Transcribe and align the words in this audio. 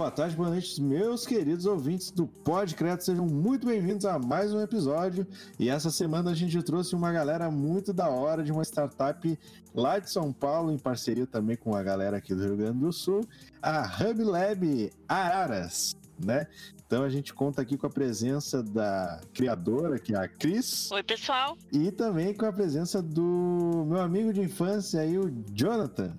Boa 0.00 0.10
tarde, 0.10 0.34
boa 0.34 0.48
noite, 0.48 0.80
meus 0.80 1.26
queridos 1.26 1.66
ouvintes 1.66 2.10
do 2.10 2.26
Podcreto. 2.26 3.04
Sejam 3.04 3.26
muito 3.26 3.66
bem-vindos 3.66 4.06
a 4.06 4.18
mais 4.18 4.50
um 4.54 4.58
episódio. 4.58 5.26
E 5.58 5.68
essa 5.68 5.90
semana 5.90 6.30
a 6.30 6.34
gente 6.34 6.62
trouxe 6.62 6.94
uma 6.94 7.12
galera 7.12 7.50
muito 7.50 7.92
da 7.92 8.08
hora 8.08 8.42
de 8.42 8.50
uma 8.50 8.62
startup 8.62 9.38
lá 9.74 9.98
de 9.98 10.10
São 10.10 10.32
Paulo, 10.32 10.72
em 10.72 10.78
parceria 10.78 11.26
também 11.26 11.54
com 11.54 11.76
a 11.76 11.82
galera 11.82 12.16
aqui 12.16 12.34
do 12.34 12.42
Rio 12.42 12.56
Grande 12.56 12.78
do 12.78 12.90
Sul, 12.90 13.20
a 13.60 13.82
Hub 13.82 14.24
Lab 14.24 14.90
Araras, 15.06 15.94
né? 16.18 16.46
Então 16.86 17.02
a 17.02 17.10
gente 17.10 17.34
conta 17.34 17.60
aqui 17.60 17.76
com 17.76 17.86
a 17.86 17.90
presença 17.90 18.62
da 18.62 19.20
criadora, 19.34 19.98
que 19.98 20.14
é 20.14 20.18
a 20.18 20.26
Cris. 20.26 20.90
Oi, 20.92 21.02
pessoal. 21.02 21.58
E 21.70 21.92
também 21.92 22.32
com 22.32 22.46
a 22.46 22.52
presença 22.52 23.02
do 23.02 23.84
meu 23.86 24.00
amigo 24.00 24.32
de 24.32 24.40
infância 24.40 25.02
aí, 25.02 25.18
o 25.18 25.30
Jonathan. 25.52 26.16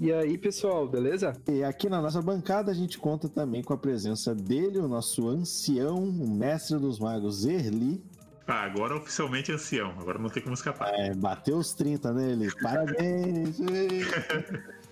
E 0.00 0.12
aí, 0.12 0.36
pessoal, 0.36 0.88
beleza? 0.88 1.32
E 1.48 1.62
aqui 1.62 1.88
na 1.88 2.02
nossa 2.02 2.20
bancada 2.20 2.70
a 2.70 2.74
gente 2.74 2.98
conta 2.98 3.28
também 3.28 3.62
com 3.62 3.72
a 3.72 3.78
presença 3.78 4.34
dele, 4.34 4.78
o 4.78 4.88
nosso 4.88 5.28
ancião, 5.28 5.98
o 5.98 6.28
mestre 6.28 6.78
dos 6.78 6.98
magos, 6.98 7.44
Erli. 7.44 8.02
Ah, 8.46 8.64
agora 8.64 8.96
oficialmente 8.96 9.52
ancião, 9.52 9.94
agora 9.98 10.18
não 10.18 10.28
tem 10.28 10.42
como 10.42 10.54
escapar. 10.54 10.92
É, 10.94 11.14
bateu 11.14 11.56
os 11.56 11.72
30 11.72 12.12
nele. 12.12 12.50
Parabéns! 12.60 13.58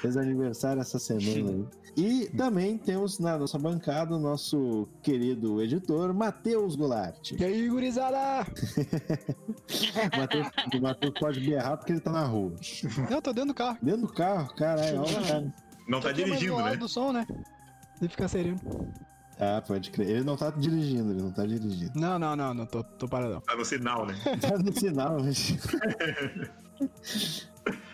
Fez 0.00 0.16
aniversário 0.16 0.80
essa 0.80 0.98
semana 0.98 1.50
aí. 1.50 1.66
E 1.96 2.28
também 2.36 2.78
temos 2.78 3.18
na 3.18 3.36
nossa 3.36 3.58
bancada 3.58 4.14
o 4.14 4.18
nosso 4.18 4.88
querido 5.02 5.60
editor, 5.60 6.14
Matheus 6.14 6.76
Goulart. 6.76 7.32
E 7.32 7.44
aí, 7.44 7.68
gurizada? 7.68 8.46
o 10.74 10.80
Matheus 10.80 11.14
pode 11.18 11.40
berrar 11.40 11.76
porque 11.76 11.92
ele 11.92 12.00
tá 12.00 12.12
na 12.12 12.24
rua. 12.24 12.54
Não, 13.10 13.20
tô 13.20 13.32
dentro 13.32 13.48
do 13.48 13.54
carro. 13.54 13.78
Dentro 13.82 14.02
do 14.02 14.12
carro? 14.12 14.54
Caralho, 14.54 15.00
olha 15.00 15.22
cara. 15.22 15.54
Não 15.88 16.00
tá 16.00 16.12
dirigindo, 16.12 16.56
né? 16.62 16.76
do 16.76 16.88
som, 16.88 17.12
né? 17.12 17.26
Ele 18.00 18.08
fica 18.08 18.28
sereno. 18.28 18.60
Ah, 19.38 19.62
pode 19.66 19.90
crer. 19.90 20.08
Ele 20.08 20.22
não 20.22 20.36
tá 20.36 20.50
dirigindo, 20.50 21.12
ele 21.12 21.22
não 21.22 21.32
tá 21.32 21.46
dirigindo. 21.46 21.98
Não, 21.98 22.18
não, 22.18 22.36
não, 22.36 22.54
não, 22.54 22.66
tô, 22.66 22.84
tô 22.84 23.08
paradão. 23.08 23.40
Tá 23.40 23.56
no 23.56 23.64
sinal, 23.64 24.06
né? 24.06 24.14
tá 24.40 24.58
no 24.58 24.72
sinal, 24.72 25.18
mas... 25.20 25.56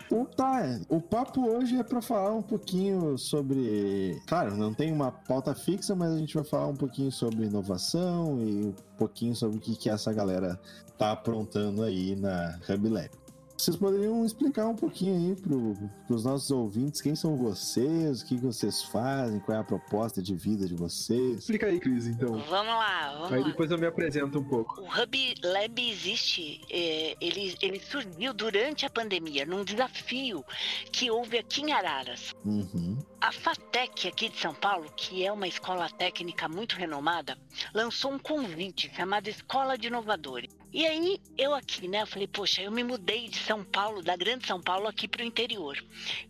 Então 0.06 0.24
tá, 0.24 0.62
o 0.88 1.00
papo 1.00 1.48
hoje 1.48 1.76
é 1.76 1.82
para 1.82 2.00
falar 2.00 2.32
um 2.32 2.42
pouquinho 2.42 3.18
sobre. 3.18 4.20
Claro, 4.26 4.56
não 4.56 4.72
tem 4.72 4.92
uma 4.92 5.10
pauta 5.10 5.54
fixa, 5.54 5.96
mas 5.96 6.12
a 6.12 6.18
gente 6.18 6.34
vai 6.34 6.44
falar 6.44 6.68
um 6.68 6.76
pouquinho 6.76 7.10
sobre 7.10 7.46
inovação 7.46 8.40
e 8.40 8.66
um 8.66 8.74
pouquinho 8.96 9.34
sobre 9.34 9.58
o 9.58 9.60
que, 9.60 9.74
que 9.76 9.90
essa 9.90 10.12
galera 10.12 10.58
tá 10.96 11.12
aprontando 11.12 11.82
aí 11.82 12.14
na 12.14 12.58
Hub 12.68 12.88
Lab. 12.88 13.10
Vocês 13.56 13.76
poderiam 13.76 14.24
explicar 14.24 14.68
um 14.68 14.76
pouquinho 14.76 15.16
aí 15.16 15.34
para 15.34 16.14
os 16.14 16.24
nossos 16.24 16.50
ouvintes 16.50 17.00
quem 17.00 17.16
são 17.16 17.36
vocês, 17.36 18.20
o 18.20 18.26
que, 18.26 18.36
vocês 18.36 18.82
fazem, 18.82 19.40
qual 19.40 19.56
é 19.56 19.60
a 19.60 19.64
proposta 19.64 20.22
de 20.22 20.34
vida 20.34 20.66
de 20.66 20.74
vocês? 20.74 21.38
Explica 21.38 21.66
aí, 21.66 21.80
Cris, 21.80 22.06
então. 22.06 22.38
Vamos 22.48 22.74
lá, 22.74 23.12
vamos 23.14 23.32
Aí 23.32 23.40
lá. 23.40 23.48
depois 23.48 23.70
eu 23.70 23.78
me 23.78 23.86
apresento 23.86 24.38
um 24.38 24.44
pouco. 24.44 24.80
O 24.80 24.84
Hub 24.84 25.34
Lab 25.42 25.90
existe, 25.90 26.60
é, 26.70 27.16
ele, 27.20 27.56
ele 27.62 27.80
surgiu 27.80 28.34
durante 28.34 28.84
a 28.84 28.90
pandemia, 28.90 29.46
num 29.46 29.64
desafio 29.64 30.44
que 30.92 31.10
houve 31.10 31.38
aqui 31.38 31.62
em 31.62 31.72
Araras. 31.72 32.34
Uhum. 32.44 32.98
A 33.26 33.32
FATEC 33.32 34.06
aqui 34.06 34.28
de 34.28 34.38
São 34.38 34.54
Paulo, 34.54 34.88
que 34.96 35.26
é 35.26 35.32
uma 35.32 35.48
escola 35.48 35.90
técnica 35.90 36.48
muito 36.48 36.76
renomada, 36.76 37.36
lançou 37.74 38.12
um 38.12 38.20
convite 38.20 38.88
chamado 38.94 39.26
Escola 39.26 39.76
de 39.76 39.88
Inovadores. 39.88 40.56
E 40.72 40.86
aí, 40.86 41.18
eu 41.36 41.52
aqui, 41.52 41.88
né, 41.88 42.02
eu 42.02 42.06
falei, 42.06 42.28
poxa, 42.28 42.62
eu 42.62 42.70
me 42.70 42.84
mudei 42.84 43.28
de 43.28 43.40
São 43.40 43.64
Paulo, 43.64 44.00
da 44.00 44.14
grande 44.14 44.46
São 44.46 44.62
Paulo, 44.62 44.86
aqui 44.86 45.08
para 45.08 45.24
o 45.24 45.26
interior. 45.26 45.76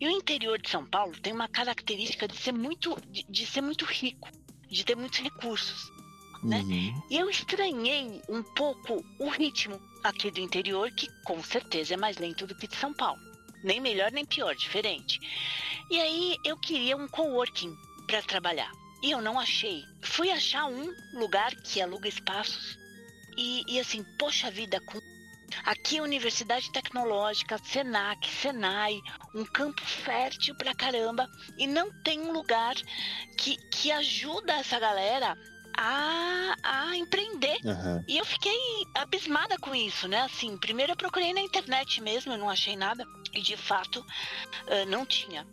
E 0.01 0.07
o 0.07 0.09
interior 0.09 0.59
de 0.59 0.71
São 0.71 0.87
Paulo 0.87 1.13
tem 1.21 1.33
uma 1.33 1.47
característica 1.47 2.27
de 2.27 2.35
ser 2.35 2.51
muito, 2.51 2.97
de, 3.11 3.23
de 3.29 3.45
ser 3.45 3.61
muito 3.61 3.85
rico, 3.85 4.27
de 4.67 4.83
ter 4.83 4.95
muitos 4.95 5.19
recursos. 5.19 5.91
Né? 6.43 6.61
Uhum. 6.61 7.03
E 7.11 7.17
eu 7.17 7.29
estranhei 7.29 8.23
um 8.27 8.41
pouco 8.41 9.05
o 9.19 9.29
ritmo 9.29 9.79
aqui 10.03 10.31
do 10.31 10.39
interior, 10.39 10.89
que 10.89 11.07
com 11.23 11.43
certeza 11.43 11.93
é 11.93 11.97
mais 11.97 12.17
lento 12.17 12.47
do 12.47 12.55
que 12.55 12.67
de 12.67 12.75
São 12.75 12.91
Paulo. 12.91 13.26
Nem 13.63 13.79
melhor 13.79 14.11
nem 14.11 14.25
pior, 14.25 14.55
diferente. 14.55 15.19
E 15.89 15.99
aí 15.99 16.37
eu 16.43 16.57
queria 16.57 16.97
um 16.97 17.07
coworking 17.07 17.75
para 18.05 18.21
trabalhar. 18.21 18.71
E 19.03 19.11
eu 19.11 19.21
não 19.21 19.39
achei. 19.39 19.83
Fui 20.01 20.31
achar 20.31 20.65
um 20.65 20.93
lugar 21.13 21.53
que 21.55 21.81
aluga 21.81 22.07
espaços. 22.07 22.77
E, 23.37 23.63
e 23.67 23.79
assim, 23.79 24.03
poxa 24.17 24.49
vida, 24.49 24.79
com 24.81 24.99
Aqui, 25.65 26.01
Universidade 26.01 26.71
Tecnológica, 26.71 27.57
Senac, 27.57 28.29
Senai, 28.29 28.99
um 29.33 29.45
campo 29.45 29.81
fértil 29.81 30.55
pra 30.55 30.75
caramba, 30.75 31.27
e 31.57 31.65
não 31.65 31.91
tem 32.03 32.19
um 32.19 32.31
lugar 32.31 32.75
que, 33.37 33.57
que 33.69 33.91
ajuda 33.91 34.53
essa 34.53 34.79
galera 34.79 35.37
a, 35.77 36.55
a 36.63 36.97
empreender. 36.97 37.59
Uhum. 37.63 38.03
E 38.07 38.17
eu 38.17 38.25
fiquei 38.25 38.57
abismada 38.95 39.57
com 39.59 39.75
isso, 39.75 40.07
né? 40.07 40.21
Assim, 40.21 40.57
primeiro 40.57 40.93
eu 40.93 40.97
procurei 40.97 41.31
na 41.33 41.41
internet 41.41 42.01
mesmo, 42.01 42.33
eu 42.33 42.37
não 42.37 42.49
achei 42.49 42.75
nada. 42.75 43.05
E 43.33 43.41
de 43.41 43.55
fato, 43.55 43.99
uh, 43.99 44.89
não 44.89 45.05
tinha. 45.05 45.45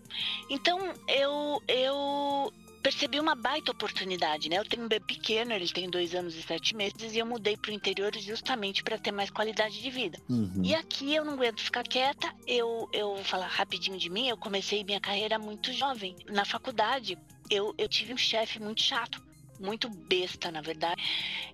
Então, 0.48 0.78
eu, 1.06 1.62
eu 1.68 2.52
percebi 2.82 3.18
uma 3.18 3.34
baita 3.34 3.72
oportunidade, 3.72 4.48
né? 4.48 4.58
Eu 4.58 4.64
tenho 4.64 4.84
um 4.84 4.88
bebê 4.88 5.04
pequeno, 5.04 5.52
ele 5.52 5.68
tem 5.68 5.90
dois 5.90 6.14
anos 6.14 6.34
e 6.34 6.42
sete 6.42 6.76
meses, 6.76 7.14
e 7.14 7.18
eu 7.18 7.26
mudei 7.26 7.56
para 7.56 7.70
o 7.70 7.74
interior 7.74 8.14
justamente 8.18 8.82
para 8.82 8.98
ter 8.98 9.10
mais 9.10 9.30
qualidade 9.30 9.80
de 9.82 9.90
vida. 9.90 10.18
Uhum. 10.28 10.62
E 10.62 10.74
aqui 10.74 11.14
eu 11.14 11.24
não 11.24 11.34
aguento 11.34 11.60
ficar 11.60 11.82
quieta, 11.82 12.30
eu, 12.46 12.88
eu 12.92 13.14
vou 13.14 13.24
falar 13.24 13.46
rapidinho 13.46 13.98
de 13.98 14.10
mim, 14.10 14.28
eu 14.28 14.36
comecei 14.36 14.84
minha 14.84 15.00
carreira 15.00 15.38
muito 15.38 15.72
jovem. 15.72 16.14
Na 16.30 16.44
faculdade, 16.44 17.18
eu, 17.50 17.74
eu 17.78 17.88
tive 17.88 18.12
um 18.12 18.18
chefe 18.18 18.60
muito 18.60 18.82
chato 18.82 19.23
muito 19.64 19.88
besta, 19.88 20.50
na 20.50 20.60
verdade. 20.60 21.02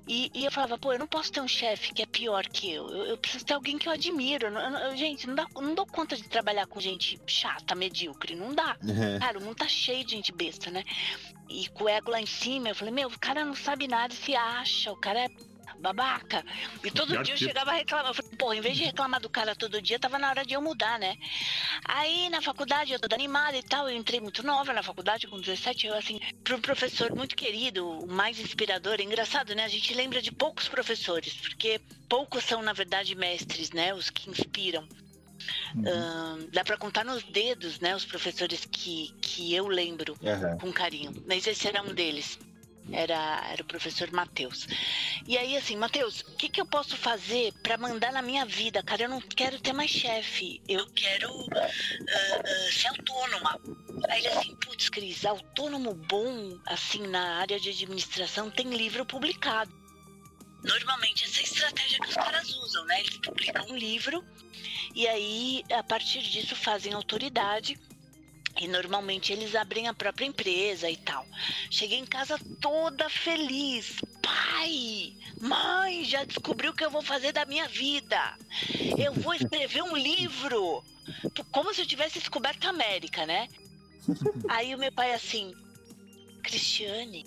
E, 0.09 0.31
e, 0.35 0.45
eu 0.45 0.51
falava, 0.51 0.77
pô, 0.77 0.93
eu 0.93 0.99
não 0.99 1.07
posso 1.07 1.31
ter 1.31 1.41
um 1.41 1.49
chefe 1.49 1.95
que 1.95 2.03
é 2.03 2.07
pior 2.07 2.47
que 2.47 2.73
eu. 2.73 2.89
Eu, 2.89 3.05
eu 3.07 3.17
preciso 3.17 3.45
ter 3.45 3.55
alguém 3.55 3.79
que 3.79 3.89
eu 3.89 3.93
admiro. 3.93 4.49
Eu, 4.49 4.53
eu, 4.53 4.97
gente, 4.97 5.27
não, 5.27 5.35
dá, 5.35 5.47
não 5.55 5.75
dou 5.75 5.87
conta 5.87 6.17
de 6.17 6.25
trabalhar 6.25 6.67
com 6.67 6.81
gente 6.81 7.21
chata, 7.27 7.75
medíocre. 7.75 8.35
Não 8.35 8.55
dá. 8.55 8.77
É. 8.87 9.19
Cara, 9.19 9.39
o 9.39 9.43
mundo 9.43 9.57
tá 9.57 9.69
cheio 9.69 10.05
de 10.05 10.13
gente 10.13 10.33
besta, 10.33 10.71
né? 10.71 10.83
E 11.49 11.69
com 11.69 11.85
o 11.85 11.89
ego 11.89 12.11
lá 12.11 12.21
em 12.21 12.27
cima, 12.27 12.69
eu 12.69 12.75
falei, 12.75 12.93
meu, 12.93 13.09
o 13.09 13.19
cara 13.19 13.45
não 13.45 13.55
sabe 13.55 13.89
nada 13.89 14.15
se 14.15 14.35
acha, 14.35 14.93
o 14.93 14.97
cara 14.97 15.21
é 15.21 15.29
babaca. 15.81 16.45
E 16.85 16.91
todo 16.93 17.09
Pior 17.11 17.23
dia 17.25 17.35
eu 17.35 17.39
que- 17.39 17.45
chegava 17.45 17.71
a 17.71 17.75
reclamar. 17.75 18.07
Eu 18.11 18.15
falei, 18.15 18.31
pô, 18.39 18.53
em 18.53 18.61
vez 18.61 18.77
de 18.77 18.85
reclamar 18.85 19.21
do 19.21 19.29
cara 19.29 19.55
todo 19.57 19.81
dia, 19.83 19.99
tava 19.99 20.19
na 20.19 20.29
hora 20.31 20.45
de 20.45 20.55
eu 20.55 20.63
mudar, 20.63 20.99
né? 20.99 21.17
Aí 21.85 22.29
na 22.29 22.41
faculdade, 22.43 22.93
eu 22.93 23.01
toda 23.01 23.15
animada 23.15 23.57
e 23.57 23.63
tal, 23.63 23.89
eu 23.89 23.97
entrei 23.97 24.21
muito 24.21 24.45
nova 24.45 24.73
na 24.73 24.83
faculdade, 24.83 25.27
com 25.27 25.41
17, 25.41 25.87
eu 25.87 25.95
assim, 25.95 26.21
para 26.45 26.55
um 26.57 26.61
professor 26.61 27.15
muito 27.15 27.35
querido, 27.35 27.89
o 27.89 28.13
mais 28.13 28.39
inspirador. 28.39 28.97
É 29.01 29.03
engraçado, 29.03 29.55
né? 29.55 29.65
A 29.65 29.69
gente 29.69 29.93
lembra 29.95 30.21
de 30.23 30.31
poucos 30.31 30.69
professores, 30.69 31.35
porque 31.35 31.81
poucos 32.09 32.45
são, 32.45 32.63
na 32.63 32.73
verdade, 32.73 33.15
mestres, 33.15 33.71
né? 33.71 33.95
Os 33.95 34.11
que 34.11 34.29
inspiram. 34.31 34.87
Ahn, 35.87 36.49
dá 36.53 36.63
para 36.65 36.77
contar 36.77 37.05
nos 37.05 37.23
dedos, 37.25 37.81
né? 37.81 37.95
Os 37.97 38.05
professores 38.05 38.67
que, 38.71 39.11
que 39.23 39.55
eu 39.55 39.67
lembro 39.69 40.17
Uhum. 40.21 40.59
com 40.59 40.73
carinho. 40.73 41.13
Mas 41.27 41.47
esse 41.47 41.67
era 41.67 41.83
um 41.83 41.95
deles. 41.95 42.39
Era, 42.93 43.47
era 43.51 43.63
o 43.63 43.67
professor 43.67 44.11
Matheus. 44.13 44.67
E 45.27 45.39
aí, 45.39 45.57
assim, 45.57 45.77
Matheus, 45.77 46.21
o 46.23 46.37
que, 46.37 46.49
que 46.49 46.61
eu 46.61 46.67
posso 46.67 46.97
fazer 46.97 47.53
para 47.63 47.79
mandar 47.79 48.13
na 48.13 48.23
minha 48.23 48.45
vida? 48.45 48.83
Cara, 48.83 49.03
eu 49.03 49.09
não 49.09 49.21
quero 49.21 49.61
ter 49.61 49.73
mais 49.73 49.91
chefe. 49.91 50.61
Eu 50.69 50.87
quero 50.93 51.31
ah, 51.53 51.69
ah, 52.45 52.73
ser 52.73 52.89
autônoma. 52.89 53.61
Aí 54.09 54.21
ele 54.21 54.29
assim, 54.29 54.57
putz, 54.57 54.89
Cris, 54.89 55.25
autônomo 55.25 55.95
bom, 55.95 56.59
assim, 56.67 57.07
na 57.07 57.39
área 57.39 57.61
de 57.61 57.71
administração, 57.71 58.51
tem 58.51 58.71
livro 58.71 59.05
publicado. 59.07 59.79
Normalmente 60.63 61.25
essa 61.25 61.39
é 61.39 61.41
a 61.41 61.45
estratégia 61.45 62.01
que 62.01 62.09
os 62.09 62.15
caras 62.15 62.49
usam, 62.55 62.85
né? 62.85 63.01
Eles 63.01 63.17
publicam 63.19 63.67
um 63.69 63.77
livro 63.77 64.23
e 64.95 65.07
aí, 65.07 65.63
a 65.73 65.83
partir 65.83 66.23
disso, 66.23 66.57
fazem 66.57 66.93
autoridade. 66.93 67.79
E 68.61 68.69
normalmente 68.69 69.33
eles 69.33 69.55
abrem 69.55 69.89
a 69.89 69.95
própria 69.95 70.27
empresa 70.27 70.89
e 70.91 70.97
tal. 70.97 71.27
Cheguei 71.71 71.99
em 71.99 72.05
casa 72.05 72.39
toda 72.61 73.09
feliz. 73.09 73.97
Pai, 74.23 75.15
mãe, 75.41 76.05
já 76.05 76.25
descobriu 76.25 76.71
o 76.71 76.75
que 76.75 76.85
eu 76.85 76.91
vou 76.91 77.01
fazer 77.01 77.33
da 77.33 77.47
minha 77.47 77.67
vida. 77.67 78.37
Eu 78.99 79.15
vou 79.15 79.33
escrever 79.33 79.83
um 79.83 79.97
livro. 79.97 80.85
Como 81.51 81.73
se 81.73 81.81
eu 81.81 81.87
tivesse 81.87 82.19
descoberto 82.19 82.67
a 82.67 82.71
América, 82.71 83.25
né? 83.25 83.49
Aí 84.49 84.75
o 84.75 84.79
meu 84.79 84.93
pai 84.93 85.15
assim, 85.15 85.55
Cristiane, 86.43 87.25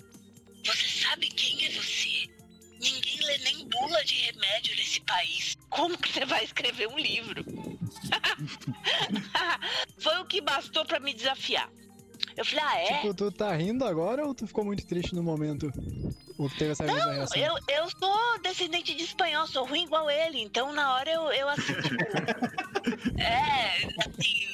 você 0.64 0.88
sabe 0.88 1.28
quem 1.28 1.66
é 1.66 1.70
você? 1.70 2.33
Ninguém 2.84 3.18
lê 3.26 3.38
nem 3.38 3.66
bula 3.66 4.04
de 4.04 4.14
remédio 4.14 4.76
nesse 4.76 5.00
país. 5.00 5.56
Como 5.70 5.96
que 5.96 6.12
você 6.12 6.26
vai 6.26 6.44
escrever 6.44 6.86
um 6.86 6.98
livro? 6.98 7.42
Foi 9.98 10.18
o 10.18 10.26
que 10.26 10.42
bastou 10.42 10.84
pra 10.84 11.00
me 11.00 11.14
desafiar. 11.14 11.70
Eu 12.36 12.44
falei, 12.44 12.64
ah, 12.64 12.78
é? 12.78 12.98
Tipo, 12.98 13.14
tu 13.14 13.32
tá 13.32 13.54
rindo 13.54 13.86
agora 13.86 14.26
ou 14.26 14.34
tu 14.34 14.46
ficou 14.46 14.62
muito 14.64 14.86
triste 14.86 15.14
no 15.14 15.22
momento? 15.22 15.72
Ou 16.36 16.50
teve 16.50 16.72
essa 16.72 16.84
mesma 16.84 17.12
reação? 17.12 17.40
Eu, 17.40 17.54
eu 17.68 17.88
sou 17.98 18.38
descendente 18.42 18.94
de 18.94 19.04
espanhol, 19.04 19.46
sou 19.46 19.64
ruim 19.64 19.84
igual 19.84 20.10
ele, 20.10 20.42
então 20.42 20.70
na 20.72 20.92
hora 20.94 21.10
eu, 21.10 21.32
eu 21.32 21.48
assim, 21.48 21.72
tipo. 21.80 22.04
é, 23.18 23.88
assim. 24.04 24.44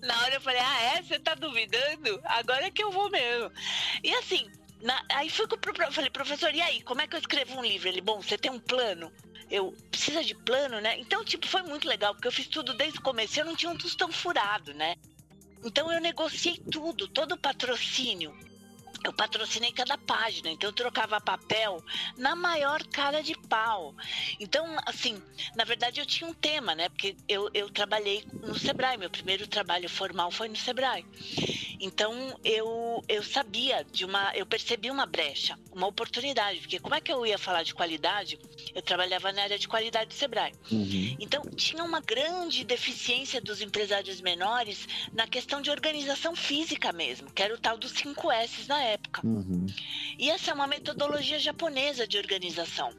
na 0.02 0.14
você 1.02 1.18
tá 1.18 1.34
duvidando? 1.34 2.20
Agora 2.24 2.66
é 2.66 2.70
que 2.70 2.82
eu 2.82 2.90
vou 2.90 3.10
mesmo. 3.10 3.50
E 4.02 4.14
assim, 4.14 4.50
na- 4.84 5.02
aí 5.12 5.30
fui 5.30 5.46
pro, 5.48 5.58
pro, 5.58 5.90
falei, 5.90 6.10
professor, 6.10 6.54
e 6.54 6.60
aí, 6.60 6.82
como 6.82 7.00
é 7.00 7.06
que 7.06 7.16
eu 7.16 7.20
escrevo 7.20 7.56
um 7.58 7.64
livro? 7.64 7.88
Ele, 7.88 8.02
bom, 8.02 8.20
você 8.20 8.36
tem 8.36 8.50
um 8.52 8.60
plano? 8.60 9.10
Eu, 9.50 9.72
precisa 9.90 10.22
de 10.22 10.34
plano, 10.34 10.80
né? 10.80 10.98
Então, 11.00 11.24
tipo, 11.24 11.46
foi 11.48 11.62
muito 11.62 11.88
legal, 11.88 12.14
porque 12.14 12.28
eu 12.28 12.32
fiz 12.32 12.46
tudo 12.48 12.74
desde 12.74 12.98
o 12.98 13.02
começo, 13.02 13.40
eu 13.40 13.46
não 13.46 13.56
tinha 13.56 13.72
um 13.72 13.76
tostão 13.78 14.12
furado, 14.12 14.74
né? 14.74 14.94
Então 15.64 15.90
eu 15.90 16.00
negociei 16.00 16.58
tudo, 16.70 17.08
todo 17.08 17.32
o 17.32 17.38
patrocínio. 17.38 18.36
Eu 19.04 19.12
patrocinei 19.12 19.70
cada 19.70 19.98
página, 19.98 20.50
então 20.50 20.70
eu 20.70 20.72
trocava 20.72 21.20
papel 21.20 21.84
na 22.16 22.34
maior 22.34 22.82
cara 22.86 23.22
de 23.22 23.34
pau. 23.48 23.94
Então, 24.40 24.66
assim, 24.86 25.22
na 25.54 25.62
verdade 25.62 26.00
eu 26.00 26.06
tinha 26.06 26.28
um 26.28 26.32
tema, 26.32 26.74
né? 26.74 26.88
Porque 26.88 27.14
eu, 27.28 27.50
eu 27.52 27.68
trabalhei 27.68 28.24
no 28.32 28.58
Sebrae, 28.58 28.96
meu 28.96 29.10
primeiro 29.10 29.46
trabalho 29.46 29.90
formal 29.90 30.30
foi 30.30 30.48
no 30.48 30.56
Sebrae. 30.56 31.04
Então 31.84 32.34
eu, 32.42 33.04
eu 33.06 33.22
sabia 33.22 33.84
de 33.84 34.06
uma. 34.06 34.32
Eu 34.34 34.46
percebi 34.46 34.90
uma 34.90 35.04
brecha, 35.04 35.58
uma 35.70 35.86
oportunidade, 35.86 36.60
porque 36.60 36.78
como 36.78 36.94
é 36.94 37.00
que 37.00 37.12
eu 37.12 37.26
ia 37.26 37.36
falar 37.36 37.62
de 37.62 37.74
qualidade? 37.74 38.38
Eu 38.74 38.80
trabalhava 38.80 39.30
na 39.32 39.42
área 39.42 39.58
de 39.58 39.68
qualidade 39.68 40.08
do 40.08 40.14
Sebrae. 40.14 40.54
Uhum. 40.70 41.16
Então, 41.20 41.42
tinha 41.54 41.84
uma 41.84 42.00
grande 42.00 42.64
deficiência 42.64 43.38
dos 43.38 43.60
empresários 43.60 44.20
menores 44.22 44.88
na 45.12 45.26
questão 45.26 45.60
de 45.60 45.70
organização 45.70 46.34
física 46.34 46.90
mesmo, 46.92 47.30
que 47.30 47.42
era 47.42 47.54
o 47.54 47.58
tal 47.58 47.76
dos 47.76 47.92
5 47.92 48.32
S 48.32 48.66
na 48.66 48.82
época. 48.82 48.93
Uhum. 49.22 49.66
E 50.18 50.30
essa 50.30 50.50
é 50.50 50.54
uma 50.54 50.66
metodologia 50.66 51.38
japonesa 51.38 52.06
de 52.06 52.18
organização. 52.18 52.90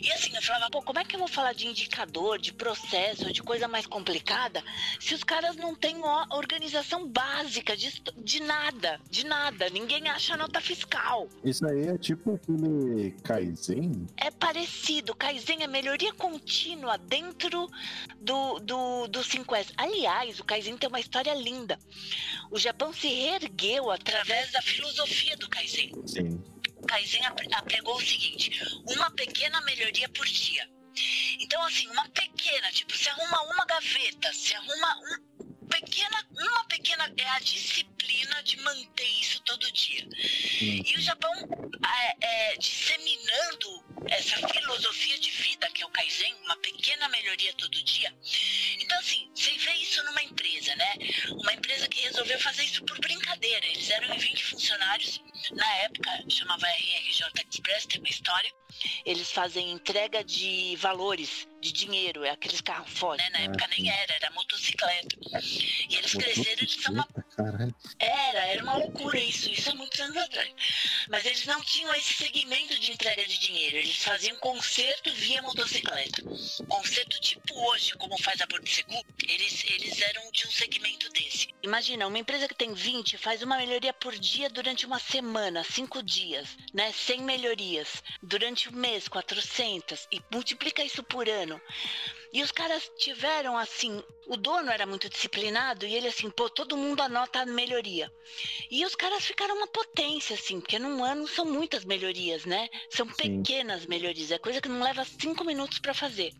E 0.00 0.12
assim, 0.12 0.34
eu 0.34 0.42
falava, 0.42 0.70
pô, 0.70 0.82
como 0.82 0.98
é 0.98 1.04
que 1.04 1.16
eu 1.16 1.20
vou 1.20 1.28
falar 1.28 1.52
de 1.52 1.66
indicador, 1.66 2.38
de 2.38 2.52
processo, 2.52 3.32
de 3.32 3.42
coisa 3.42 3.68
mais 3.68 3.86
complicada, 3.86 4.62
se 5.00 5.14
os 5.14 5.24
caras 5.24 5.56
não 5.56 5.74
têm 5.74 5.96
organização 6.30 7.08
básica 7.08 7.76
de, 7.76 8.02
de 8.16 8.40
nada, 8.40 9.00
de 9.10 9.24
nada. 9.24 9.68
Ninguém 9.70 10.08
acha 10.08 10.36
nota 10.36 10.60
fiscal. 10.60 11.28
Isso 11.44 11.66
aí 11.66 11.88
é 11.88 11.98
tipo 11.98 12.34
aquele 12.34 13.12
Kaizen? 13.22 14.06
É 14.16 14.30
parecido. 14.30 15.14
Kaizen 15.14 15.62
é 15.62 15.66
melhoria 15.66 16.12
contínua 16.12 16.98
dentro 16.98 17.70
do, 18.20 18.58
do, 18.60 19.06
do 19.08 19.20
5S. 19.20 19.72
Aliás, 19.76 20.40
o 20.40 20.44
Kaizen 20.44 20.76
tem 20.76 20.88
uma 20.88 21.00
história 21.00 21.34
linda. 21.34 21.78
O 22.50 22.58
Japão 22.58 22.92
se 22.92 23.08
reergueu 23.08 23.90
através 23.90 24.52
da 24.52 24.62
filosofia 24.62 25.36
do 25.36 25.48
Kaizen. 25.48 25.92
Sim. 26.06 26.53
Kaizen 26.84 27.24
apre- 27.26 27.48
apregou 27.52 27.96
o 27.96 28.00
seguinte: 28.00 28.50
uma 28.86 29.10
pequena 29.12 29.60
melhoria 29.62 30.08
por 30.10 30.26
dia. 30.26 30.68
Então, 31.40 31.60
assim, 31.64 31.88
uma 31.88 32.08
pequena, 32.10 32.70
tipo, 32.70 32.96
se 32.96 33.08
arruma 33.08 33.42
uma 33.52 33.64
gaveta, 33.66 34.32
se 34.32 34.54
arruma 34.54 34.96
um 34.98 35.33
pequena, 35.68 36.26
uma 36.32 36.64
pequena 36.64 37.12
é 37.16 37.28
a 37.30 37.38
disciplina 37.40 38.42
de 38.42 38.56
manter 38.58 39.08
isso 39.20 39.40
todo 39.42 39.70
dia. 39.72 40.06
E 40.60 40.94
o 40.96 41.00
Japão 41.00 41.32
é, 41.86 42.26
é, 42.52 42.56
disseminando 42.56 43.84
essa 44.08 44.36
filosofia 44.48 45.18
de 45.18 45.30
vida 45.30 45.70
que 45.70 45.82
é 45.82 45.86
o 45.86 45.90
Kaizen, 45.90 46.34
uma 46.44 46.56
pequena 46.56 47.08
melhoria 47.08 47.52
todo 47.54 47.82
dia. 47.82 48.14
Então, 48.78 48.98
assim, 48.98 49.30
você 49.34 49.56
vê 49.58 49.72
isso 49.74 50.02
numa 50.04 50.22
empresa, 50.22 50.74
né? 50.76 50.94
Uma 51.30 51.52
empresa 51.52 51.88
que 51.88 52.00
resolveu 52.00 52.38
fazer 52.38 52.64
isso 52.64 52.84
por 52.84 52.98
brincadeira. 53.00 53.66
Eles 53.66 53.90
eram 53.90 54.14
em 54.14 54.18
20 54.18 54.44
funcionários, 54.44 55.20
na 55.52 55.74
época 55.76 56.10
chamava 56.28 56.66
RRJ 56.66 57.26
Express, 57.50 57.86
tem 57.86 58.00
uma 58.00 58.08
história. 58.08 58.52
Eles 59.04 59.30
fazem 59.30 59.70
entrega 59.70 60.22
de 60.24 60.76
valores, 60.76 61.48
de 61.60 61.72
dinheiro, 61.72 62.24
é 62.24 62.30
aqueles 62.30 62.60
carros 62.60 62.90
fortes. 62.92 63.24
Né? 63.26 63.30
Na 63.32 63.38
Ah, 63.38 63.42
época 63.44 63.66
nem 63.68 63.90
era, 63.90 64.12
era 64.14 64.30
motocicleta. 64.32 65.16
E 65.88 65.96
eles 65.96 66.12
cresceram, 66.14 66.62
eles 66.62 66.72
são 66.74 66.92
uma 66.94 67.02
Motocicleta, 67.02 67.23
Caralho. 67.36 67.74
era, 67.98 68.46
era 68.46 68.62
uma 68.62 68.76
loucura 68.76 69.18
isso, 69.18 69.50
isso 69.50 69.70
há 69.70 69.74
muitos 69.74 69.98
anos 70.00 70.16
atrás. 70.16 70.50
Mas 71.08 71.24
eles 71.24 71.44
não 71.46 71.60
tinham 71.62 71.94
esse 71.94 72.14
segmento 72.14 72.78
de 72.78 72.92
entrega 72.92 73.24
de 73.24 73.38
dinheiro, 73.38 73.76
eles 73.76 73.96
faziam 73.96 74.36
conserto 74.38 75.12
via 75.14 75.42
motocicleta. 75.42 76.22
Conserto 76.68 77.20
tipo 77.20 77.54
hoje, 77.70 77.92
como 77.94 78.16
faz 78.22 78.40
a 78.40 78.46
Porto 78.46 78.68
Seguro, 78.68 79.04
eles, 79.28 79.64
eles 79.68 80.00
eram 80.00 80.30
de 80.30 80.46
um 80.46 80.50
segmento 80.50 81.10
desse. 81.10 81.48
Imagina, 81.62 82.06
uma 82.06 82.18
empresa 82.18 82.46
que 82.46 82.54
tem 82.54 82.72
20 82.72 83.18
faz 83.18 83.42
uma 83.42 83.56
melhoria 83.56 83.92
por 83.92 84.16
dia 84.16 84.48
durante 84.48 84.86
uma 84.86 84.98
semana, 84.98 85.64
5 85.64 86.02
dias, 86.02 86.48
né? 86.72 86.92
100 86.92 87.22
melhorias. 87.22 88.02
Durante 88.22 88.68
um 88.68 88.72
mês, 88.72 89.08
400. 89.08 90.06
E 90.12 90.20
multiplica 90.30 90.84
isso 90.84 91.02
por 91.02 91.28
ano. 91.28 91.60
E 92.34 92.42
os 92.42 92.50
caras 92.50 92.90
tiveram 92.98 93.56
assim, 93.56 94.02
o 94.26 94.36
dono 94.36 94.68
era 94.68 94.84
muito 94.84 95.08
disciplinado 95.08 95.86
e 95.86 95.94
ele 95.94 96.08
assim, 96.08 96.28
pô, 96.28 96.50
todo 96.50 96.76
mundo 96.76 97.00
anota 97.00 97.38
a 97.38 97.46
melhoria. 97.46 98.10
E 98.68 98.84
os 98.84 98.96
caras 98.96 99.24
ficaram 99.24 99.54
uma 99.56 99.68
potência, 99.68 100.34
assim, 100.34 100.60
porque 100.60 100.76
num 100.76 101.04
ano 101.04 101.28
são 101.28 101.44
muitas 101.44 101.84
melhorias, 101.84 102.44
né? 102.44 102.68
São 102.90 103.06
Sim. 103.06 103.40
pequenas 103.40 103.86
melhorias, 103.86 104.32
é 104.32 104.38
coisa 104.38 104.60
que 104.60 104.68
não 104.68 104.82
leva 104.82 105.04
cinco 105.04 105.44
minutos 105.44 105.78
para 105.78 105.94
fazer. 105.94 106.32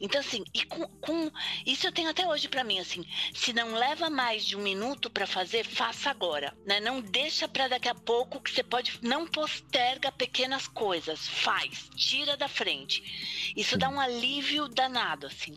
Então, 0.00 0.20
assim, 0.20 0.42
e 0.54 0.64
com, 0.64 0.86
com- 1.00 1.30
isso 1.64 1.86
eu 1.86 1.92
tenho 1.92 2.10
até 2.10 2.26
hoje 2.26 2.48
para 2.48 2.64
mim, 2.64 2.78
assim, 2.78 3.04
se 3.34 3.52
não 3.52 3.74
leva 3.74 4.10
mais 4.10 4.44
de 4.44 4.56
um 4.56 4.62
minuto 4.62 5.08
para 5.10 5.26
fazer, 5.26 5.64
faça 5.64 6.10
agora, 6.10 6.56
né? 6.66 6.80
Não 6.80 7.00
deixa 7.00 7.46
para 7.46 7.68
daqui 7.68 7.88
a 7.88 7.94
pouco 7.94 8.40
que 8.40 8.50
você 8.50 8.62
pode, 8.62 8.98
não 9.02 9.26
posterga 9.26 10.10
pequenas 10.10 10.66
coisas, 10.66 11.28
faz, 11.28 11.88
tira 11.96 12.36
da 12.36 12.48
frente. 12.48 13.52
Isso 13.56 13.76
dá 13.78 13.88
um 13.88 14.00
alívio 14.00 14.68
danado, 14.68 15.26
assim. 15.26 15.56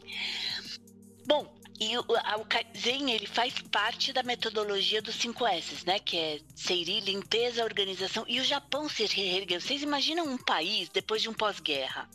Bom, 1.27 1.51
e 1.79 1.97
o, 1.97 2.01
o 2.01 2.45
Kaizen, 2.45 3.11
ele 3.11 3.25
faz 3.25 3.53
parte 3.71 4.13
da 4.13 4.23
metodologia 4.23 5.01
dos 5.01 5.17
5S, 5.17 5.85
né? 5.85 5.99
Que 5.99 6.17
é 6.17 6.39
Seiri, 6.55 7.01
limpeza, 7.01 7.63
organização. 7.63 8.23
E 8.27 8.39
o 8.39 8.43
Japão 8.43 8.87
se 8.87 9.05
reergueu. 9.05 9.59
Vocês 9.59 9.81
imaginam 9.81 10.25
um 10.25 10.37
país 10.37 10.87
depois 10.89 11.21
de 11.21 11.29
um 11.29 11.33
pós-guerra? 11.33 12.07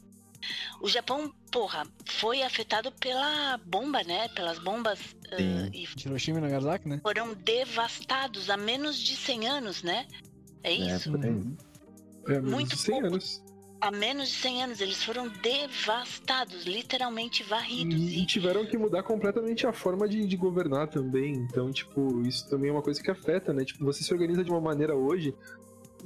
O 0.81 0.89
Japão, 0.89 1.33
porra, 1.51 1.87
foi 2.07 2.43
afetado 2.43 2.91
pela 2.93 3.59
bomba, 3.59 4.03
né? 4.03 4.29
Pelas 4.29 4.59
bombas. 4.59 4.99
Sim. 5.37 5.71
e 5.73 5.87
Hiroshima 6.05 6.39
e 6.39 6.43
Nagasaki, 6.43 6.89
né? 6.89 7.01
foram 7.03 7.35
devastados 7.35 8.51
há 8.51 8.57
menos 8.57 8.99
de 8.99 9.15
100 9.15 9.49
anos, 9.49 9.83
né? 9.83 10.07
É 10.63 10.73
isso? 10.73 11.09
É, 11.09 11.13
por 11.13 11.25
aí. 11.25 11.43
É, 12.27 12.33
menos 12.33 12.51
Muito 12.51 12.77
de 12.77 12.83
100 12.83 12.91
pouco. 12.93 13.07
anos. 13.07 13.43
Há 13.81 13.91
menos 13.91 14.29
de 14.29 14.35
100 14.35 14.65
anos 14.65 14.81
eles 14.83 15.03
foram 15.03 15.29
devastados, 15.29 16.67
literalmente 16.67 17.43
varridos. 17.43 17.99
E, 17.99 18.21
e 18.21 18.27
tiveram 18.27 18.67
que 18.67 18.77
mudar 18.77 19.03
completamente 19.03 19.67
a 19.67 19.73
forma 19.73 20.07
de, 20.07 20.27
de 20.27 20.37
governar 20.37 20.89
também. 20.89 21.33
Então, 21.33 21.71
tipo, 21.73 22.21
isso 22.27 22.47
também 22.51 22.69
é 22.69 22.73
uma 22.73 22.83
coisa 22.83 23.03
que 23.03 23.11
afeta, 23.11 23.55
né? 23.55 23.65
Tipo, 23.65 23.85
você 23.85 24.05
se 24.05 24.13
organiza 24.13 24.45
de 24.45 24.51
uma 24.51 24.61
maneira 24.61 24.95
hoje 24.95 25.35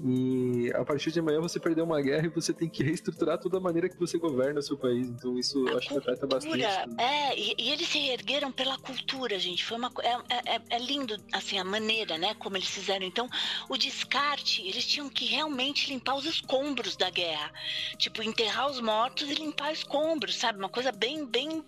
e 0.03 0.71
a 0.75 0.85
partir 0.85 1.11
de 1.13 1.21
amanhã 1.21 1.41
você 1.41 1.61
perdeu 1.61 1.85
uma 1.85 2.01
guerra 2.01 2.27
e 2.27 2.31
você 2.31 2.53
tem 2.53 2.69
que 2.69 2.83
reestruturar 2.83 3.39
toda 3.39 3.59
a 3.59 3.61
maneira 3.61 3.89
que 3.89 3.99
você 3.99 4.19
governa 4.19 4.61
o 4.61 4.63
seu 4.63 4.77
país. 4.79 5.09
Então, 5.09 5.39
isso 5.39 5.67
A 5.69 5.79
acho 5.79 5.89
que 5.89 5.99
afeta 5.99 6.27
bastante. 6.27 6.65
cultura, 6.65 6.87
é, 6.99 7.39
e, 7.39 7.55
e 7.59 7.71
eles 7.71 7.89
se 7.89 7.99
ergueram 8.09 8.51
pela 8.53 8.77
cultura, 8.79 9.39
gente. 9.39 9.65
Foi 9.65 9.77
uma, 9.77 9.91
co- 9.91 10.03
é, 10.03 10.17
é, 10.31 10.61
é 10.71 10.79
lindo, 10.79 11.17
assim, 11.33 11.59
a 11.59 11.65
maneira, 11.65 12.19
né, 12.19 12.35
como 12.35 12.57
eles 12.57 12.69
fizeram. 12.69 13.07
Então, 13.07 13.29
o 13.69 13.77
descarte, 13.77 14.63
eles 14.67 14.87
tinham 14.87 15.09
que 15.09 15.27
realmente 15.27 15.89
limpar 15.91 16.15
os 16.17 16.25
escombros 16.25 16.97
da 16.97 17.11
guerra. 17.11 17.53
Tipo, 17.99 18.23
enterrar 18.23 18.71
os 18.71 18.81
mortos 18.81 19.29
e 19.31 19.35
limpar 19.35 19.73
escombros, 19.73 20.37
sabe? 20.37 20.59
Uma 20.59 20.69
coisa 20.69 20.91
bem, 20.93 21.27
bem, 21.27 21.63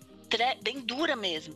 bem 0.61 0.79
dura 0.81 1.15
mesmo. 1.15 1.55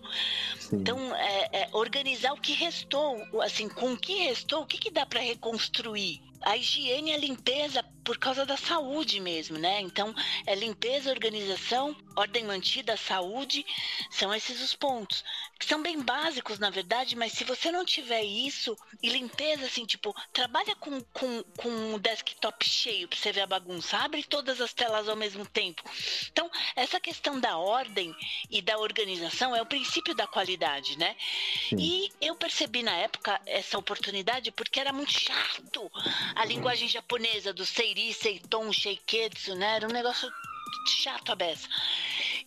Sim. 0.59 0.77
Então, 0.77 1.15
é, 1.15 1.49
é, 1.63 1.69
organizar 1.73 2.33
o 2.33 2.37
que 2.41 2.53
restou, 2.53 3.17
assim, 3.41 3.67
com 3.67 3.93
o 3.93 3.97
que 3.97 4.13
restou, 4.25 4.61
o 4.61 4.65
que, 4.67 4.77
que 4.77 4.91
dá 4.91 5.05
para 5.05 5.19
reconstruir? 5.19 6.19
A 6.41 6.57
higiene 6.57 7.11
e 7.11 7.13
a 7.13 7.17
limpeza 7.17 7.83
por 8.03 8.17
causa 8.17 8.45
da 8.45 8.57
saúde 8.57 9.19
mesmo, 9.19 9.57
né? 9.57 9.79
Então, 9.81 10.13
é 10.45 10.55
limpeza, 10.55 11.11
organização, 11.11 11.95
ordem 12.15 12.43
mantida, 12.43 12.97
saúde, 12.97 13.65
são 14.09 14.33
esses 14.33 14.61
os 14.61 14.73
pontos. 14.73 15.23
Que 15.59 15.65
são 15.65 15.81
bem 15.81 16.01
básicos, 16.01 16.57
na 16.57 16.69
verdade, 16.69 17.15
mas 17.15 17.33
se 17.33 17.43
você 17.43 17.71
não 17.71 17.85
tiver 17.85 18.23
isso, 18.23 18.75
e 19.01 19.09
limpeza, 19.09 19.65
assim, 19.65 19.85
tipo, 19.85 20.15
trabalha 20.33 20.75
com, 20.75 20.99
com, 21.13 21.43
com 21.57 21.93
o 21.93 21.99
desktop 21.99 22.67
cheio 22.67 23.07
pra 23.07 23.17
você 23.17 23.31
ver 23.31 23.41
a 23.41 23.47
bagunça, 23.47 23.97
abre 23.97 24.23
todas 24.23 24.59
as 24.59 24.73
telas 24.73 25.07
ao 25.07 25.15
mesmo 25.15 25.45
tempo. 25.45 25.83
Então, 26.31 26.49
essa 26.75 26.99
questão 26.99 27.39
da 27.39 27.57
ordem 27.57 28.15
e 28.49 28.61
da 28.61 28.77
organização 28.79 29.55
é 29.55 29.61
o 29.61 29.65
princípio 29.65 30.15
da 30.15 30.25
qualidade, 30.25 30.97
né? 30.97 31.15
Sim. 31.69 31.77
E 31.77 32.11
eu 32.19 32.35
percebi 32.35 32.81
na 32.81 32.95
época 32.95 33.39
essa 33.45 33.77
oportunidade 33.77 34.51
porque 34.51 34.79
era 34.79 34.91
muito 34.91 35.11
chato 35.11 35.91
a 36.35 36.45
linguagem 36.45 36.87
japonesa 36.87 37.53
do 37.53 37.65
Seiri, 37.65 38.13
Seiton, 38.13 38.71
Sheiketsu, 38.71 39.55
né? 39.55 39.75
Era 39.77 39.87
um 39.87 39.91
negócio 39.91 40.31
chato 40.87 41.31
a 41.31 41.35
beça. 41.35 41.67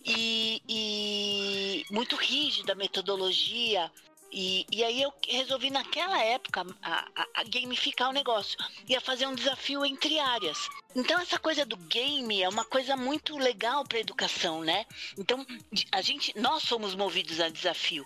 E, 0.05 0.61
e 0.67 1.85
muito 1.91 2.15
rígida 2.15 2.73
a 2.73 2.75
metodologia. 2.75 3.91
E, 4.37 4.67
e 4.69 4.83
aí 4.83 5.01
eu 5.01 5.13
resolvi 5.29 5.69
naquela 5.69 6.21
época 6.21 6.65
a, 6.81 7.07
a, 7.15 7.27
a 7.35 7.43
gamificar 7.45 8.09
o 8.09 8.13
negócio. 8.13 8.57
Ia 8.89 8.99
fazer 8.99 9.25
um 9.25 9.33
desafio 9.33 9.85
entre 9.85 10.19
áreas. 10.19 10.67
Então 10.93 11.17
essa 11.21 11.39
coisa 11.39 11.65
do 11.65 11.77
game 11.77 12.41
é 12.41 12.49
uma 12.49 12.65
coisa 12.65 12.97
muito 12.97 13.37
legal 13.37 13.85
para 13.85 13.99
educação, 13.99 14.61
né? 14.61 14.85
Então 15.17 15.45
a 15.89 16.01
gente, 16.01 16.37
nós 16.37 16.63
somos 16.63 16.95
movidos 16.95 17.39
a 17.39 17.47
desafio 17.47 18.05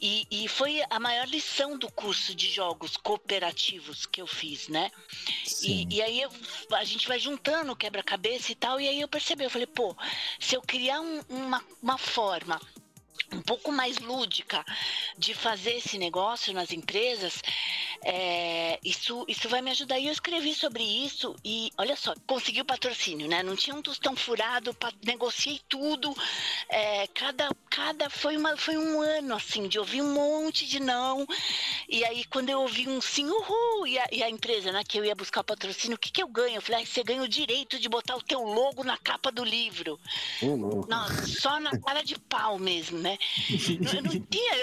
e, 0.00 0.26
e, 0.30 0.48
foi 0.48 0.80
a 0.90 1.00
maior 1.00 1.26
lição 1.26 1.76
do 1.76 1.90
curso 1.90 2.34
de 2.34 2.50
jogos 2.50 2.96
cooperativos 2.96 4.06
que 4.06 4.20
eu 4.20 4.26
fiz, 4.28 4.68
né? 4.68 4.92
E, 5.62 5.96
e, 5.96 6.02
aí 6.02 6.20
eu, 6.20 6.30
a 6.72 6.84
gente 6.84 7.08
vai 7.08 7.18
juntando 7.18 7.74
quebra-cabeça 7.74 8.52
e 8.52 8.54
tal 8.54 8.80
e 8.80 8.88
aí 8.88 9.00
eu 9.00 9.08
percebi, 9.08 9.42
eu 9.42 9.50
falei, 9.50 9.66
pô, 9.66 9.96
se 10.38 10.54
eu 10.54 10.62
criar 10.62 11.00
um, 11.00 11.20
uma, 11.28 11.64
uma 11.82 11.98
forma 11.98 12.60
um 13.32 13.42
pouco 13.42 13.70
mais 13.70 13.98
lúdica 13.98 14.64
de 15.16 15.34
fazer 15.34 15.76
esse 15.76 15.98
negócio 15.98 16.52
nas 16.52 16.72
empresas, 16.72 17.42
é, 18.02 18.78
isso, 18.84 19.24
isso 19.28 19.48
vai 19.48 19.60
me 19.60 19.70
ajudar. 19.70 19.98
E 19.98 20.06
eu 20.06 20.12
escrevi 20.12 20.54
sobre 20.54 20.82
isso 20.82 21.34
e, 21.44 21.70
olha 21.76 21.96
só, 21.96 22.14
consegui 22.26 22.60
o 22.60 22.64
patrocínio, 22.64 23.28
né? 23.28 23.42
Não 23.42 23.56
tinha 23.56 23.76
um 23.76 23.82
tostão 23.82 24.16
furado, 24.16 24.76
negociei 25.04 25.60
tudo. 25.68 26.14
É, 26.68 26.97
cada, 27.18 27.50
cada 27.68 28.08
foi, 28.08 28.36
uma, 28.36 28.56
foi 28.56 28.78
um 28.78 29.00
ano, 29.00 29.34
assim, 29.34 29.66
de 29.66 29.76
ouvir 29.76 30.00
um 30.00 30.14
monte 30.14 30.66
de 30.66 30.78
não. 30.78 31.26
E 31.88 32.04
aí, 32.04 32.24
quando 32.24 32.48
eu 32.48 32.60
ouvi 32.60 32.88
um 32.88 33.00
sim, 33.00 33.26
uhul, 33.26 33.86
e 33.88 33.98
a, 33.98 34.06
e 34.12 34.22
a 34.22 34.30
empresa, 34.30 34.70
né, 34.70 34.84
que 34.88 34.98
eu 34.98 35.04
ia 35.04 35.16
buscar 35.16 35.40
o 35.40 35.44
patrocínio, 35.44 35.96
o 35.96 35.98
que, 35.98 36.12
que 36.12 36.22
eu 36.22 36.28
ganho? 36.28 36.56
Eu 36.56 36.62
falei, 36.62 36.82
ah, 36.82 36.86
você 36.86 37.02
ganha 37.02 37.20
o 37.20 37.28
direito 37.28 37.76
de 37.80 37.88
botar 37.88 38.14
o 38.14 38.22
teu 38.22 38.40
logo 38.40 38.84
na 38.84 38.96
capa 38.96 39.32
do 39.32 39.44
livro. 39.44 39.98
Oh, 40.40 40.86
Nossa, 40.86 41.26
só 41.26 41.58
na 41.58 41.76
cara 41.80 42.04
de 42.04 42.16
pau 42.20 42.56
mesmo, 42.56 42.98
né? 42.98 43.18
eu, 43.96 44.02
não 44.02 44.26
tinha, 44.26 44.54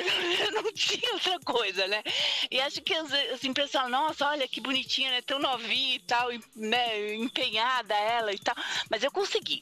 eu 0.45 0.51
não 0.53 0.71
tinha 0.71 1.13
outra 1.13 1.37
coisa, 1.41 1.87
né? 1.87 2.01
E 2.49 2.61
acho 2.61 2.81
que 2.81 2.93
as, 2.93 3.11
as 3.11 3.43
empresas 3.43 3.73
falam, 3.73 3.89
nossa, 3.89 4.29
olha 4.29 4.47
que 4.47 4.61
bonitinha, 4.61 5.11
né? 5.11 5.21
Tão 5.21 5.39
novinha 5.39 5.95
e 5.95 5.99
tal, 5.99 6.29
né? 6.55 7.15
Empenhada 7.15 7.93
ela 7.93 8.31
e 8.31 8.39
tal. 8.39 8.55
Mas 8.89 9.03
eu 9.03 9.11
consegui. 9.11 9.61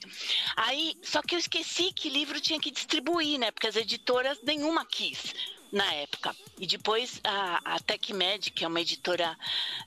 Aí, 0.56 0.96
só 1.02 1.24
que 1.24 1.34
eu 1.34 1.40
esqueci 1.40 1.92
que 1.92 2.08
livro 2.08 2.40
tinha 2.40 2.60
que 2.60 2.83
distribuir, 2.84 3.40
né? 3.40 3.52
Porque 3.52 3.68
as 3.68 3.76
editoras 3.76 4.40
nenhuma 4.44 4.86
quis 4.86 5.34
na 5.72 5.92
época. 5.96 6.36
E 6.60 6.68
depois 6.68 7.20
a, 7.24 7.76
a 7.76 7.80
TechMed, 7.80 8.52
que 8.52 8.64
é 8.64 8.68
uma 8.68 8.80
editora 8.80 9.36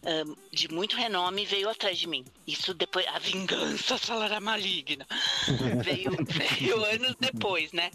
um, 0.03 0.37
de 0.50 0.69
muito 0.69 0.97
renome, 0.97 1.47
veio 1.47 1.71
atrás 1.71 1.97
de 1.97 2.09
mim. 2.09 2.25
Isso 2.45 2.75
depois, 2.75 3.07
a 3.07 3.21
vingança 3.21 3.97
falará 3.97 4.41
maligna. 4.41 5.07
veio, 5.85 6.11
veio 6.26 6.85
anos 6.85 7.15
depois, 7.21 7.71
né? 7.71 7.93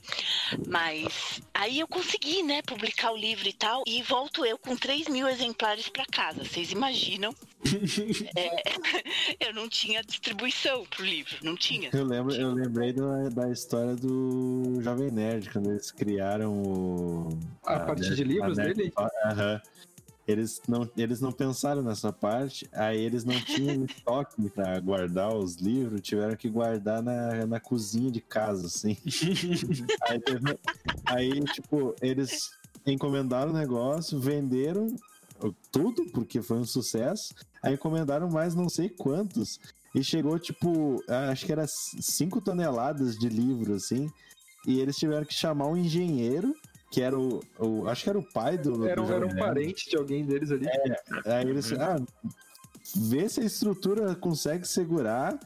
Mas 0.67 1.41
aí 1.53 1.81
eu 1.81 1.87
consegui, 1.87 2.41
né, 2.43 2.61
publicar 2.61 3.11
o 3.11 3.17
livro 3.17 3.47
e 3.49 3.53
tal, 3.53 3.83
e 3.85 4.01
volto 4.03 4.45
eu 4.45 4.57
com 4.57 4.75
3 4.75 5.09
mil 5.09 5.27
exemplares 5.27 5.89
para 5.89 6.05
casa. 6.05 6.45
Vocês 6.45 6.71
imaginam? 6.71 7.35
É, 8.35 8.63
eu 9.47 9.53
não 9.53 9.69
tinha 9.69 10.03
distribuição 10.03 10.85
pro 10.85 11.05
livro, 11.05 11.35
não 11.43 11.55
tinha. 11.55 11.89
Eu 11.93 12.05
lembro, 12.05 12.33
eu 12.33 12.51
lembrei 12.51 12.93
da, 12.93 13.29
da 13.29 13.51
história 13.51 13.95
do 13.95 14.79
Jovem 14.81 15.11
Nerd, 15.11 15.49
quando 15.49 15.69
eles 15.69 15.91
criaram 15.91 16.53
o. 16.53 17.39
A, 17.65 17.75
a 17.75 17.79
partir 17.81 18.15
de 18.15 18.23
livros 18.23 18.57
dele? 18.57 18.91
Aham. 19.25 19.61
Eles 20.27 20.61
não, 20.67 20.89
eles 20.95 21.19
não 21.19 21.31
pensaram 21.31 21.81
nessa 21.81 22.13
parte, 22.13 22.69
aí 22.71 22.99
eles 22.99 23.23
não 23.25 23.39
tinham 23.41 23.83
estoque 23.85 24.49
para 24.49 24.79
guardar 24.79 25.35
os 25.35 25.55
livros, 25.55 25.99
tiveram 26.01 26.35
que 26.35 26.47
guardar 26.47 27.01
na, 27.01 27.45
na 27.45 27.59
cozinha 27.59 28.11
de 28.11 28.21
casa, 28.21 28.67
assim. 28.67 28.95
aí, 30.07 30.19
teve, 30.19 30.59
aí, 31.05 31.43
tipo, 31.45 31.95
eles 32.01 32.51
encomendaram 32.85 33.51
o 33.51 33.55
negócio, 33.55 34.19
venderam 34.19 34.95
tudo, 35.71 36.05
porque 36.11 36.41
foi 36.41 36.57
um 36.57 36.65
sucesso, 36.65 37.33
aí 37.63 37.73
encomendaram 37.73 38.29
mais 38.29 38.53
não 38.53 38.69
sei 38.69 38.89
quantos, 38.89 39.59
e 39.93 40.03
chegou, 40.03 40.37
tipo, 40.39 41.03
acho 41.29 41.45
que 41.45 41.51
era 41.51 41.65
5 41.67 42.41
toneladas 42.41 43.17
de 43.17 43.27
livro, 43.27 43.73
assim, 43.73 44.09
e 44.65 44.79
eles 44.79 44.95
tiveram 44.95 45.25
que 45.25 45.33
chamar 45.33 45.67
um 45.67 45.77
engenheiro 45.77 46.53
que 46.91 47.01
era 47.01 47.17
o, 47.17 47.39
o, 47.57 47.87
Acho 47.87 48.03
que 48.03 48.09
era 48.09 48.19
o 48.19 48.33
pai 48.33 48.57
do. 48.57 48.85
Era, 48.85 49.01
do 49.01 49.13
era 49.13 49.25
um 49.25 49.35
parente 49.37 49.89
de 49.89 49.95
alguém 49.95 50.25
deles 50.25 50.51
ali. 50.51 50.67
É, 50.67 51.35
aí 51.37 51.49
eles. 51.49 51.71
Ah, 51.71 51.95
vê 52.97 53.29
se 53.29 53.39
a 53.39 53.45
estrutura 53.45 54.13
consegue 54.13 54.67
segurar. 54.67 55.39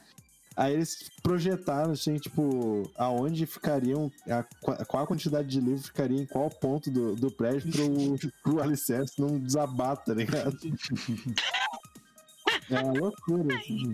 Aí 0.55 0.73
eles 0.73 1.09
projetaram, 1.21 1.91
assim, 1.91 2.15
tipo, 2.17 2.89
aonde 2.95 3.45
ficariam, 3.45 4.11
a, 4.29 4.43
qual 4.85 5.03
a 5.03 5.07
quantidade 5.07 5.47
de 5.47 5.59
livro 5.59 5.83
ficaria 5.83 6.21
em 6.21 6.25
qual 6.25 6.49
ponto 6.49 6.89
do, 6.89 7.15
do 7.15 7.29
prédio 7.29 7.71
pro, 7.71 8.31
pro 8.41 8.61
alicerce 8.61 9.19
não 9.19 9.37
desabar, 9.37 9.97
tá 9.97 10.13
ligado? 10.13 10.57
É 12.69 12.79
uma 12.79 12.93
loucura, 12.93 13.55
assim, 13.55 13.93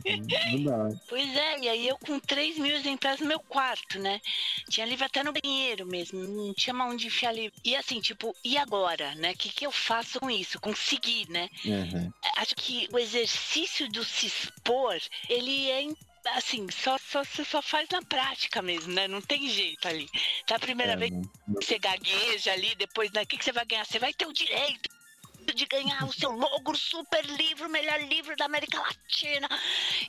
não 0.51 0.63
dá. 0.63 0.97
Pois 1.09 1.35
é, 1.35 1.59
e 1.59 1.69
aí 1.69 1.87
eu 1.87 1.97
com 1.97 2.19
3 2.19 2.57
mil 2.57 2.73
exemplares 2.73 3.19
no 3.19 3.27
meu 3.27 3.39
quarto, 3.39 3.99
né? 3.99 4.21
Tinha 4.69 4.85
livro 4.85 5.05
até 5.05 5.23
no 5.23 5.33
banheiro 5.33 5.85
mesmo, 5.85 6.19
não 6.21 6.53
tinha 6.53 6.73
mais 6.73 6.93
onde 6.93 7.07
enfiar 7.07 7.33
livro. 7.33 7.57
E 7.65 7.75
assim, 7.75 7.99
tipo, 7.99 8.33
e 8.43 8.57
agora, 8.57 9.13
né? 9.15 9.31
O 9.31 9.37
que, 9.37 9.49
que 9.49 9.65
eu 9.65 9.71
faço 9.71 10.19
com 10.19 10.29
isso? 10.29 10.59
Conseguir, 10.59 11.29
né? 11.29 11.49
Uhum. 11.65 12.11
Acho 12.37 12.55
que 12.55 12.87
o 12.93 12.99
exercício 12.99 13.89
do 13.89 14.05
se 14.05 14.27
expor, 14.27 14.97
ele 15.27 15.69
é 15.69 15.83
assim, 16.25 16.67
só, 16.71 16.97
só, 16.97 17.23
você 17.23 17.43
só 17.43 17.61
faz 17.61 17.87
na 17.89 18.01
prática 18.01 18.61
mesmo, 18.61 18.93
né? 18.93 19.07
Não 19.07 19.21
tem 19.21 19.49
jeito 19.49 19.87
ali. 19.87 20.07
Tá 20.45 20.55
a 20.55 20.59
primeira 20.59 20.93
é, 20.93 20.95
vez 20.95 21.11
que 21.11 21.65
você 21.65 21.79
gagueja 21.79 22.51
ali, 22.53 22.75
depois, 22.75 23.11
né? 23.11 23.23
O 23.23 23.27
que, 23.27 23.37
que 23.37 23.43
você 23.43 23.51
vai 23.51 23.65
ganhar? 23.65 23.85
Você 23.85 23.99
vai 23.99 24.13
ter 24.13 24.27
o 24.27 24.33
direito 24.33 24.89
de 25.53 25.65
ganhar 25.65 26.05
o 26.05 26.13
seu 26.13 26.31
logo 26.31 26.75
super 26.75 27.23
livro, 27.25 27.69
melhor 27.69 27.99
livro 28.01 28.35
da 28.35 28.45
América 28.45 28.79
Latina 28.79 29.47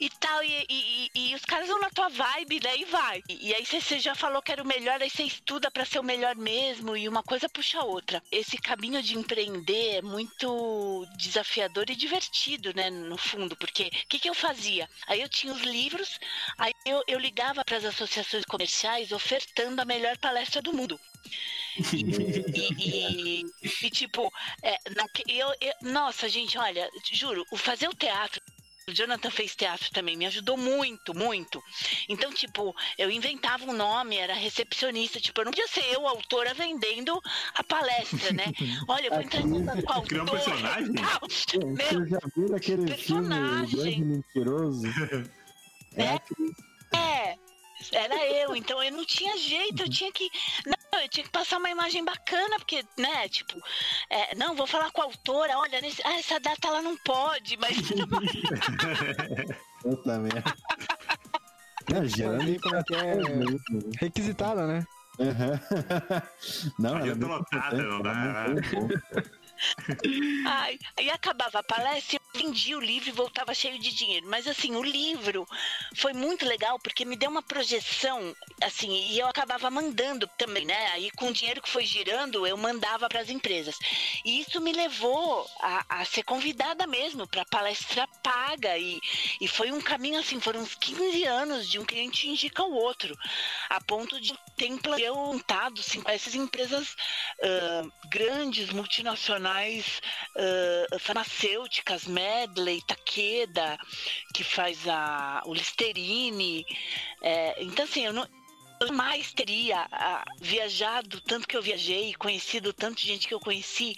e 0.00 0.08
tal. 0.10 0.42
E, 0.42 0.66
e, 0.68 1.10
e 1.14 1.34
os 1.34 1.42
caras 1.42 1.68
vão 1.68 1.80
na 1.80 1.90
tua 1.90 2.08
vibe, 2.08 2.60
né? 2.62 2.76
E 2.76 2.84
vai. 2.84 3.22
E, 3.28 3.48
e 3.48 3.54
aí 3.54 3.64
você 3.64 3.98
já 3.98 4.14
falou 4.14 4.42
que 4.42 4.52
era 4.52 4.62
o 4.62 4.66
melhor, 4.66 5.00
aí 5.02 5.10
você 5.10 5.24
estuda 5.24 5.70
para 5.70 5.84
ser 5.84 5.98
o 5.98 6.04
melhor 6.04 6.36
mesmo, 6.36 6.96
e 6.96 7.08
uma 7.08 7.22
coisa 7.22 7.48
puxa 7.48 7.80
a 7.80 7.84
outra. 7.84 8.22
Esse 8.30 8.58
caminho 8.58 9.02
de 9.02 9.16
empreender 9.16 9.96
é 9.96 10.02
muito 10.02 11.06
desafiador 11.16 11.88
e 11.90 11.96
divertido, 11.96 12.72
né? 12.74 12.90
No 12.90 13.16
fundo, 13.16 13.56
porque 13.56 13.84
o 13.84 14.08
que, 14.08 14.18
que 14.18 14.28
eu 14.28 14.34
fazia? 14.34 14.88
Aí 15.06 15.20
eu 15.20 15.28
tinha 15.28 15.52
os 15.52 15.62
livros, 15.62 16.18
aí 16.58 16.72
eu, 16.86 17.02
eu 17.06 17.18
ligava 17.18 17.64
para 17.64 17.76
as 17.76 17.84
associações 17.84 18.44
comerciais 18.44 19.12
ofertando 19.12 19.80
a 19.80 19.84
melhor 19.84 20.16
palestra 20.18 20.62
do 20.62 20.72
mundo. 20.72 20.98
E, 21.94 23.42
e, 23.42 23.44
e, 23.82 23.90
tipo, 23.90 24.30
é, 24.62 24.76
eu, 25.26 25.48
eu, 25.60 25.72
nossa, 25.82 26.28
gente, 26.28 26.58
olha, 26.58 26.88
juro, 27.12 27.44
o 27.50 27.56
fazer 27.56 27.88
o 27.88 27.94
teatro 27.94 28.40
o 28.88 28.92
Jonathan 28.92 29.30
fez 29.30 29.54
teatro 29.54 29.90
também, 29.92 30.16
me 30.16 30.26
ajudou 30.26 30.56
muito, 30.56 31.14
muito. 31.14 31.62
Então, 32.08 32.32
tipo, 32.32 32.74
eu 32.98 33.10
inventava 33.10 33.64
um 33.64 33.72
nome, 33.72 34.16
era 34.16 34.34
recepcionista, 34.34 35.20
tipo, 35.20 35.40
eu 35.40 35.44
não 35.44 35.52
podia 35.52 35.68
ser 35.68 35.84
eu, 35.92 36.06
autora, 36.06 36.52
vendendo 36.54 37.20
a 37.54 37.62
palestra, 37.62 38.32
né? 38.32 38.46
Olha, 38.88 39.06
eu 39.06 39.12
vou 39.12 39.22
entrar 39.22 39.40
em 39.40 39.82
com 39.82 39.92
a 39.92 39.96
autora. 39.96 40.22
um 40.22 40.26
personagem? 40.26 40.94
Você 41.28 42.08
já 42.08 42.18
viu 42.36 42.56
aquele 42.56 42.86
personagem. 42.86 43.68
filme 43.68 43.82
Grande 43.82 44.04
Mentiroso? 44.04 44.86
É, 45.94 46.96
é, 46.96 47.38
era 47.90 48.14
eu, 48.26 48.54
então 48.54 48.82
eu 48.82 48.92
não 48.92 49.04
tinha 49.04 49.36
jeito, 49.36 49.82
eu 49.82 49.88
tinha 49.88 50.12
que. 50.12 50.30
Não, 50.66 51.00
eu 51.00 51.08
tinha 51.08 51.24
que 51.24 51.30
passar 51.30 51.58
uma 51.58 51.70
imagem 51.70 52.04
bacana, 52.04 52.56
porque, 52.56 52.84
né, 52.96 53.28
tipo, 53.28 53.58
é, 54.10 54.34
não, 54.34 54.54
vou 54.54 54.66
falar 54.66 54.90
com 54.90 55.02
a 55.02 55.04
autora, 55.04 55.58
olha, 55.58 55.80
nesse, 55.80 56.02
ah, 56.04 56.18
essa 56.18 56.38
data 56.38 56.68
ela 56.68 56.82
não 56.82 56.96
pode, 56.98 57.56
mas. 57.56 57.76
Puta 59.82 60.18
merda. 60.18 60.54
Não, 61.90 62.06
geralmente 62.06 62.60
como 62.60 62.76
é 62.76 62.82
que 62.84 62.94
é 62.94 63.14
requisitada, 64.00 64.66
né? 64.66 64.86
Uhum. 65.18 66.22
Não, 66.78 67.06
eu 67.06 67.18
tô 67.18 67.26
lotada, 67.26 67.76
não 67.76 68.00
dá. 68.00 68.46
Ai, 70.46 70.78
aí 70.96 71.10
acabava 71.10 71.60
a 71.60 71.62
palestra, 71.62 72.18
eu 72.34 72.40
vendi 72.40 72.74
o 72.74 72.80
livro 72.80 73.08
e 73.08 73.12
voltava 73.12 73.54
cheio 73.54 73.78
de 73.78 73.92
dinheiro. 73.92 74.26
Mas 74.28 74.46
assim, 74.46 74.74
o 74.74 74.82
livro 74.82 75.46
foi 75.96 76.12
muito 76.12 76.46
legal 76.46 76.78
porque 76.78 77.04
me 77.04 77.16
deu 77.16 77.30
uma 77.30 77.42
projeção, 77.42 78.34
assim, 78.62 78.90
e 79.10 79.18
eu 79.18 79.26
acabava 79.26 79.70
mandando 79.70 80.26
também, 80.38 80.64
né? 80.64 80.86
Aí 80.92 81.10
com 81.12 81.28
o 81.28 81.32
dinheiro 81.32 81.60
que 81.60 81.68
foi 81.68 81.84
girando, 81.84 82.46
eu 82.46 82.56
mandava 82.56 83.08
para 83.08 83.20
as 83.20 83.28
empresas. 83.28 83.78
E 84.24 84.40
isso 84.40 84.60
me 84.60 84.72
levou 84.72 85.46
a, 85.60 86.00
a 86.00 86.04
ser 86.04 86.22
convidada 86.22 86.86
mesmo 86.86 87.26
para 87.26 87.44
palestra 87.44 88.06
paga. 88.22 88.78
E, 88.78 89.00
e 89.40 89.46
foi 89.46 89.70
um 89.70 89.80
caminho 89.80 90.18
assim, 90.18 90.40
foram 90.40 90.60
uns 90.60 90.74
15 90.74 91.24
anos 91.24 91.68
de 91.68 91.78
um 91.78 91.84
cliente 91.84 92.28
indica 92.28 92.62
o 92.62 92.74
outro, 92.74 93.16
a 93.68 93.80
ponto 93.80 94.20
de 94.20 94.34
ter 94.56 94.66
implantado 94.66 95.80
assim, 95.80 96.02
essas 96.06 96.34
empresas 96.34 96.94
uh, 97.40 97.92
grandes, 98.08 98.70
multinacionais 98.70 100.00
uh, 100.36 100.98
farmacêuticas, 100.98 102.06
Medley, 102.22 102.80
Takeda, 102.82 103.76
que 104.32 104.44
faz 104.44 104.86
a, 104.86 105.42
o 105.44 105.52
Listerine. 105.52 106.64
É, 107.20 107.62
então, 107.62 107.84
assim, 107.84 108.04
eu 108.04 108.12
não, 108.12 108.26
eu 108.80 108.86
jamais 108.86 109.32
teria 109.32 109.88
viajado 110.40 111.20
tanto 111.20 111.48
que 111.48 111.56
eu 111.56 111.62
viajei, 111.62 112.14
conhecido 112.14 112.72
tanto 112.72 113.00
gente 113.00 113.26
que 113.26 113.34
eu 113.34 113.40
conheci, 113.40 113.96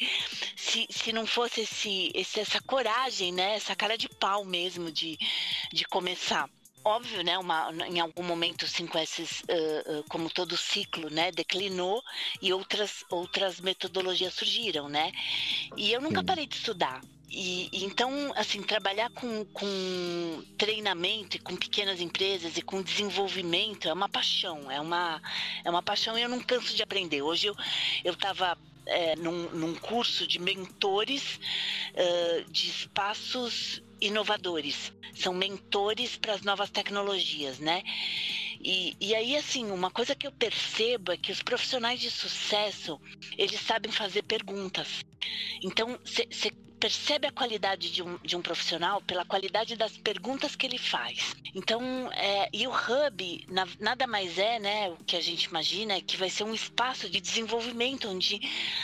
se, 0.57 0.87
se 0.91 1.13
não 1.13 1.27
fosse 1.27 1.63
esse, 1.63 2.11
esse, 2.15 2.41
essa 2.41 2.61
coragem, 2.63 3.33
né? 3.33 3.57
Essa 3.57 3.77
cara 3.77 3.99
de 3.99 4.09
pau 4.09 4.45
mesmo 4.45 4.91
de, 4.91 5.19
de 5.73 5.85
começar 5.85 6.49
óbvio, 6.85 7.25
né, 7.25 7.39
uma, 7.39 7.71
em 7.89 7.99
algum 7.99 8.23
momento 8.23 8.65
o 8.65 8.69
5S, 8.69 9.43
uh, 9.49 10.01
uh, 10.01 10.05
como 10.07 10.29
todo 10.29 10.55
ciclo, 10.55 11.09
né, 11.09 11.33
declinou 11.33 12.03
e 12.43 12.53
outras, 12.53 13.05
outras 13.11 13.59
metodologias 13.59 14.35
surgiram, 14.35 14.87
né? 14.87 15.11
E 15.79 15.93
eu 15.93 16.01
nunca 16.03 16.23
parei 16.23 16.47
de 16.47 16.57
estudar. 16.57 17.01
E, 17.37 17.69
então, 17.85 18.33
assim, 18.37 18.63
trabalhar 18.63 19.11
com, 19.11 19.45
com 19.47 20.45
treinamento 20.57 21.37
e 21.37 21.41
com 21.41 21.57
pequenas 21.57 22.01
empresas 22.01 22.57
e 22.57 22.63
com 22.63 22.81
desenvolvimento 22.81 23.89
é 23.89 23.93
uma 23.93 24.09
paixão, 24.09 24.71
é 24.71 24.81
uma, 24.81 25.21
é 25.65 25.69
uma 25.69 25.83
paixão 25.83 26.17
e 26.17 26.23
eu 26.23 26.29
não 26.29 26.39
canso 26.39 26.77
de 26.77 26.83
aprender. 26.83 27.23
Hoje 27.23 27.49
eu 28.05 28.13
estava 28.13 28.57
é, 28.87 29.17
num, 29.17 29.51
num, 29.51 29.75
curso 29.75 30.29
de 30.29 30.39
mentores 30.39 31.41
uh, 31.95 32.51
de 32.53 32.69
espaços 32.69 33.83
inovadores, 34.01 34.93
são 35.17 35.35
mentores 35.35 36.17
para 36.17 36.35
as 36.35 36.43
novas 36.43 36.71
tecnologias, 36.71 37.59
né? 37.59 37.83
E, 38.63 38.97
e 39.01 39.15
aí, 39.15 39.37
assim, 39.37 39.71
uma 39.73 39.91
coisa 39.91 40.15
que 40.15 40.27
eu 40.27 40.33
percebo 40.33 41.11
é 41.11 41.17
que 41.17 41.33
os 41.33 41.43
profissionais 41.43 42.01
de 42.01 42.11
sucesso, 42.11 43.01
eles 43.37 43.61
sabem 43.61 43.91
fazer 43.91 44.23
perguntas. 44.23 45.05
Então, 45.63 45.99
você 46.05 46.53
percebe 46.85 47.27
a 47.27 47.33
qualidade 47.33 47.91
de 47.91 48.03
um, 48.03 48.19
de 48.19 48.37
um 48.37 48.43
profissional 48.43 49.01
pela 49.01 49.25
qualidade 49.25 49.75
das 49.75 49.97
perguntas 49.97 50.55
que 50.55 50.67
ele 50.67 50.77
faz. 50.77 51.35
Então, 51.55 52.13
é, 52.13 52.51
e 52.53 52.67
o 52.67 52.71
Hub 52.71 53.47
na, 53.49 53.67
nada 53.81 54.07
mais 54.07 54.37
é, 54.37 54.59
né, 54.59 54.91
o 54.91 54.97
que 54.97 55.17
a 55.17 55.21
gente 55.23 55.45
imagina 55.45 55.95
é 55.95 56.03
que 56.03 56.19
vai 56.19 56.29
ser 56.29 56.45
um 56.45 56.53
espaço 56.53 57.09
de 57.09 57.23
desenvolvimento 57.23 58.07
onde 58.07 58.39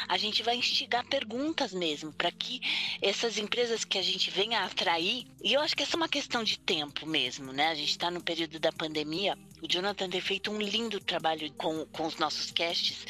a 0.08 0.16
gente 0.16 0.42
vai 0.42 0.56
instigar 0.56 1.04
perguntas 1.08 1.74
mesmo, 1.74 2.10
para 2.10 2.30
que 2.32 2.62
essas 3.02 3.36
empresas 3.36 3.84
que 3.84 3.98
a 3.98 4.02
gente 4.02 4.30
venha 4.30 4.64
atrair, 4.64 5.26
e 5.44 5.52
eu 5.52 5.60
acho 5.60 5.76
que 5.76 5.82
essa 5.82 5.96
é 5.96 5.98
uma 5.98 6.08
questão 6.08 6.42
de 6.42 6.58
tempo 6.58 7.06
mesmo, 7.06 7.52
né? 7.52 7.68
A 7.68 7.74
gente 7.74 7.90
está 7.90 8.10
no 8.10 8.22
período 8.22 8.58
da 8.58 8.72
pandemia, 8.72 9.36
o 9.60 9.68
Jonathan 9.68 10.08
tem 10.08 10.22
feito 10.22 10.50
um 10.50 10.58
lindo 10.58 11.00
trabalho 11.00 11.52
com, 11.52 11.84
com 11.86 12.06
os 12.06 12.16
nossos 12.16 12.50
casts 12.50 13.04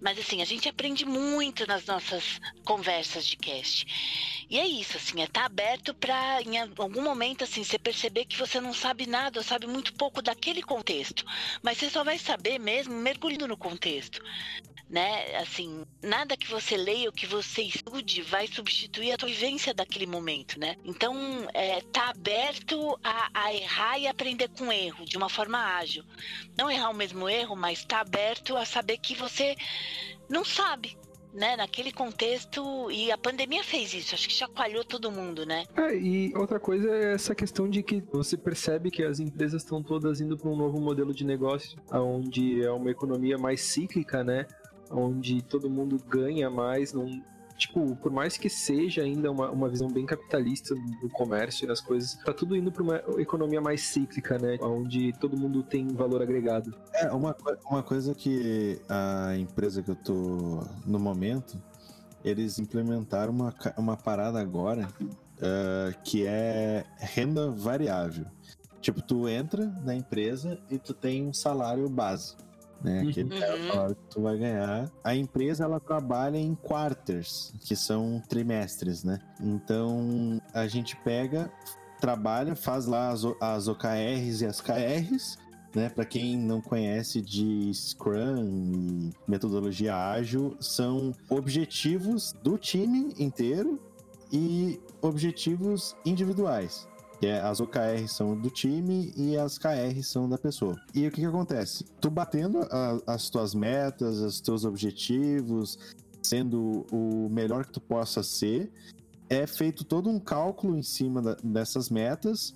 mas 0.00 0.18
assim, 0.18 0.42
a 0.42 0.44
gente 0.44 0.68
aprende 0.68 1.04
muito 1.04 1.66
nas 1.66 1.86
nossas 1.86 2.38
conversas 2.64 3.26
de 3.26 3.36
cast. 3.36 3.84
E 4.48 4.58
é 4.58 4.66
isso, 4.66 4.96
assim, 4.96 5.20
é 5.20 5.24
estar 5.24 5.40
tá 5.40 5.46
aberto 5.46 5.94
para 5.94 6.42
em 6.42 6.58
algum 6.58 7.02
momento 7.02 7.44
assim, 7.44 7.62
você 7.64 7.78
perceber 7.78 8.24
que 8.26 8.36
você 8.38 8.60
não 8.60 8.72
sabe 8.72 9.06
nada, 9.06 9.38
ou 9.38 9.44
sabe 9.44 9.66
muito 9.66 9.94
pouco 9.94 10.22
daquele 10.22 10.62
contexto, 10.62 11.24
mas 11.62 11.78
você 11.78 11.90
só 11.90 12.02
vai 12.04 12.18
saber 12.18 12.58
mesmo 12.58 12.94
mergulhando 12.94 13.48
no 13.48 13.56
contexto 13.56 14.20
né? 14.90 15.36
Assim, 15.36 15.84
nada 16.02 16.36
que 16.36 16.50
você 16.50 16.76
leia 16.76 17.08
ou 17.08 17.12
que 17.12 17.26
você 17.26 17.62
estude 17.62 18.22
vai 18.22 18.48
substituir 18.48 19.12
a 19.12 19.16
tua 19.16 19.28
vivência 19.28 19.72
daquele 19.72 20.06
momento, 20.06 20.58
né? 20.58 20.76
Então, 20.84 21.14
é, 21.54 21.80
tá 21.92 22.10
aberto 22.10 22.98
a, 23.02 23.30
a, 23.32 23.54
errar 23.54 23.98
e 23.98 24.08
aprender 24.08 24.48
com 24.48 24.72
erro, 24.72 25.04
de 25.04 25.16
uma 25.16 25.28
forma 25.28 25.58
ágil. 25.76 26.04
Não 26.58 26.68
errar 26.68 26.90
o 26.90 26.94
mesmo 26.94 27.28
erro, 27.28 27.54
mas 27.54 27.84
tá 27.84 28.00
aberto 28.00 28.56
a 28.56 28.66
saber 28.66 28.98
que 28.98 29.14
você 29.14 29.54
não 30.28 30.44
sabe, 30.44 30.96
né, 31.32 31.56
naquele 31.56 31.92
contexto, 31.92 32.90
e 32.90 33.12
a 33.12 33.18
pandemia 33.18 33.62
fez 33.62 33.94
isso, 33.94 34.14
acho 34.14 34.28
que 34.28 34.34
chacoalhou 34.34 34.84
todo 34.84 35.10
mundo, 35.12 35.46
né? 35.46 35.64
É, 35.76 35.96
e 35.96 36.32
outra 36.36 36.58
coisa 36.58 36.90
é 36.90 37.14
essa 37.14 37.34
questão 37.34 37.68
de 37.68 37.82
que 37.82 38.02
você 38.12 38.36
percebe 38.36 38.90
que 38.90 39.02
as 39.04 39.20
empresas 39.20 39.62
estão 39.62 39.82
todas 39.82 40.20
indo 40.20 40.36
para 40.36 40.50
um 40.50 40.56
novo 40.56 40.80
modelo 40.80 41.14
de 41.14 41.24
negócio, 41.24 41.78
onde 41.92 42.64
é 42.64 42.70
uma 42.70 42.90
economia 42.90 43.38
mais 43.38 43.60
cíclica, 43.60 44.24
né? 44.24 44.46
Onde 44.90 45.42
todo 45.42 45.70
mundo 45.70 45.98
ganha 46.08 46.50
mais, 46.50 46.92
tipo, 47.56 47.94
por 47.96 48.10
mais 48.10 48.36
que 48.36 48.48
seja 48.48 49.02
ainda 49.02 49.30
uma, 49.30 49.50
uma 49.50 49.68
visão 49.68 49.88
bem 49.88 50.04
capitalista 50.04 50.74
do 50.74 51.08
comércio 51.10 51.64
e 51.64 51.68
das 51.68 51.80
coisas, 51.80 52.14
tá 52.24 52.32
tudo 52.32 52.56
indo 52.56 52.72
para 52.72 52.82
uma 52.82 52.96
economia 53.18 53.60
mais 53.60 53.82
cíclica, 53.82 54.38
né? 54.38 54.58
Onde 54.60 55.12
todo 55.14 55.36
mundo 55.36 55.62
tem 55.62 55.86
valor 55.88 56.22
agregado. 56.22 56.74
É, 56.94 57.10
uma, 57.12 57.36
uma 57.70 57.82
coisa 57.82 58.14
que 58.14 58.80
a 58.88 59.36
empresa 59.36 59.82
que 59.82 59.90
eu 59.90 59.96
tô 59.96 60.64
no 60.86 60.98
momento, 60.98 61.62
eles 62.24 62.58
implementaram 62.58 63.32
uma, 63.32 63.54
uma 63.76 63.96
parada 63.96 64.40
agora 64.40 64.88
uh, 65.02 66.02
que 66.02 66.26
é 66.26 66.84
renda 66.98 67.50
variável. 67.50 68.26
Tipo, 68.80 69.02
tu 69.02 69.28
entra 69.28 69.66
na 69.84 69.94
empresa 69.94 70.58
e 70.70 70.78
tu 70.78 70.94
tem 70.94 71.26
um 71.26 71.34
salário 71.34 71.86
base 71.88 72.34
né? 72.82 73.02
Uhum. 73.02 73.10
Aquele 73.10 73.34
o 73.34 73.68
salário 73.68 73.94
que 73.96 74.14
tu 74.14 74.22
vai 74.22 74.38
ganhar. 74.38 74.90
A 75.04 75.14
empresa 75.14 75.64
ela 75.64 75.80
trabalha 75.80 76.36
em 76.36 76.54
quarters, 76.54 77.54
que 77.60 77.76
são 77.76 78.22
trimestres, 78.28 79.04
né? 79.04 79.18
Então 79.40 80.40
a 80.52 80.66
gente 80.66 80.96
pega, 80.96 81.50
trabalha, 82.00 82.56
faz 82.56 82.86
lá 82.86 83.10
as, 83.10 83.22
as 83.40 83.68
OKRs 83.68 84.42
e 84.42 84.46
as 84.46 84.60
KRs. 84.60 85.38
Né, 85.72 85.88
para 85.88 86.04
quem 86.04 86.36
não 86.36 86.60
conhece 86.60 87.20
de 87.22 87.72
Scrum 87.72 88.44
e 88.44 89.12
metodologia 89.28 89.94
ágil, 89.94 90.56
são 90.58 91.14
objetivos 91.28 92.32
do 92.42 92.58
time 92.58 93.14
inteiro 93.16 93.80
e 94.32 94.80
objetivos 95.00 95.94
individuais. 96.04 96.88
Que 97.20 97.26
é, 97.26 97.40
as 97.40 97.60
OKRs 97.60 98.12
são 98.12 98.36
do 98.36 98.50
time 98.50 99.12
e 99.14 99.36
as 99.36 99.58
KRs 99.58 100.08
são 100.08 100.28
da 100.28 100.38
pessoa. 100.38 100.74
E 100.94 101.06
o 101.06 101.10
que, 101.10 101.20
que 101.20 101.26
acontece? 101.26 101.84
Tu 102.00 102.10
batendo 102.10 102.60
a, 102.62 102.98
as 103.06 103.28
tuas 103.28 103.54
metas, 103.54 104.18
os 104.18 104.40
teus 104.40 104.64
objetivos, 104.64 105.78
sendo 106.22 106.86
o 106.90 107.28
melhor 107.30 107.66
que 107.66 107.72
tu 107.72 107.80
possa 107.80 108.22
ser, 108.22 108.72
é 109.28 109.46
feito 109.46 109.84
todo 109.84 110.08
um 110.08 110.18
cálculo 110.18 110.76
em 110.76 110.82
cima 110.82 111.20
da, 111.20 111.36
dessas 111.44 111.90
metas 111.90 112.54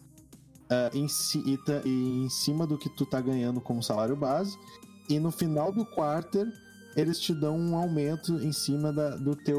uh, 0.65 0.97
em, 0.97 1.07
e, 1.47 1.59
tá, 1.59 1.83
e 1.85 2.25
em 2.25 2.29
cima 2.31 2.67
do 2.67 2.79
que 2.79 2.89
tu 2.89 3.07
tá 3.07 3.21
ganhando 3.21 3.61
como 3.61 3.83
salário 3.83 4.17
base. 4.17 4.59
E 5.09 5.21
no 5.21 5.31
final 5.31 5.71
do 5.71 5.85
quarter, 5.85 6.51
eles 6.97 7.21
te 7.21 7.35
dão 7.35 7.59
um 7.59 7.77
aumento 7.77 8.35
em 8.35 8.53
cima 8.53 8.93
da, 8.93 9.17
do, 9.17 9.37
teu, 9.37 9.59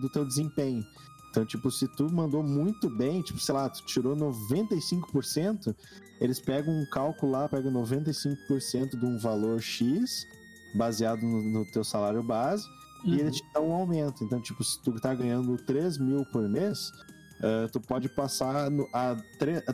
do 0.00 0.08
teu 0.10 0.24
desempenho. 0.24 0.84
Então, 1.30 1.44
tipo, 1.44 1.70
se 1.70 1.86
tu 1.86 2.10
mandou 2.12 2.42
muito 2.42 2.90
bem, 2.90 3.22
tipo, 3.22 3.38
sei 3.38 3.54
lá, 3.54 3.68
tu 3.68 3.84
tirou 3.84 4.16
95%, 4.16 5.74
eles 6.20 6.40
pegam 6.40 6.74
um 6.74 6.84
cálculo 6.86 7.32
lá, 7.32 7.48
pegam 7.48 7.72
95% 7.72 8.98
de 8.98 9.06
um 9.06 9.16
valor 9.16 9.60
X, 9.62 10.26
baseado 10.74 11.22
no, 11.22 11.42
no 11.42 11.64
teu 11.70 11.84
salário 11.84 12.22
base, 12.22 12.66
uhum. 13.04 13.14
e 13.14 13.20
ele 13.20 13.30
te 13.30 13.42
dá 13.54 13.60
um 13.60 13.72
aumento. 13.72 14.24
Então, 14.24 14.40
tipo, 14.40 14.62
se 14.64 14.80
tu 14.82 14.92
tá 15.00 15.14
ganhando 15.14 15.56
3 15.56 15.98
mil 15.98 16.26
por 16.26 16.48
mês, 16.48 16.90
uh, 17.38 17.70
tu 17.72 17.80
pode 17.80 18.08
passar 18.08 18.68
no, 18.68 18.88
a, 18.92 19.16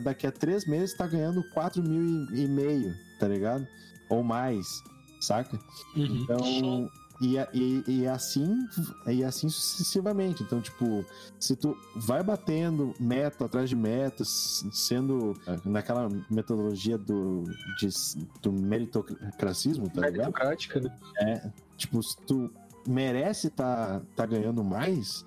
daqui 0.01 0.27
a 0.27 0.31
3 0.31 0.67
meses 0.67 0.95
tá 0.95 1.07
ganhando 1.07 1.43
4 1.49 1.81
mil 1.81 2.29
e, 2.31 2.43
e 2.43 2.47
meio, 2.47 2.95
tá 3.19 3.27
ligado? 3.27 3.67
Ou 4.09 4.23
mais, 4.23 4.83
saca? 5.19 5.59
Uhum. 5.95 6.21
Então 6.21 6.89
e, 7.21 7.37
e, 7.53 7.83
e, 7.87 8.07
assim 8.07 8.67
e 9.07 9.23
assim 9.23 9.49
sucessivamente. 9.49 10.43
Então, 10.43 10.61
tipo, 10.61 11.03
se 11.39 11.55
tu 11.55 11.75
vai 11.95 12.21
batendo 12.23 12.93
meta 12.99 13.45
atrás 13.45 13.69
de 13.69 13.75
metas, 13.75 14.65
sendo 14.71 15.33
naquela 15.65 16.09
metodologia 16.29 16.97
do, 16.97 17.43
de, 17.77 17.89
do 18.41 18.51
meritocracismo, 18.51 19.89
tá 19.89 20.01
ligado? 20.01 20.31
Meritocrática, 20.33 20.79
né? 20.79 20.97
É, 21.19 21.51
tipo, 21.75 22.01
se 22.03 22.17
tu 22.17 22.51
merece 22.87 23.49
tá, 23.49 24.01
tá 24.15 24.25
ganhando 24.25 24.63
mais, 24.63 25.25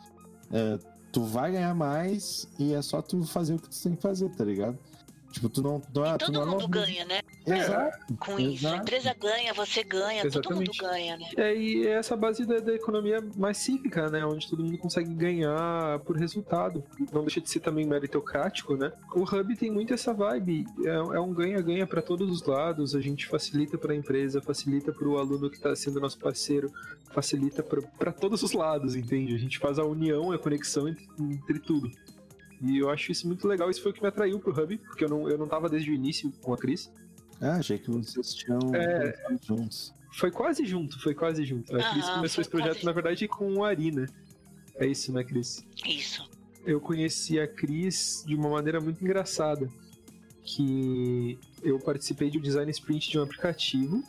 é, 0.53 0.79
tu 1.13 1.25
vai 1.25 1.53
ganhar 1.53 1.75
mais 1.75 2.49
e 2.59 2.73
é 2.73 2.83
só 2.83 3.03
tu 3.03 3.25
fazer 3.25 3.55
o 3.55 3.59
que 3.59 3.69
tu 3.69 3.83
tem 3.83 3.95
que 3.95 4.03
fazer, 4.03 4.29
tá 4.31 4.45
ligado? 4.45 4.79
Tipo, 5.31 5.49
tu 5.49 5.63
não. 5.63 5.81
Tu, 5.81 6.05
e 6.05 6.19
todo 6.19 6.33
tu 6.33 6.47
mundo 6.47 6.61
não... 6.63 6.69
ganha, 6.69 7.05
né? 7.05 7.21
Exato. 7.47 8.17
Com 8.19 8.39
exato. 8.39 8.41
isso. 8.41 8.69
A 8.69 8.77
empresa 8.77 9.15
ganha, 9.19 9.55
você 9.55 9.85
ganha, 9.85 10.27
Exatamente. 10.27 10.43
todo 10.43 10.57
mundo 10.57 10.71
ganha, 10.79 11.17
né? 11.17 11.27
É, 11.37 11.57
e 11.57 11.87
é 11.87 11.93
essa 11.93 12.17
base 12.17 12.45
da, 12.45 12.59
da, 12.59 12.75
economia 12.75 13.25
mais 13.37 13.57
cívica, 13.59 14.09
né? 14.11 14.25
Onde 14.25 14.49
todo 14.49 14.63
mundo 14.63 14.79
consegue 14.79 15.15
ganhar 15.15 15.99
por 16.01 16.17
resultado. 16.17 16.85
Não 17.13 17.23
deixa 17.23 17.41
de 17.41 17.49
ser 17.49 17.61
também 17.61 17.87
meritocrático, 17.87 18.77
né? 18.77 18.93
O 19.15 19.23
Hub 19.23 19.57
tem 19.57 19.71
muito 19.71 19.95
essa 19.95 20.13
vibe. 20.13 20.67
É, 20.85 20.91
é 20.91 21.21
um 21.21 21.33
ganha-ganha 21.33 21.87
para 21.87 22.03
todos 22.03 22.31
os 22.31 22.45
lados. 22.45 22.95
A 22.95 23.01
gente 23.01 23.27
facilita 23.27 23.79
para 23.79 23.93
a 23.93 23.97
empresa, 23.97 24.43
facilita 24.43 24.93
para 24.93 25.09
o 25.09 25.17
aluno 25.17 25.49
que 25.49 25.57
está 25.57 25.75
sendo 25.77 26.01
nosso 26.01 26.19
parceiro, 26.19 26.73
facilita 27.13 27.63
para 27.63 28.13
todos 28.13 28.43
os 28.43 28.53
lados, 28.53 28.97
entende? 28.97 29.35
A 29.35 29.39
gente 29.39 29.59
faz 29.59 29.79
a 29.79 29.85
união, 29.85 30.33
a 30.33 30.39
conexão 30.39 30.89
entre, 30.89 31.09
entre 31.19 31.59
tudo. 31.61 31.91
E 32.61 32.79
eu 32.79 32.91
acho 32.91 33.11
isso 33.11 33.27
muito 33.27 33.49
legal. 33.49 33.71
Isso 33.71 33.83
foi 33.83 33.91
o 33.91 33.95
que 33.95 34.03
me 34.03 34.09
atraiu 34.09 34.39
pro 34.39 34.53
Hub, 34.53 34.79
porque 34.79 35.05
eu 35.05 35.09
não, 35.09 35.29
eu 35.29 35.39
não 35.39 35.49
tava 35.49 35.69
desde 35.69 35.91
o 35.91 35.95
início 35.95 36.31
com 36.43 36.53
a 36.53 36.59
Cris. 36.59 36.93
Ah, 37.41 37.57
achei 37.57 37.79
que 37.79 37.91
vocês 37.91 38.35
tinham 38.35 38.59
é... 38.75 39.15
juntos. 39.43 39.95
Foi 40.13 40.31
quase 40.31 40.67
junto, 40.67 41.01
foi 41.01 41.15
quase 41.15 41.45
junto. 41.45 41.75
A 41.75 41.91
Cris 41.91 42.09
começou 42.11 42.43
esse 42.43 42.51
projeto, 42.51 42.73
quase... 42.73 42.87
na 42.87 42.93
verdade, 42.93 43.29
com 43.29 43.55
o 43.55 43.65
Ari, 43.65 43.93
né? 43.93 44.07
É 44.77 44.87
isso, 44.87 45.13
né, 45.13 45.25
Cris? 45.25 45.65
Isso. 45.87 46.29
Eu 46.67 46.81
conheci 46.81 47.41
a 47.41 47.49
Cris 47.49 48.25
de 48.27 48.35
uma 48.35 48.51
maneira 48.51 48.81
muito 48.81 49.03
engraçada. 49.03 49.71
Que 50.43 51.39
eu 51.63 51.79
participei 51.79 52.29
de 52.29 52.39
um 52.39 52.41
design 52.41 52.71
sprint 52.71 53.11
de 53.11 53.19
um 53.19 53.23
aplicativo 53.23 54.03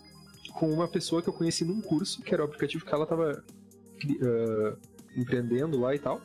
com 0.53 0.71
uma 0.71 0.87
pessoa 0.87 1.21
que 1.21 1.29
eu 1.29 1.33
conheci 1.33 1.63
num 1.63 1.81
curso, 1.81 2.21
que 2.21 2.33
era 2.33 2.41
o 2.41 2.45
aplicativo 2.45 2.83
que 2.83 2.93
ela 2.93 3.05
tava 3.05 3.43
uh, 4.05 4.77
empreendendo 5.15 5.79
lá 5.79 5.95
e 5.95 5.99
tal. 5.99 6.21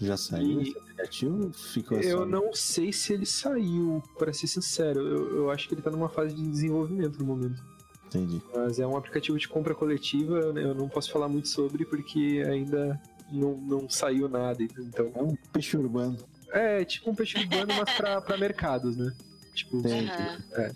Já 0.00 0.16
saiu 0.16 0.60
E- 0.60 0.68
esse 0.68 0.78
aplicativo? 0.78 1.52
Ficou 1.52 1.98
Eu 2.00 2.18
só... 2.20 2.26
não 2.26 2.52
sei 2.52 2.92
se 2.92 3.12
ele 3.12 3.26
saiu, 3.26 4.02
pra 4.18 4.32
ser 4.32 4.46
sincero. 4.46 5.00
Eu, 5.00 5.36
eu 5.36 5.50
acho 5.50 5.68
que 5.68 5.74
ele 5.74 5.82
tá 5.82 5.90
numa 5.90 6.08
fase 6.08 6.34
de 6.34 6.42
desenvolvimento 6.42 7.18
no 7.18 7.24
momento. 7.24 7.62
Entendi. 8.06 8.42
Mas 8.54 8.78
é 8.78 8.86
um 8.86 8.96
aplicativo 8.96 9.38
de 9.38 9.48
compra 9.48 9.74
coletiva, 9.74 10.38
eu 10.38 10.74
não 10.74 10.88
posso 10.88 11.10
falar 11.10 11.28
muito 11.28 11.48
sobre 11.48 11.84
porque 11.86 12.42
ainda 12.46 13.00
não, 13.30 13.56
não 13.56 13.88
saiu 13.88 14.28
nada. 14.28 14.62
Então, 14.62 15.10
É 15.14 15.22
um 15.22 15.34
peixe 15.52 15.76
urbano. 15.76 16.18
é 16.52 16.84
tipo 16.84 17.10
um 17.10 17.14
peixe 17.14 17.38
urbano, 17.38 17.72
mas 17.74 17.96
pra, 17.96 18.20
pra 18.20 18.36
mercados, 18.36 18.96
né? 18.96 19.12
Tipo, 19.54 19.78
Entendi. 19.78 20.10
Aham. 20.10 20.70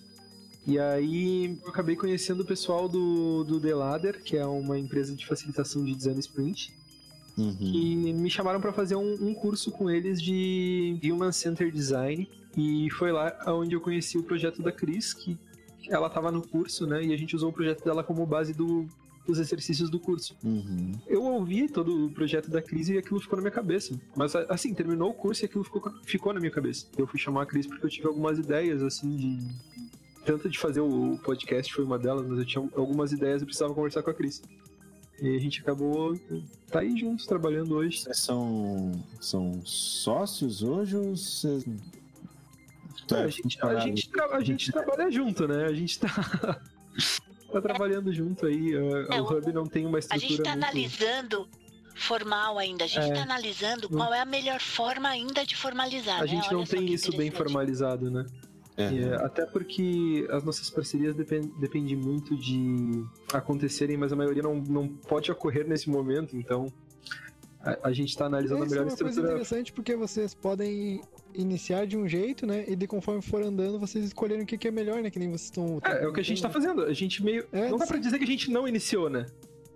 E 0.66 0.78
aí 0.80 1.58
eu 1.62 1.68
acabei 1.68 1.94
conhecendo 1.94 2.40
o 2.40 2.44
pessoal 2.44 2.88
do, 2.88 3.44
do 3.44 3.60
The 3.60 3.74
Ladder, 3.74 4.22
que 4.22 4.36
é 4.36 4.44
uma 4.46 4.76
empresa 4.78 5.14
de 5.14 5.24
facilitação 5.26 5.84
de 5.84 5.94
design 5.94 6.18
sprint, 6.18 6.74
Uhum. 7.38 7.56
e 7.60 8.14
me 8.14 8.30
chamaram 8.30 8.60
para 8.60 8.72
fazer 8.72 8.96
um, 8.96 9.12
um 9.20 9.34
curso 9.34 9.70
com 9.70 9.90
eles 9.90 10.22
de 10.22 10.98
Human 11.04 11.32
Centered 11.32 11.74
Design. 11.74 12.28
E 12.56 12.88
foi 12.92 13.12
lá 13.12 13.36
onde 13.48 13.74
eu 13.74 13.80
conheci 13.80 14.16
o 14.16 14.22
projeto 14.22 14.62
da 14.62 14.72
Cris, 14.72 15.12
que 15.12 15.38
ela 15.88 16.06
estava 16.06 16.32
no 16.32 16.40
curso, 16.40 16.86
né? 16.86 17.04
E 17.04 17.12
a 17.12 17.16
gente 17.16 17.36
usou 17.36 17.50
o 17.50 17.52
projeto 17.52 17.84
dela 17.84 18.02
como 18.02 18.24
base 18.24 18.54
do, 18.54 18.86
dos 19.26 19.38
exercícios 19.38 19.90
do 19.90 20.00
curso. 20.00 20.36
Uhum. 20.42 20.92
Eu 21.06 21.22
ouvi 21.22 21.68
todo 21.68 22.06
o 22.06 22.10
projeto 22.10 22.50
da 22.50 22.62
Cris 22.62 22.88
e 22.88 22.96
aquilo 22.96 23.20
ficou 23.20 23.36
na 23.36 23.42
minha 23.42 23.52
cabeça. 23.52 23.98
Mas 24.16 24.34
assim, 24.34 24.72
terminou 24.72 25.10
o 25.10 25.14
curso 25.14 25.44
e 25.44 25.46
aquilo 25.46 25.64
ficou, 25.64 25.92
ficou 26.04 26.32
na 26.32 26.40
minha 26.40 26.52
cabeça. 26.52 26.86
Eu 26.96 27.06
fui 27.06 27.18
chamar 27.18 27.42
a 27.42 27.46
Cris 27.46 27.66
porque 27.66 27.84
eu 27.84 27.90
tive 27.90 28.06
algumas 28.06 28.38
ideias, 28.38 28.82
assim, 28.82 29.16
de. 29.16 29.38
Tanto 30.24 30.48
de 30.48 30.58
fazer 30.58 30.80
o 30.80 31.16
podcast 31.22 31.72
foi 31.72 31.84
uma 31.84 31.98
delas, 31.98 32.26
mas 32.26 32.38
eu 32.38 32.44
tinha 32.44 32.68
algumas 32.74 33.12
ideias 33.12 33.42
e 33.42 33.44
precisava 33.44 33.72
conversar 33.72 34.02
com 34.02 34.10
a 34.10 34.14
Cris. 34.14 34.42
E 35.20 35.34
a 35.36 35.38
gente 35.38 35.60
acabou. 35.60 36.14
Tá 36.70 36.80
aí 36.80 36.96
juntos, 36.98 37.26
trabalhando 37.26 37.74
hoje. 37.76 38.00
Vocês 38.00 38.18
são, 38.18 38.92
são 39.20 39.60
sócios 39.64 40.62
hoje 40.62 40.96
ou 40.96 41.16
vocês... 41.16 41.64
Tá, 43.08 43.20
É, 43.20 43.24
a, 43.24 43.28
gente, 43.28 43.58
a, 43.62 43.78
gente 43.80 44.10
tra- 44.10 44.36
a 44.36 44.40
gente 44.40 44.72
trabalha 44.72 45.10
junto, 45.10 45.46
né? 45.48 45.64
A 45.64 45.72
gente 45.72 45.98
tá. 45.98 46.08
tá 47.52 47.60
trabalhando 47.62 48.12
junto 48.12 48.46
aí. 48.46 48.74
É, 48.74 49.20
o 49.20 49.24
Hub 49.24 49.52
não 49.52 49.64
tem 49.64 49.86
uma 49.86 49.98
A 49.98 50.00
estrutura. 50.00 50.28
gente 50.28 50.42
tá 50.42 50.50
muito... 50.52 50.64
analisando 50.64 51.48
formal 51.94 52.58
ainda. 52.58 52.84
A 52.84 52.88
gente 52.88 53.10
É. 53.10 53.14
tá 53.14 53.22
analisando 53.22 53.88
Não- 53.90 53.98
qual 53.98 54.12
é 54.12 54.20
a 54.20 54.24
melhor 54.26 54.60
forma 54.60 55.08
ainda 55.08 55.46
de 55.46 55.56
formalizar. 55.56 56.18
A 56.18 56.22
né? 56.22 56.26
gente 56.26 56.48
Olha 56.48 56.56
não 56.58 56.64
tem 56.66 56.92
isso 56.92 57.16
bem 57.16 57.30
formalizado, 57.30 58.10
né? 58.10 58.26
É, 58.76 58.92
E, 58.92 59.04
é, 59.04 59.14
até 59.14 59.46
porque 59.46 60.26
as 60.30 60.44
nossas 60.44 60.68
parcerias 60.68 61.14
dependem 61.14 61.50
depende 61.58 61.96
muito 61.96 62.36
de 62.36 63.04
acontecerem, 63.32 63.96
mas 63.96 64.12
a 64.12 64.16
maioria 64.16 64.42
não, 64.42 64.56
não 64.56 64.88
pode 64.88 65.30
ocorrer 65.30 65.66
nesse 65.66 65.88
momento, 65.88 66.36
então 66.36 66.70
a, 67.60 67.88
a 67.88 67.92
gente 67.92 68.10
está 68.10 68.26
analisando 68.26 68.62
a 68.62 68.66
Isso 68.66 68.74
é 68.74 68.78
melhor 68.78 68.90
uma 68.90 68.96
coisa 68.96 69.08
estrutura. 69.08 69.32
interessante 69.32 69.72
porque 69.72 69.96
vocês 69.96 70.34
podem 70.34 71.00
iniciar 71.34 71.86
de 71.86 71.96
um 71.96 72.06
jeito, 72.08 72.46
né? 72.46 72.64
E 72.68 72.76
de 72.76 72.86
conforme 72.86 73.20
for 73.22 73.42
andando, 73.42 73.78
vocês 73.78 74.04
escolherem 74.04 74.44
o 74.44 74.46
que, 74.46 74.56
que 74.56 74.68
é 74.68 74.70
melhor, 74.70 75.02
né? 75.02 75.10
Que 75.10 75.18
nem 75.18 75.28
vocês 75.28 75.44
estão. 75.44 75.80
É, 75.84 76.04
é 76.04 76.06
o 76.06 76.12
que 76.12 76.20
a 76.20 76.24
gente 76.24 76.40
tá 76.40 76.48
fazendo. 76.50 76.82
A 76.82 76.92
gente 76.92 77.24
meio. 77.24 77.46
É, 77.52 77.68
não 77.68 77.78
dá 77.78 77.86
pra 77.86 77.96
sim. 77.96 78.02
dizer 78.02 78.18
que 78.18 78.24
a 78.24 78.28
gente 78.28 78.50
não 78.50 78.68
iniciou, 78.68 79.10
né? 79.10 79.26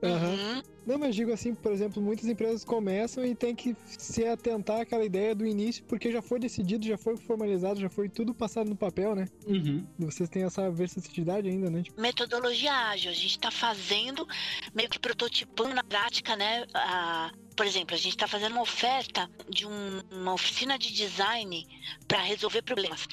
Aham. 0.03 0.31
Uhum. 0.31 0.63
Não, 0.91 0.99
mas 0.99 1.15
digo 1.15 1.33
assim, 1.33 1.55
por 1.55 1.71
exemplo, 1.71 2.03
muitas 2.03 2.27
empresas 2.27 2.65
começam 2.65 3.25
e 3.25 3.33
tem 3.33 3.55
que 3.55 3.77
se 3.87 4.27
atentar 4.27 4.81
àquela 4.81 5.05
ideia 5.05 5.37
do 5.37 5.47
início, 5.47 5.85
porque 5.85 6.11
já 6.11 6.21
foi 6.21 6.41
decidido, 6.41 6.85
já 6.85 6.99
foi 6.99 7.17
formalizado, 7.17 7.79
já 7.81 7.89
foi 7.89 8.09
tudo 8.09 8.35
passado 8.35 8.69
no 8.69 8.75
papel, 8.75 9.15
né? 9.15 9.29
Uhum. 9.47 9.87
Vocês 10.01 10.29
têm 10.29 10.43
essa 10.43 10.69
versatilidade 10.69 11.49
ainda, 11.49 11.71
né? 11.71 11.85
Tipo, 11.85 12.01
Metodologia 12.01 12.73
ágil. 12.73 13.09
A 13.13 13.15
gente 13.15 13.39
tá 13.39 13.53
fazendo, 13.53 14.27
meio 14.75 14.89
que 14.89 14.99
prototipando 14.99 15.75
na 15.75 15.85
prática, 15.85 16.35
né? 16.35 16.67
a- 16.75 17.31
por 17.57 17.67
exemplo, 17.67 17.95
a 17.95 17.99
gente 17.99 18.11
está 18.15 18.27
fazendo 18.27 18.53
uma 18.53 18.63
oferta 18.63 19.29
de 19.47 19.67
um- 19.67 20.01
uma 20.11 20.33
oficina 20.33 20.79
de 20.79 20.91
design 20.95 21.67
para 22.09 22.23
resolver 22.23 22.63
problemas. 22.63 23.07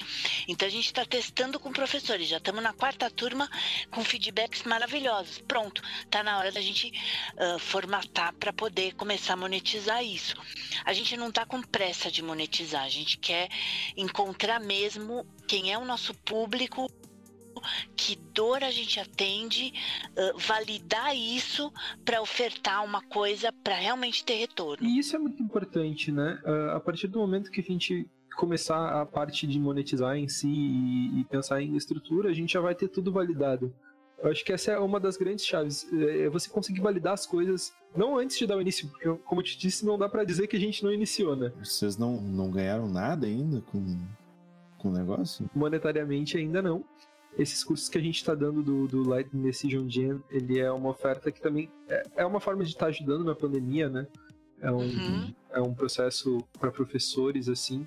Então 0.47 0.65
a 0.65 0.71
gente 0.71 0.85
está 0.85 1.03
testando 1.03 1.59
com 1.59 1.69
professores. 1.73 2.29
Já 2.29 2.37
estamos 2.37 2.63
na 2.63 2.71
quarta 2.71 3.09
turma 3.11 3.49
com 3.91 4.05
feedbacks 4.05 4.63
maravilhosos. 4.63 5.39
Pronto, 5.45 5.81
tá 6.09 6.23
na 6.23 6.37
hora 6.37 6.49
da 6.51 6.61
gente 6.61 6.89
ah, 7.37 7.59
formatar 7.67 8.33
para 8.33 8.53
poder 8.53 8.95
começar 8.95 9.33
a 9.33 9.37
monetizar 9.37 10.03
isso. 10.03 10.35
A 10.85 10.93
gente 10.93 11.17
não 11.17 11.31
tá 11.31 11.45
com 11.45 11.61
pressa 11.61 12.09
de 12.09 12.23
monetizar. 12.23 12.83
A 12.83 12.89
gente 12.89 13.17
quer 13.17 13.49
encontrar 13.95 14.59
mesmo 14.59 15.25
quem 15.47 15.71
é 15.71 15.77
o 15.77 15.85
nosso 15.85 16.13
público 16.13 16.87
que 17.95 18.15
dor 18.33 18.63
a 18.63 18.71
gente 18.71 18.99
atende, 18.99 19.73
ah, 20.15 20.31
validar 20.37 21.15
isso 21.15 21.71
para 22.05 22.21
ofertar 22.21 22.85
uma 22.85 23.01
coisa 23.01 23.51
para 23.51 23.75
realmente 23.75 24.23
ter 24.23 24.35
retorno. 24.35 24.87
E 24.87 24.99
isso 24.99 25.15
é 25.15 25.19
muito 25.19 25.41
importante, 25.41 26.11
né? 26.11 26.39
Ah, 26.45 26.77
a 26.77 26.79
partir 26.79 27.07
do 27.07 27.19
momento 27.19 27.51
que 27.51 27.59
a 27.59 27.63
gente 27.63 28.07
começar 28.37 29.01
a 29.01 29.05
parte 29.05 29.47
de 29.47 29.59
monetizar 29.59 30.15
em 30.15 30.27
si 30.27 30.47
e, 30.47 31.21
e 31.21 31.23
pensar 31.25 31.61
em 31.61 31.75
estrutura, 31.75 32.29
a 32.29 32.33
gente 32.33 32.53
já 32.53 32.61
vai 32.61 32.75
ter 32.75 32.87
tudo 32.87 33.11
validado. 33.11 33.73
Eu 34.21 34.31
acho 34.31 34.43
que 34.43 34.51
essa 34.51 34.71
é 34.71 34.79
uma 34.79 34.99
das 34.99 35.15
grandes 35.15 35.45
chaves. 35.45 35.87
É 35.93 36.27
você 36.29 36.49
conseguir 36.49 36.81
validar 36.81 37.13
as 37.13 37.25
coisas, 37.27 37.71
não 37.95 38.17
antes 38.17 38.37
de 38.37 38.47
dar 38.47 38.57
o 38.57 38.61
início, 38.61 38.87
porque, 38.89 39.07
como 39.25 39.41
eu 39.41 39.45
te 39.45 39.57
disse, 39.57 39.85
não 39.85 39.97
dá 39.97 40.09
pra 40.09 40.23
dizer 40.23 40.47
que 40.47 40.57
a 40.57 40.59
gente 40.59 40.83
não 40.83 40.91
iniciou, 40.91 41.35
né? 41.35 41.51
Vocês 41.63 41.97
não, 41.97 42.19
não 42.19 42.49
ganharam 42.49 42.87
nada 42.89 43.27
ainda 43.27 43.61
com, 43.61 43.97
com 44.79 44.89
o 44.89 44.91
negócio? 44.91 45.49
monetariamente 45.53 46.37
ainda 46.37 46.61
não. 46.61 46.83
Esses 47.37 47.63
cursos 47.63 47.87
que 47.87 47.97
a 47.99 48.01
gente 48.01 48.15
está 48.15 48.33
dando 48.33 48.63
do, 48.63 48.87
do 48.87 49.07
Lightning 49.07 49.43
Decision 49.43 49.87
Gen, 49.87 50.19
ele 50.31 50.57
é 50.59 50.71
uma 50.71 50.89
oferta 50.89 51.31
que 51.31 51.39
também 51.39 51.69
é, 51.87 52.03
é 52.17 52.25
uma 52.25 52.39
forma 52.39 52.63
de 52.63 52.71
estar 52.71 52.87
ajudando 52.87 53.23
na 53.23 53.35
pandemia, 53.35 53.87
né? 53.87 54.07
É 54.59 54.71
um, 54.71 54.77
Uhum. 54.79 55.33
é 55.51 55.61
um 55.61 55.71
processo 55.75 56.43
para 56.59 56.71
professores, 56.71 57.47
assim, 57.47 57.85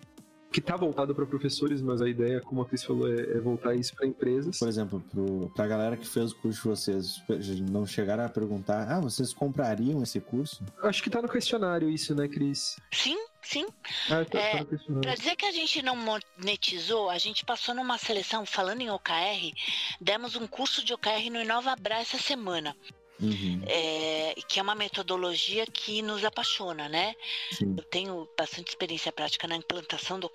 que 0.53 0.59
está 0.59 0.77
voltado 0.77 1.15
para 1.15 1.25
professores, 1.25 1.81
mas 1.81 2.03
a 2.03 2.09
ideia, 2.09 2.41
como 2.41 2.63
a 2.63 2.67
Cris 2.67 2.83
falou, 2.83 3.09
é, 3.09 3.21
é 3.21 3.41
voltar 3.41 3.75
isso 3.75 3.95
para 3.95 4.07
empresas. 4.07 4.59
Por 4.59 4.69
exemplo, 4.69 5.03
pro, 5.11 5.51
pra 5.55 5.67
galera 5.67 5.97
que 5.97 6.07
fez 6.07 6.33
o 6.33 6.37
curso 6.37 6.63
de 6.63 6.69
vocês, 6.69 7.23
não 7.71 7.87
chegaram 7.87 8.25
a 8.25 8.29
perguntar, 8.29 8.91
ah, 8.91 9.01
vocês 9.01 9.33
comprariam 9.33 10.03
esse 10.03 10.21
curso? 10.21 10.65
Acho 10.83 11.03
que 11.03 11.09
está 11.09 11.23
no 11.23 11.29
questionário 11.29 11.89
isso, 11.89 12.15
né, 12.15 12.27
Cris? 12.27 12.77
Sim, 12.93 13.17
sim. 13.43 13.67
Ah, 14.11 14.25
tá, 14.25 14.39
É, 14.39 14.53
tá 14.53 14.59
no 14.59 14.67
questionário. 14.67 15.03
Para 15.03 15.15
dizer 15.15 15.37
que 15.37 15.47
a 15.47 15.53
gente 15.53 15.83
não 15.83 15.97
monetizou, 15.97 17.11
a 17.11 17.19
gente 17.19 17.45
passou 17.45 17.75
numa 17.75 17.97
seleção, 17.99 18.45
falando 18.45 18.81
em 18.81 18.91
OKR, 18.91 19.53
demos 20.01 20.35
um 20.35 20.47
curso 20.49 20.85
de 20.85 20.93
OKR 20.93 21.31
no 21.31 21.41
Inova 21.41 21.77
Bra 21.77 22.01
essa 22.01 22.19
semana, 22.19 22.75
Uhum, 23.23 23.63
é, 23.67 24.35
que 24.49 24.59
é 24.59 24.63
uma 24.63 24.75
metodologia 24.75 25.67
que 25.67 26.01
nos 26.01 26.25
apaixona, 26.25 26.89
né? 26.89 27.15
sim. 27.53 27.75
Eu 27.77 27.85
tenho 27.85 28.29
bastante 28.37 28.69
experiência 28.69 29.13
prática 29.13 29.47
na 29.47 29.57
implantação 29.57 30.19
do 30.19 30.29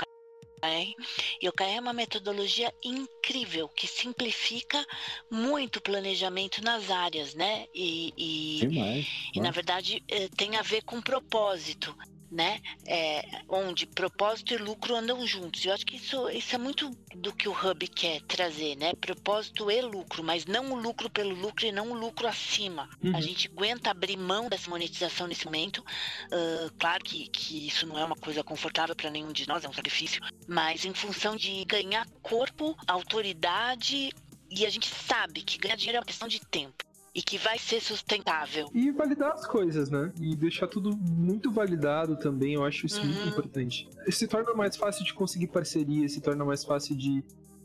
OKR. 0.65 0.95
E 1.41 1.47
o 1.47 1.49
OKR 1.49 1.63
é 1.63 1.80
uma 1.80 1.93
metodologia 1.93 2.73
incrível 2.84 3.69
que 3.69 3.88
simplifica 3.88 4.86
muito 5.32 5.78
o 5.78 5.82
planejamento 5.82 6.63
nas 6.63 6.89
áreas, 6.89 7.34
né? 7.34 7.65
E, 7.73 8.13
e- 8.17 8.67
Demais. 8.67 9.08
e 9.34 9.39
na 9.39 9.51
verdade 9.51 10.04
eh, 10.10 10.30
tem 10.36 10.56
a 10.58 10.62
ver 10.62 10.84
com 10.84 11.01
propósito, 11.01 11.95
né? 12.31 12.59
É, 12.85 13.23
onde 13.47 13.85
propósito 13.85 14.53
e 14.53 14.57
lucro 14.57 14.95
andam 14.95 15.25
juntos. 15.25 15.65
Eu 15.65 15.73
acho 15.73 15.85
que 15.85 15.95
isso, 15.95 16.29
isso 16.29 16.55
é 16.55 16.57
muito 16.57 16.89
do 17.15 17.33
que 17.33 17.47
o 17.47 17.53
Hub 17.53 17.88
quer 17.88 18.21
trazer, 18.21 18.75
né? 18.75 18.93
Propósito 18.93 19.69
e 19.71 19.81
lucro, 19.81 20.23
mas 20.23 20.45
não 20.45 20.71
o 20.71 20.79
lucro 20.79 21.09
pelo 21.09 21.33
lucro 21.33 21.65
e 21.65 21.71
não 21.71 21.91
o 21.91 21.93
lucro 21.93 22.27
acima. 22.27 22.89
Uhum. 23.03 23.15
A 23.15 23.21
gente 23.21 23.47
aguenta 23.47 23.91
abrir 23.91 24.17
mão 24.17 24.49
dessa 24.49 24.69
monetização 24.69 25.27
nesse 25.27 25.45
momento. 25.45 25.83
Ah, 26.31 26.69
claro 26.77 27.03
que, 27.03 27.27
que 27.27 27.67
isso 27.67 27.85
não 27.85 27.97
é 27.97 28.05
uma 28.05 28.15
coisa 28.15 28.43
confortável 28.43 28.95
para 28.95 29.09
nenhum 29.09 29.31
de 29.31 29.47
nós, 29.47 29.63
é 29.63 29.69
um 29.69 29.73
sacrifício, 29.73 30.21
mas 30.47 30.85
em 30.85 30.93
função 30.93 31.35
de 31.35 31.63
ganhar 31.65 32.07
corpo, 32.21 32.75
autoridade, 32.88 34.11
e 34.49 34.65
a 34.65 34.69
gente 34.69 34.88
sabe 34.88 35.41
que 35.41 35.57
ganhar 35.57 35.75
dinheiro 35.75 35.97
é 35.97 35.99
uma 35.99 36.05
questão 36.05 36.27
de 36.27 36.39
tempo. 36.39 36.84
E 37.15 37.21
que 37.21 37.38
vai 37.38 37.58
ser 37.58 37.80
sustentável. 37.82 38.69
E 38.73 38.91
validar 38.91 39.32
as 39.32 39.47
coisas, 39.47 39.89
né? 39.89 40.12
E 40.19 40.36
deixar 40.36 40.67
tudo 40.67 40.95
muito 40.97 41.49
validado 41.49 42.17
também, 42.17 42.56
eu 42.56 42.63
acho 42.65 42.86
isso 42.86 43.01
muito 43.04 43.21
Uhum. 43.21 43.30
importante. 43.30 43.88
Se 44.10 44.28
torna 44.28 44.54
mais 44.54 44.75
fácil 44.75 45.06
de 45.06 45.13
conseguir 45.13 45.47
parceria, 45.47 46.10
se 46.10 46.19
torna 46.19 46.43
mais 46.43 46.63
fácil 46.65 46.95
de. 46.95 47.23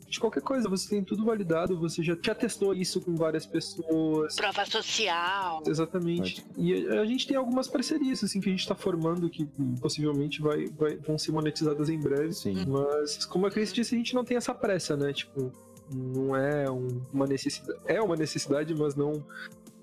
De 0.09 0.19
qualquer 0.19 0.43
coisa, 0.43 0.69
você 0.69 0.89
tem 0.89 1.05
tudo 1.05 1.25
validado, 1.25 1.79
você 1.79 2.03
já, 2.03 2.17
já 2.21 2.35
testou 2.35 2.75
isso 2.75 3.01
com 3.01 3.15
várias 3.15 3.47
pessoas. 3.47 4.35
Prova 4.35 4.67
social. 4.67 5.63
Exatamente. 5.65 6.45
E 6.59 6.89
a, 6.89 7.03
a 7.03 7.05
gente 7.07 7.29
tem 7.29 7.37
algumas 7.37 7.69
parcerias, 7.69 8.23
assim, 8.25 8.41
que 8.41 8.49
a 8.49 8.53
gente 8.53 8.67
tá 8.67 8.75
formando 8.75 9.31
que 9.31 9.47
possivelmente 9.81 10.41
vai, 10.43 10.67
vai- 10.67 10.97
vão 10.97 11.17
ser 11.17 11.31
monetizadas 11.31 11.89
em 11.89 12.01
breve. 12.01 12.33
Sim. 12.33 12.65
Mas, 12.67 13.25
como 13.25 13.47
a 13.47 13.53
Cris 13.53 13.73
disse, 13.73 13.95
a 13.95 13.99
gente 13.99 14.13
não 14.13 14.25
tem 14.25 14.37
essa 14.37 14.53
pressa, 14.53 14.97
né? 14.97 15.13
Tipo, 15.13 15.53
não 15.95 16.35
é 16.37 16.71
um- 16.71 17.01
uma 17.13 17.27
necessidade. 17.27 17.79
É 17.87 18.01
uma 18.01 18.17
necessidade, 18.17 18.75
mas 18.75 18.95
não. 18.95 19.25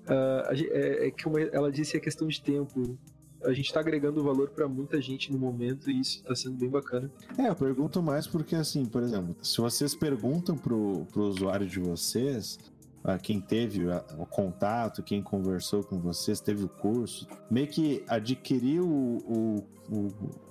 ah, 0.06 0.50
gen- 0.54 0.68
é, 0.70 1.08
é 1.08 1.10
como 1.22 1.38
ela 1.38 1.70
disse, 1.70 1.96
é 1.96 2.00
questão 2.00 2.26
de 2.28 2.40
tempo. 2.40 2.96
A 3.44 3.52
gente 3.52 3.72
tá 3.72 3.78
agregando 3.80 4.22
valor 4.24 4.48
pra 4.50 4.66
muita 4.66 5.00
gente 5.00 5.30
no 5.30 5.38
momento 5.38 5.88
e 5.90 6.00
isso 6.00 6.24
tá 6.24 6.34
sendo 6.34 6.56
bem 6.56 6.68
bacana. 6.68 7.08
É, 7.38 7.48
eu 7.48 7.54
pergunto 7.54 8.02
mais 8.02 8.26
porque, 8.26 8.56
assim, 8.56 8.84
por 8.84 9.02
exemplo, 9.02 9.36
se 9.42 9.58
vocês 9.60 9.94
perguntam 9.94 10.56
pro, 10.56 11.06
pro 11.12 11.22
usuário 11.24 11.66
de 11.66 11.78
vocês, 11.78 12.58
a 13.04 13.16
quem 13.16 13.40
teve 13.40 13.88
a- 13.92 14.04
o 14.18 14.26
contato, 14.26 15.02
quem 15.04 15.22
conversou 15.22 15.84
com 15.84 16.00
vocês, 16.00 16.40
teve 16.40 16.64
o 16.64 16.68
curso, 16.68 17.28
meio 17.48 17.68
que 17.68 18.02
adquiriu 18.08 18.84
o, 18.88 19.64
o, 19.88 19.96
o 19.96 20.08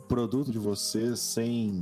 produto 0.07 0.49
de 0.49 0.57
vocês 0.57 1.19
sem 1.19 1.81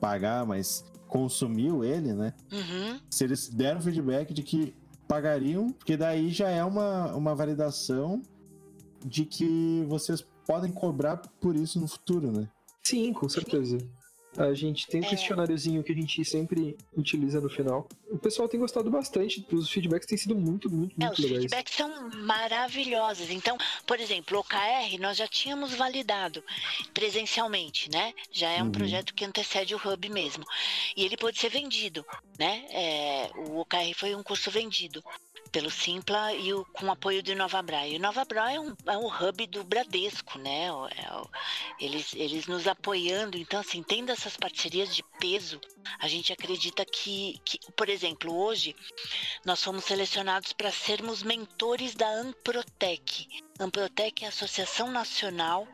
pagar, 0.00 0.46
mas 0.46 0.82
consumiu 1.08 1.82
ele, 1.82 2.12
né? 2.12 2.34
Uhum. 2.52 3.00
Se 3.10 3.24
eles 3.24 3.48
deram 3.48 3.80
feedback 3.80 4.32
de 4.32 4.42
que 4.42 4.74
pagariam, 5.08 5.70
porque 5.70 5.96
daí 5.96 6.30
já 6.30 6.50
é 6.50 6.62
uma, 6.62 7.14
uma 7.14 7.34
validação 7.34 8.22
de 9.04 9.24
que 9.24 9.84
vocês 9.88 10.24
podem 10.46 10.70
cobrar 10.70 11.16
por 11.40 11.56
isso 11.56 11.80
no 11.80 11.88
futuro, 11.88 12.30
né? 12.30 12.48
Sim, 12.82 13.12
com 13.12 13.28
certeza. 13.28 13.78
A 14.38 14.54
gente 14.54 14.86
tem 14.86 15.00
um 15.00 15.04
É. 15.04 15.08
questionáriozinho 15.08 15.82
que 15.82 15.90
a 15.90 15.94
gente 15.94 16.24
sempre 16.24 16.76
utiliza 16.96 17.40
no 17.40 17.50
final. 17.50 17.88
O 18.08 18.16
pessoal 18.18 18.48
tem 18.48 18.60
gostado 18.60 18.88
bastante, 18.90 19.44
os 19.52 19.68
feedbacks 19.70 20.06
têm 20.06 20.16
sido 20.16 20.34
muito, 20.36 20.70
muito, 20.70 20.94
É, 21.00 21.06
muito 21.06 21.18
os 21.18 21.24
legais. 21.24 21.40
feedbacks 21.40 21.74
são 21.74 22.08
maravilhosos. 22.10 23.30
Então, 23.30 23.58
por 23.86 23.98
exemplo, 23.98 24.36
o 24.36 24.40
OKR 24.40 24.98
nós 25.00 25.16
já 25.16 25.26
tínhamos 25.26 25.74
validado 25.74 26.42
presencialmente, 26.94 27.90
né? 27.90 28.14
Já 28.30 28.50
é 28.50 28.62
um 28.62 28.66
Uhum. 28.66 28.72
projeto 28.72 29.14
que 29.14 29.24
antecede 29.24 29.74
o 29.74 29.78
Hub 29.84 30.08
mesmo. 30.08 30.44
E 30.96 31.04
ele 31.04 31.16
pode 31.16 31.38
ser 31.38 31.48
vendido, 31.48 32.04
né? 32.38 32.64
É, 32.70 33.30
o 33.36 33.58
OKR 33.60 33.92
foi 33.94 34.14
um 34.14 34.22
curso 34.22 34.50
vendido 34.50 35.02
pelo 35.48 35.70
Simpla 35.70 36.32
e 36.34 36.52
o, 36.52 36.64
com 36.66 36.90
apoio 36.90 37.22
do 37.22 37.32
Inovabra. 37.32 37.86
E 37.86 37.92
o 37.92 37.96
Inovabra 37.96 38.52
é 38.52 38.60
um, 38.60 38.74
é 38.86 38.96
um 38.96 39.06
hub 39.06 39.46
do 39.46 39.64
Bradesco, 39.64 40.38
né? 40.38 40.72
O- 40.72 40.86
é 40.88 41.08
o- 41.16 41.28
eles, 41.80 42.14
eles 42.14 42.46
nos 42.46 42.66
apoiando. 42.66 43.36
Então, 43.38 43.60
assim, 43.60 43.82
tendo 43.82 44.10
essas 44.12 44.36
parcerias 44.36 44.94
de 44.94 45.02
peso, 45.20 45.60
a 45.98 46.06
gente 46.08 46.32
acredita 46.32 46.84
que, 46.84 47.40
que 47.44 47.58
por 47.72 47.88
exemplo, 47.88 48.34
hoje 48.34 48.74
nós 49.44 49.62
fomos 49.62 49.84
selecionados 49.84 50.52
para 50.52 50.70
sermos 50.70 51.22
mentores 51.22 51.94
da 51.94 52.08
Amprotec. 52.08 53.26
Amprotec 53.58 54.22
é 54.22 54.26
a 54.26 54.30
Associação 54.30 54.90
Nacional 54.90 55.66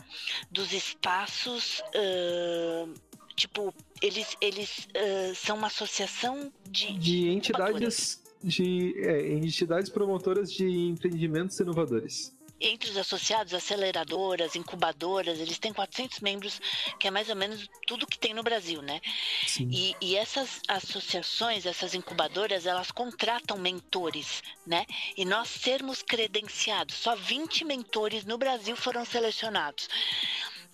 dos 0.51 0.73
Espaços. 0.73 1.83
ãh, 1.95 2.93
tipo, 3.37 3.75
eles, 4.01 4.37
eles 4.41 4.87
ãh, 4.95 5.35
são 5.35 5.57
uma 5.57 5.67
associação 5.67 6.53
de, 6.69 6.93
De 6.99 7.29
entidades 7.29 8.23
de 8.45 8.95
é, 8.99 9.33
entidades 9.33 9.91
promotoras 9.91 10.53
de 10.53 10.69
empreendimentos 10.69 11.59
inovadores. 11.59 12.33
entre 12.61 12.89
os 12.89 12.97
associados, 12.97 13.53
aceleradoras, 13.53 14.55
incubadoras, 14.57 15.39
eles 15.39 15.59
têm 15.59 15.73
400 15.73 16.21
membros, 16.21 16.61
que 16.99 17.07
é 17.07 17.11
mais 17.11 17.29
ou 17.29 17.37
menos 17.37 17.69
tudo 17.87 18.07
que 18.07 18.19
tem 18.19 18.33
no 18.33 18.43
Brasil, 18.43 18.81
né? 18.81 19.01
Sim. 19.47 19.69
E, 19.71 19.95
e 20.01 20.17
essas 20.17 20.61
associações, 20.69 21.67
essas 21.67 21.95
incubadoras, 21.95 22.65
elas 22.65 22.91
contratam 22.91 23.59
mentores, 23.59 24.43
né? 24.67 24.87
E 25.17 25.25
nós 25.25 25.49
sermos 25.49 26.03
credenciados, 26.03 26.95
só 26.95 27.15
20 27.17 27.65
mentores 27.65 28.25
no 28.25 28.39
Brasil 28.39 28.77
foram 28.77 29.05
selecionados. 29.05 29.89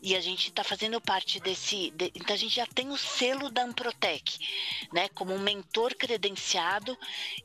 E 0.03 0.17
a 0.17 0.21
gente 0.21 0.49
está 0.49 0.65
fazendo 0.65 0.99
parte 1.01 1.39
desse. 1.41 1.91
de- 1.91 2.11
então 2.15 2.35
a 2.35 2.39
gente 2.39 2.55
já 2.55 2.67
tem 2.67 2.89
o 2.89 2.97
selo 2.97 3.51
da 3.51 3.63
Amprotec, 3.65 4.39
né? 4.93 5.09
Como 5.11 5.35
um 5.35 5.39
mentor 5.39 5.95
credenciado 5.95 6.97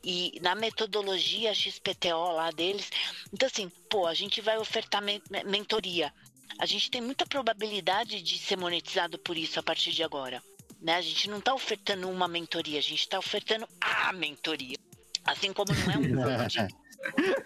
e 0.03 0.39
na 0.41 0.55
metodologia 0.55 1.53
XPTO 1.53 2.31
lá 2.31 2.51
deles. 2.51 2.89
Então, 3.33 3.47
assim, 3.47 3.69
pô, 3.89 4.07
a 4.07 4.13
gente 4.13 4.39
vai 4.39 4.57
ofertar 4.57 5.01
men- 5.01 5.21
mentoria. 5.45 6.13
A 6.57 6.65
gente 6.65 6.89
tem 6.89 7.01
muita 7.01 7.25
probabilidade 7.25 8.21
de 8.21 8.37
ser 8.39 8.55
monetizado 8.57 9.17
por 9.19 9.35
isso 9.37 9.59
a 9.59 9.63
partir 9.63 9.91
de 9.91 10.03
agora. 10.03 10.41
Né? 10.81 10.95
A 10.95 11.01
gente 11.01 11.29
não 11.29 11.39
está 11.39 11.53
ofertando 11.53 12.07
uma 12.09 12.27
mentoria, 12.27 12.79
a 12.79 12.81
gente 12.81 13.01
está 13.01 13.19
ofertando 13.19 13.67
a 13.81 14.13
mentoria. 14.13 14.77
Assim 15.25 15.51
como 15.51 15.73
não 15.73 15.91
é 15.91 15.97
um 15.97 16.01
coaching. 16.47 16.67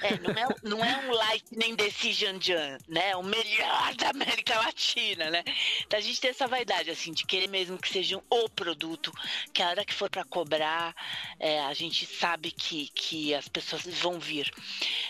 É, 0.01 0.17
não 0.19 0.31
é, 0.31 0.55
não 0.63 0.85
é 0.85 1.07
um 1.07 1.11
Lightning 1.11 1.75
Decision 1.75 2.39
Jam, 2.39 2.77
né? 2.87 3.15
O 3.15 3.23
melhor 3.23 3.93
da 3.95 4.09
América 4.09 4.57
Latina, 4.57 5.29
né? 5.29 5.43
Então 5.85 5.99
a 5.99 6.01
gente 6.01 6.21
tem 6.21 6.29
essa 6.29 6.47
vaidade, 6.47 6.89
assim, 6.89 7.11
de 7.11 7.25
querer 7.25 7.47
mesmo 7.47 7.77
que 7.77 7.89
seja 7.89 8.21
o 8.29 8.49
produto, 8.49 9.11
que 9.53 9.61
a 9.61 9.69
hora 9.69 9.85
que 9.85 9.93
for 9.93 10.09
para 10.09 10.23
cobrar, 10.23 10.95
é, 11.39 11.59
a 11.61 11.73
gente 11.73 12.05
sabe 12.05 12.51
que, 12.51 12.89
que 12.89 13.33
as 13.33 13.47
pessoas 13.47 13.85
vão 13.85 14.19
vir. 14.19 14.51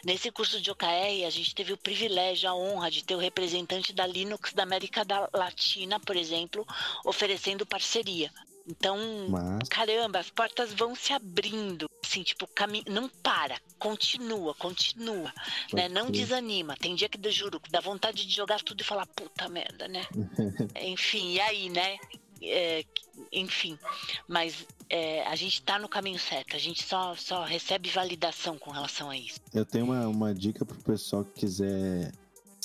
Nesse 0.04 0.32
curso 0.32 0.60
de 0.60 0.72
OKR, 0.72 1.26
a 1.26 1.30
gente 1.30 1.54
teve 1.54 1.74
o 1.74 1.78
privilégio, 1.78 2.50
a 2.50 2.56
honra 2.56 2.90
de 2.90 3.04
ter 3.04 3.16
o 3.16 3.20
representante 3.20 3.94
da 3.94 4.08
Linux 4.08 4.54
da 4.54 4.64
América 4.64 5.06
da 5.06 5.30
Latina, 5.34 6.00
por 6.00 6.16
exemplo, 6.16 6.66
oferecendo 7.06 7.66
parceria. 7.66 8.32
Então, 8.70 8.98
Mas 9.30 9.68
caramba, 9.68 10.20
as 10.20 10.30
portas 10.30 10.72
vão 10.74 10.94
se 10.96 11.12
abrindo. 11.12 11.90
Assim, 12.06 12.22
tipo, 12.22 12.48
cami... 12.48 12.84
não 12.88 13.10
para, 13.10 13.60
continua, 13.80 14.54
continua. 14.54 15.34
Né? 15.74 15.90
Não 15.90 16.12
desanima. 16.12 16.78
Tem 16.78 16.94
dia 16.94 17.10
que 17.10 17.20
eu 17.26 17.32
juro, 17.32 17.60
dá 17.72 17.80
vontade 17.80 18.28
de 18.28 18.36
jogar 18.36 18.62
tudo 18.62 18.82
e 18.82 18.84
falar, 18.84 19.08
puta 19.08 19.50
merda, 19.50 19.88
né? 19.88 20.06
enfim, 20.82 21.34
e 21.34 21.40
aí, 21.40 21.70
né? 21.70 21.98
É, 22.42 22.86
enfim, 23.34 23.78
mas 24.26 24.66
é, 24.90 25.24
a 25.24 25.36
gente 25.36 25.62
tá 25.62 25.78
no 25.78 25.90
caminho 25.90 26.18
certo, 26.18 26.56
a 26.56 26.60
gente 26.60 26.82
só, 26.84 27.14
só 27.16 27.44
recebe 27.44 27.90
validação 27.90 28.58
com 28.58 28.72
relação 28.72 29.10
a 29.10 29.18
isso. 29.18 29.42
eu 29.54 29.66
tenho 29.66 29.84
uma, 29.84 30.08
uma 30.08 30.34
dica 30.34 30.64
pro 30.64 30.78
pessoal 30.78 31.26
que 31.26 31.42
quiser 31.42 32.14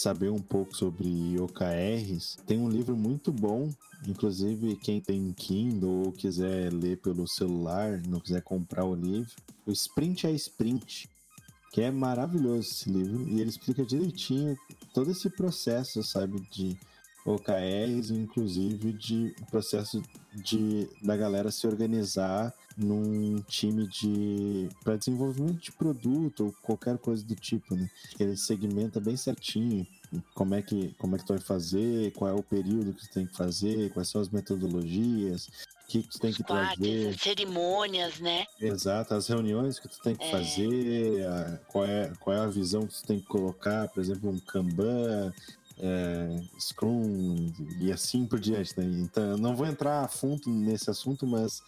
saber 0.05 0.31
um 0.31 0.39
pouco 0.39 0.77
sobre 0.77 1.35
OKRs. 1.41 2.37
Tem 2.47 2.59
um 2.59 2.69
livro 2.69 2.95
muito 2.95 3.33
bom, 3.33 3.73
inclusive 4.07 4.77
quem 4.77 5.01
tem 5.01 5.33
Kindle 5.33 6.05
ou 6.05 6.13
quiser 6.13 6.71
ler 6.71 6.99
pelo 6.99 7.27
celular, 7.27 8.03
não 8.07 8.21
quiser 8.21 8.43
comprar 8.43 8.85
o 8.85 8.95
livro, 8.95 9.33
o 9.67 9.73
Sprint 9.73 10.27
é 10.27 10.33
Sprint, 10.33 11.09
que 11.73 11.81
é 11.81 11.91
maravilhoso 11.91 12.69
esse 12.69 12.91
livro 12.91 13.27
e 13.31 13.41
ele 13.41 13.49
explica 13.49 13.83
direitinho 13.83 14.55
todo 14.93 15.11
esse 15.11 15.31
processo, 15.31 16.03
sabe, 16.03 16.39
de 16.51 16.77
OKRs, 17.25 18.11
inclusive 18.11 18.93
de 18.93 19.35
processo 19.51 20.03
de 20.33 20.89
da 21.03 21.17
galera 21.17 21.51
se 21.51 21.67
organizar 21.67 22.53
num 22.77 23.41
time 23.43 23.87
de 23.87 24.69
para 24.83 24.97
desenvolvimento 24.97 25.61
de 25.61 25.73
produto 25.73 26.47
ou 26.47 26.53
qualquer 26.63 26.99
coisa 26.99 27.25
do 27.25 27.35
tipo, 27.37 27.75
né? 27.77 27.89
Ele 28.19 28.37
segmenta 28.37 29.01
bem 29.01 29.17
certinho 29.17 29.87
como 30.35 30.55
é 30.55 30.63
que 30.63 30.93
como 30.99 31.15
é 31.17 31.19
que 31.19 31.25
tu 31.25 31.33
vai 31.33 31.41
fazer, 31.43 32.13
qual 32.13 32.31
é 32.31 32.35
o 32.35 32.43
período 32.43 32.93
que 32.93 33.09
tu 33.09 33.15
tem 33.15 33.27
que 33.27 33.37
fazer, 33.37 33.91
quais 33.93 34.09
são 34.09 34.21
as 34.21 34.29
metodologias, 34.29 35.47
o 35.47 35.87
que, 35.87 36.03
que 36.03 36.09
tu 36.09 36.19
tem 36.19 36.33
que 36.33 36.43
quartos, 36.43 36.77
trazer. 36.79 37.09
as 37.09 37.21
cerimônias, 37.21 38.19
né? 38.21 38.45
Exato, 38.61 39.15
as 39.15 39.27
reuniões 39.29 39.79
que 39.79 39.89
tu 39.89 40.01
tem 40.03 40.17
que 40.17 40.25
É. 40.25 40.31
fazer, 40.31 41.27
a- 41.27 41.59
qual, 41.69 41.85
é, 41.87 42.13
qual 42.21 42.37
é 42.37 42.41
a 42.41 42.47
visão 42.49 42.87
que 42.87 42.95
tu 42.95 43.07
tem 43.07 43.21
que 43.21 43.27
colocar, 43.27 43.89
por 43.89 44.01
exemplo, 44.03 44.31
um 44.31 44.39
Kanban, 44.41 45.33
é, 45.79 46.41
Scrum 46.59 47.53
e 47.81 47.93
assim 47.93 48.27
por 48.27 48.39
diante. 48.39 48.79
Né? 48.79 48.85
Então, 49.03 49.31
eu 49.31 49.39
não 49.39 49.57
vou 49.57 49.67
entrar 49.67 50.05
a 50.05 50.09
fundo 50.09 50.49
nesse 50.49 50.91
assunto, 50.91 51.27
mas 51.27 51.63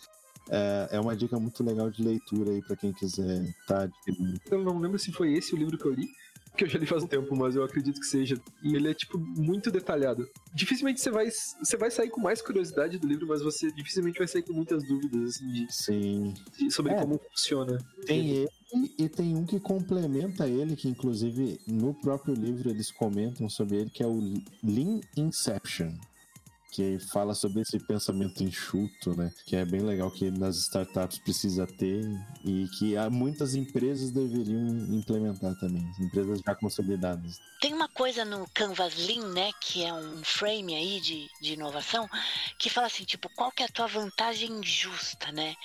é, 0.51 0.89
é 0.93 1.01
uma 1.01 1.17
dica 1.17 1.39
muito 1.39 1.63
legal 1.65 1.91
de 1.91 2.03
leitura 2.03 2.51
aí 2.51 2.63
para 2.63 2.77
quem 2.77 2.93
quiser 2.93 3.43
estar 3.61 3.83
adquirindo. 3.83 4.41
Eu 4.51 4.63
não 4.63 4.79
lembro 4.79 4.99
se 4.99 5.13
foi 5.13 5.33
esse 5.35 5.55
o 5.55 5.59
livro 5.59 5.77
que 5.77 5.87
eu 5.87 5.93
li, 5.93 6.09
que 6.57 6.65
eu 6.65 6.69
já 6.69 6.79
li 6.79 6.87
faz 6.87 7.03
um 7.03 7.07
tempo, 7.07 7.37
mas 7.37 7.55
eu 7.55 7.63
acredito 7.63 8.01
que 8.01 8.07
seja. 8.07 8.41
E 8.63 8.75
ele 8.75 8.89
é, 8.91 8.95
tipo, 8.95 9.19
muito 9.19 9.71
detalhado. 9.71 10.27
Dificilmente 10.55 11.01
você 11.01 11.11
vai, 11.11 11.29
você 11.31 11.77
vai 11.77 11.91
sair 11.91 12.11
com 12.11 12.21
mais 12.21 12.41
curiosidade 12.43 12.99
do 12.99 13.07
livro, 13.07 13.27
mas 13.29 13.43
você 13.43 13.71
dificilmente 13.73 14.19
vai 14.19 14.27
sair 14.27 14.43
com 14.43 14.53
muitas 14.53 14.83
dúvidas, 14.87 15.37
assim, 15.37 15.49
de- 15.53 15.67
Sim, 15.73 16.35
de- 16.59 16.71
sobre 16.71 16.93
É. 16.93 17.01
como 17.01 17.21
funciona. 17.31 17.79
Tem 18.07 18.31
ele 18.31 18.49
e 18.99 19.09
tem 19.09 19.37
um 19.37 19.47
que 19.47 19.61
complementa 19.61 20.49
ele, 20.49 20.75
que 20.75 20.89
inclusive 20.89 21.59
no 21.69 21.95
próprio 21.95 22.35
livro 22.35 22.69
eles 22.69 22.91
comentam 22.91 23.49
sobre 23.49 23.77
ele, 23.77 23.91
que 23.91 24.03
é 24.03 24.07
o 24.07 24.19
Lean 24.65 25.01
Inception. 25.17 25.93
Que 26.77 26.99
fala 26.99 27.35
sobre 27.35 27.63
esse 27.63 27.79
pensamento 27.79 28.45
enxuto, 28.45 29.17
né? 29.17 29.33
Que 29.47 29.57
é 29.57 29.65
bem 29.65 29.81
legal 29.81 30.11
que 30.11 30.31
nas 30.31 30.57
startups 30.57 31.19
precisa 31.21 31.67
ter 31.67 32.05
e 32.45 32.69
que 32.79 32.99
há 32.99 33.09
muitas 33.09 33.55
empresas 33.55 34.11
deveriam 34.11 34.69
implementar 34.95 35.59
também, 35.59 35.91
empresas 35.99 36.43
já 36.47 36.55
consolidadas. 36.55 37.39
Tem 37.63 37.73
uma 37.73 37.89
coisa 37.89 38.27
no 38.27 38.47
Canvas 38.53 38.95
Lean, 39.07 39.33
né, 39.33 39.51
que 39.59 39.83
é 39.83 39.93
um 39.95 40.23
frame 40.23 40.75
aí 40.75 41.01
de, 41.01 41.31
de 41.41 41.55
inovação, 41.55 42.07
que 42.59 42.69
fala 42.69 42.89
assim, 42.89 43.05
tipo, 43.05 43.31
qual 43.35 43.51
que 43.51 43.63
é 43.63 43.67
a 43.67 43.71
tua 43.71 43.87
vantagem 43.87 44.63
justa, 44.63 45.33
né? 45.33 45.57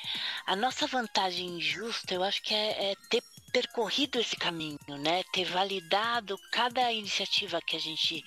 A 0.47 0.55
nossa 0.55 0.87
vantagem 0.87 1.59
justa, 1.59 2.13
eu 2.13 2.23
acho 2.23 2.41
que 2.41 2.53
é, 2.53 2.91
é 2.91 2.95
ter 3.09 3.21
percorrido 3.51 4.19
esse 4.19 4.35
caminho, 4.35 4.77
né? 4.99 5.23
Ter 5.33 5.45
validado 5.45 6.37
cada 6.51 6.91
iniciativa 6.91 7.61
que 7.61 7.75
a 7.75 7.79
gente 7.79 8.23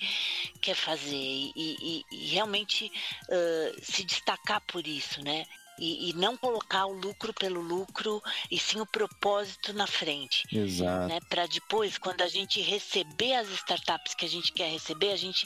quer 0.61 0.75
fazer 0.75 1.15
e, 1.15 1.51
e- 1.55 2.05
e 2.11 2.27
realmente 2.27 2.91
ãh, 3.29 3.71
se 3.81 4.03
destacar 4.03 4.61
por 4.61 4.85
isso, 4.87 5.21
né? 5.23 5.45
E, 5.77 6.09
e 6.09 6.13
não 6.13 6.37
colocar 6.37 6.85
o 6.85 6.93
lucro 6.93 7.33
pelo 7.33 7.59
lucro 7.59 8.21
e 8.49 8.57
sim 8.57 8.79
o 8.79 8.85
propósito 8.85 9.73
na 9.73 9.85
frente 9.85 10.43
Exato. 10.49 11.09
né, 11.09 11.19
para 11.29 11.45
depois, 11.47 11.97
quando 11.97 12.21
a 12.21 12.29
gente 12.29 12.61
receber 12.61 13.33
as 13.33 13.49
startups 13.49 14.13
que 14.13 14.23
a 14.23 14.29
gente 14.29 14.53
quer 14.53 14.71
receber, 14.71 15.11
a 15.11 15.17
gente 15.17 15.45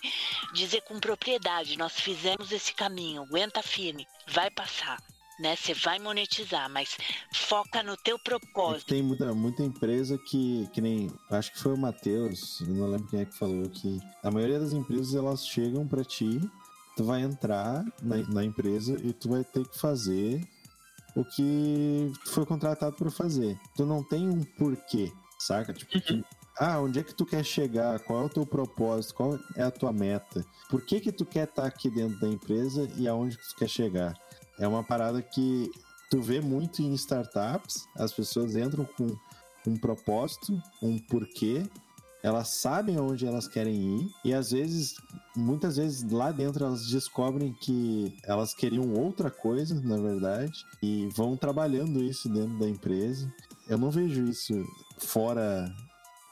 dizer 0.53 0.81
com 0.81 0.99
propriedade: 0.99 1.77
nós 1.79 1.99
fizemos 1.99 2.51
esse 2.51 2.75
caminho, 2.75 3.23
aguenta 3.23 3.63
firme, 3.63 4.05
vai 4.27 4.51
passar. 4.51 5.01
Né? 5.39 5.55
Você 5.55 5.73
vai 5.73 5.99
monetizar, 5.99 6.69
mas 6.69 6.97
foca 7.33 7.81
no 7.81 7.95
teu 7.97 8.19
propósito. 8.19 8.87
Tem 8.87 9.01
muita, 9.01 9.33
muita 9.33 9.63
empresa 9.63 10.17
que, 10.17 10.67
que 10.73 10.81
nem. 10.81 11.11
Acho 11.31 11.51
que 11.53 11.59
foi 11.59 11.73
o 11.73 11.77
Matheus, 11.77 12.61
não 12.61 12.89
lembro 12.89 13.07
quem 13.07 13.21
é 13.21 13.25
que 13.25 13.37
falou, 13.37 13.69
que 13.69 13.99
a 14.23 14.29
maioria 14.29 14.59
das 14.59 14.73
empresas 14.73 15.15
elas 15.15 15.45
chegam 15.47 15.87
para 15.87 16.03
ti, 16.03 16.39
tu 16.95 17.03
vai 17.03 17.21
entrar 17.21 17.83
na, 18.01 18.17
na 18.27 18.43
empresa 18.43 18.97
e 19.01 19.13
tu 19.13 19.29
vai 19.29 19.43
ter 19.43 19.65
que 19.67 19.77
fazer 19.77 20.45
o 21.15 21.23
que 21.23 22.11
tu 22.23 22.31
foi 22.31 22.45
contratado 22.45 22.95
para 22.95 23.09
fazer. 23.09 23.57
Tu 23.75 23.85
não 23.85 24.03
tem 24.03 24.27
um 24.27 24.43
porquê, 24.43 25.11
saca? 25.37 25.73
Tipo, 25.73 25.99
tu, 26.01 26.23
ah, 26.59 26.81
onde 26.81 26.99
é 26.99 27.03
que 27.03 27.15
tu 27.15 27.25
quer 27.25 27.43
chegar? 27.43 27.99
Qual 27.99 28.21
é 28.21 28.25
o 28.25 28.29
teu 28.29 28.45
propósito? 28.45 29.15
Qual 29.15 29.39
é 29.55 29.63
a 29.63 29.71
tua 29.71 29.93
meta? 29.93 30.45
Por 30.69 30.85
que 30.85 30.99
que 30.99 31.11
tu 31.11 31.25
quer 31.25 31.47
estar 31.47 31.65
aqui 31.65 31.89
dentro 31.89 32.19
da 32.19 32.27
empresa 32.27 32.87
e 32.97 33.07
aonde 33.07 33.37
que 33.37 33.47
tu 33.47 33.55
quer 33.55 33.69
chegar? 33.69 34.13
É 34.59 34.67
uma 34.67 34.83
parada 34.83 35.21
que 35.21 35.71
tu 36.09 36.21
vê 36.21 36.41
muito 36.41 36.81
em 36.81 36.93
startups, 36.93 37.85
as 37.95 38.11
pessoas 38.11 38.55
entram 38.55 38.85
com 38.85 39.07
um 39.65 39.77
propósito, 39.77 40.61
um 40.81 40.97
porquê, 40.97 41.63
elas 42.21 42.49
sabem 42.49 42.97
aonde 42.97 43.25
elas 43.25 43.47
querem 43.47 43.75
ir 43.75 44.11
e 44.25 44.33
às 44.33 44.51
vezes, 44.51 44.95
muitas 45.35 45.77
vezes 45.77 46.09
lá 46.11 46.31
dentro 46.31 46.65
elas 46.65 46.87
descobrem 46.87 47.53
que 47.53 48.13
elas 48.25 48.53
queriam 48.53 48.93
outra 48.93 49.31
coisa, 49.31 49.79
na 49.81 49.97
verdade, 49.97 50.65
e 50.81 51.07
vão 51.15 51.37
trabalhando 51.37 52.03
isso 52.03 52.27
dentro 52.27 52.59
da 52.59 52.67
empresa. 52.67 53.31
Eu 53.67 53.77
não 53.77 53.89
vejo 53.89 54.25
isso 54.25 54.65
fora 54.97 55.73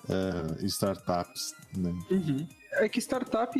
uh, 0.09 0.65
startups, 0.65 1.53
né? 1.77 1.91
Uhum. 2.11 2.47
É 2.79 2.89
que 2.89 2.99
startup, 2.99 3.57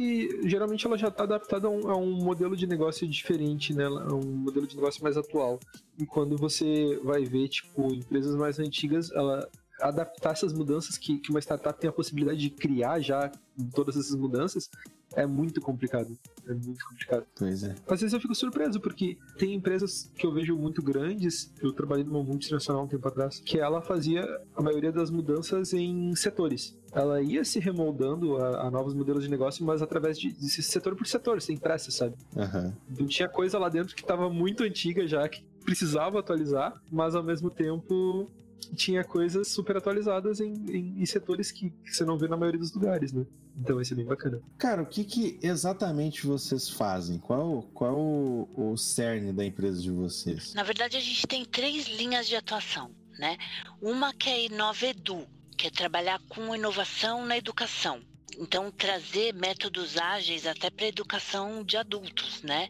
geralmente, 0.47 0.85
ela 0.85 0.97
já 0.97 1.07
está 1.07 1.23
adaptada 1.23 1.67
a 1.67 1.69
um, 1.69 1.89
a 1.89 1.97
um, 1.97 2.11
modelo 2.23 2.55
de 2.55 2.67
negócio 2.67 3.07
diferente, 3.07 3.73
né? 3.73 3.85
A 3.85 4.13
um 4.13 4.23
modelo 4.23 4.67
de 4.67 4.75
negócio 4.75 5.03
mais 5.03 5.17
atual. 5.17 5.59
E 5.97 6.05
quando 6.05 6.37
você 6.37 6.99
vai 7.03 7.23
ver, 7.23 7.47
tipo, 7.47 7.93
empresas 7.93 8.35
mais 8.35 8.59
antigas, 8.59 9.11
ela 9.11 9.49
adaptar 9.81 10.31
essas 10.31 10.53
mudanças 10.53 10.97
que, 10.97 11.19
que 11.19 11.29
uma 11.29 11.39
startup 11.39 11.79
tem 11.79 11.89
a 11.89 11.93
possibilidade 11.93 12.39
de 12.39 12.49
criar 12.49 12.99
já 12.99 13.31
todas 13.73 13.95
essas 13.95 14.15
mudanças 14.15 14.69
é 15.15 15.25
muito 15.25 15.61
complicado. 15.61 16.17
É 16.47 16.53
muito 16.53 16.83
complicado. 16.85 17.25
Pois 17.35 17.63
é. 17.63 17.75
Às 17.87 18.01
vezes 18.01 18.13
eu 18.13 18.19
fico 18.19 18.35
surpreso, 18.35 18.79
porque 18.79 19.17
tem 19.37 19.53
empresas 19.53 20.11
que 20.15 20.25
eu 20.25 20.31
vejo 20.31 20.55
muito 20.57 20.81
grandes. 20.81 21.51
Eu 21.61 21.73
trabalhei 21.73 22.03
numa 22.03 22.23
multinacional 22.23 22.83
um 22.83 22.87
tempo 22.87 23.07
atrás, 23.07 23.39
que 23.39 23.59
ela 23.59 23.81
fazia 23.81 24.23
a 24.55 24.61
maioria 24.61 24.91
das 24.91 25.09
mudanças 25.09 25.73
em 25.73 26.15
setores. 26.15 26.77
Ela 26.93 27.21
ia 27.21 27.43
se 27.43 27.59
remoldando 27.59 28.37
a, 28.37 28.67
a 28.67 28.71
novos 28.71 28.93
modelos 28.93 29.23
de 29.23 29.29
negócio, 29.29 29.65
mas 29.65 29.81
através 29.81 30.17
de, 30.17 30.31
de 30.31 30.49
setor 30.49 30.95
por 30.95 31.05
setor, 31.05 31.41
sem 31.41 31.57
pressa, 31.57 31.91
sabe? 31.91 32.15
Uhum. 32.35 32.73
Então 32.89 33.07
tinha 33.07 33.27
coisa 33.27 33.57
lá 33.57 33.69
dentro 33.69 33.95
que 33.95 34.01
estava 34.01 34.29
muito 34.29 34.63
antiga 34.63 35.07
já, 35.07 35.27
que 35.27 35.43
precisava 35.65 36.19
atualizar, 36.19 36.81
mas 36.89 37.13
ao 37.13 37.23
mesmo 37.23 37.49
tempo 37.49 38.29
tinha 38.75 39.03
coisas 39.03 39.47
super 39.47 39.77
atualizadas 39.77 40.39
em, 40.39 40.53
em, 40.69 41.01
em 41.01 41.05
setores 41.05 41.51
que, 41.51 41.69
que, 41.69 41.95
você 41.95 42.03
não 42.03 42.17
vê 42.17 42.27
na 42.27 42.37
maioria 42.37 42.59
dos 42.59 42.73
lugares, 42.73 43.11
né? 43.13 43.25
Então 43.59 43.81
isso 43.81 43.93
é 43.93 43.95
bem 43.95 44.05
bacana. 44.05 44.41
Cara, 44.57 44.83
o 44.83 44.85
que, 44.85 45.03
que 45.03 45.39
exatamente 45.41 46.27
vocês 46.27 46.69
fazem? 46.69 47.17
Qual, 47.17 47.63
qual 47.73 47.99
o, 47.99 48.71
o 48.71 48.77
cerne 48.77 49.33
da 49.33 49.43
empresa 49.43 49.81
de 49.81 49.89
vocês? 49.89 50.53
Na 50.53 50.63
verdade, 50.63 50.95
a 50.95 50.99
gente 50.99 51.25
tem 51.25 51.43
três 51.43 51.87
linhas 51.87 52.27
de 52.27 52.35
atuação, 52.35 52.91
né? 53.17 53.37
Uma 53.81 54.13
que 54.13 54.29
é 54.29 54.45
Inovedu, 54.45 55.25
que 55.57 55.67
é 55.67 55.71
trabalhar 55.71 56.19
com 56.29 56.55
inovação 56.55 57.25
na 57.25 57.37
educação. 57.37 58.01
Então, 58.35 58.69
trazer 58.69 59.33
métodos 59.33 59.97
ágeis 59.97 60.45
até 60.45 60.69
para 60.69 60.85
a 60.85 60.89
educação 60.89 61.63
de 61.63 61.77
adultos, 61.77 62.41
né? 62.43 62.69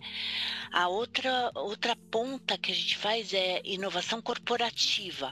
A 0.72 0.88
outra, 0.88 1.52
outra 1.56 1.96
ponta 2.12 2.58
que 2.58 2.72
a 2.72 2.76
gente 2.76 2.96
faz 2.96 3.34
é 3.34 3.62
inovação 3.64 4.22
corporativa. 4.22 5.32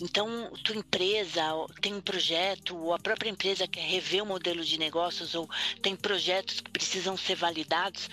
Então, 0.00 0.50
tua 0.64 0.76
empresa 0.76 1.42
tem 1.80 1.94
um 1.94 2.00
projeto, 2.00 2.76
ou 2.76 2.94
a 2.94 2.98
própria 2.98 3.28
empresa 3.28 3.68
quer 3.68 3.82
rever 3.82 4.22
o 4.22 4.26
modelo 4.26 4.64
de 4.64 4.78
negócios, 4.78 5.34
ou 5.34 5.48
tem 5.82 5.94
projetos 5.94 6.60
que 6.60 6.70
precisam 6.70 7.16
ser 7.16 7.34
validados. 7.34 8.08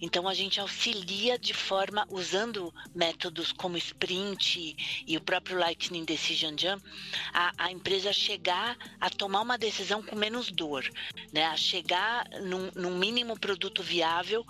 Então, 0.00 0.28
a 0.28 0.34
gente 0.34 0.60
auxilia 0.60 1.38
de 1.38 1.52
forma, 1.52 2.06
usando 2.08 2.72
métodos 2.94 3.52
como 3.52 3.76
Sprint 3.76 5.04
e 5.06 5.16
o 5.16 5.20
próprio 5.20 5.58
Lightning 5.58 6.04
Decision 6.04 6.54
Jam, 6.56 6.80
a, 7.32 7.52
a 7.58 7.72
empresa 7.72 8.12
chegar 8.12 8.76
a 9.00 9.10
tomar 9.10 9.40
uma 9.40 9.58
decisão 9.58 10.02
com 10.02 10.14
menos 10.14 10.50
dor, 10.50 10.88
né? 11.32 11.46
a 11.46 11.56
chegar 11.56 12.28
num, 12.42 12.70
num 12.74 12.96
mínimo 12.98 13.38
produto 13.38 13.82
viável 13.82 14.44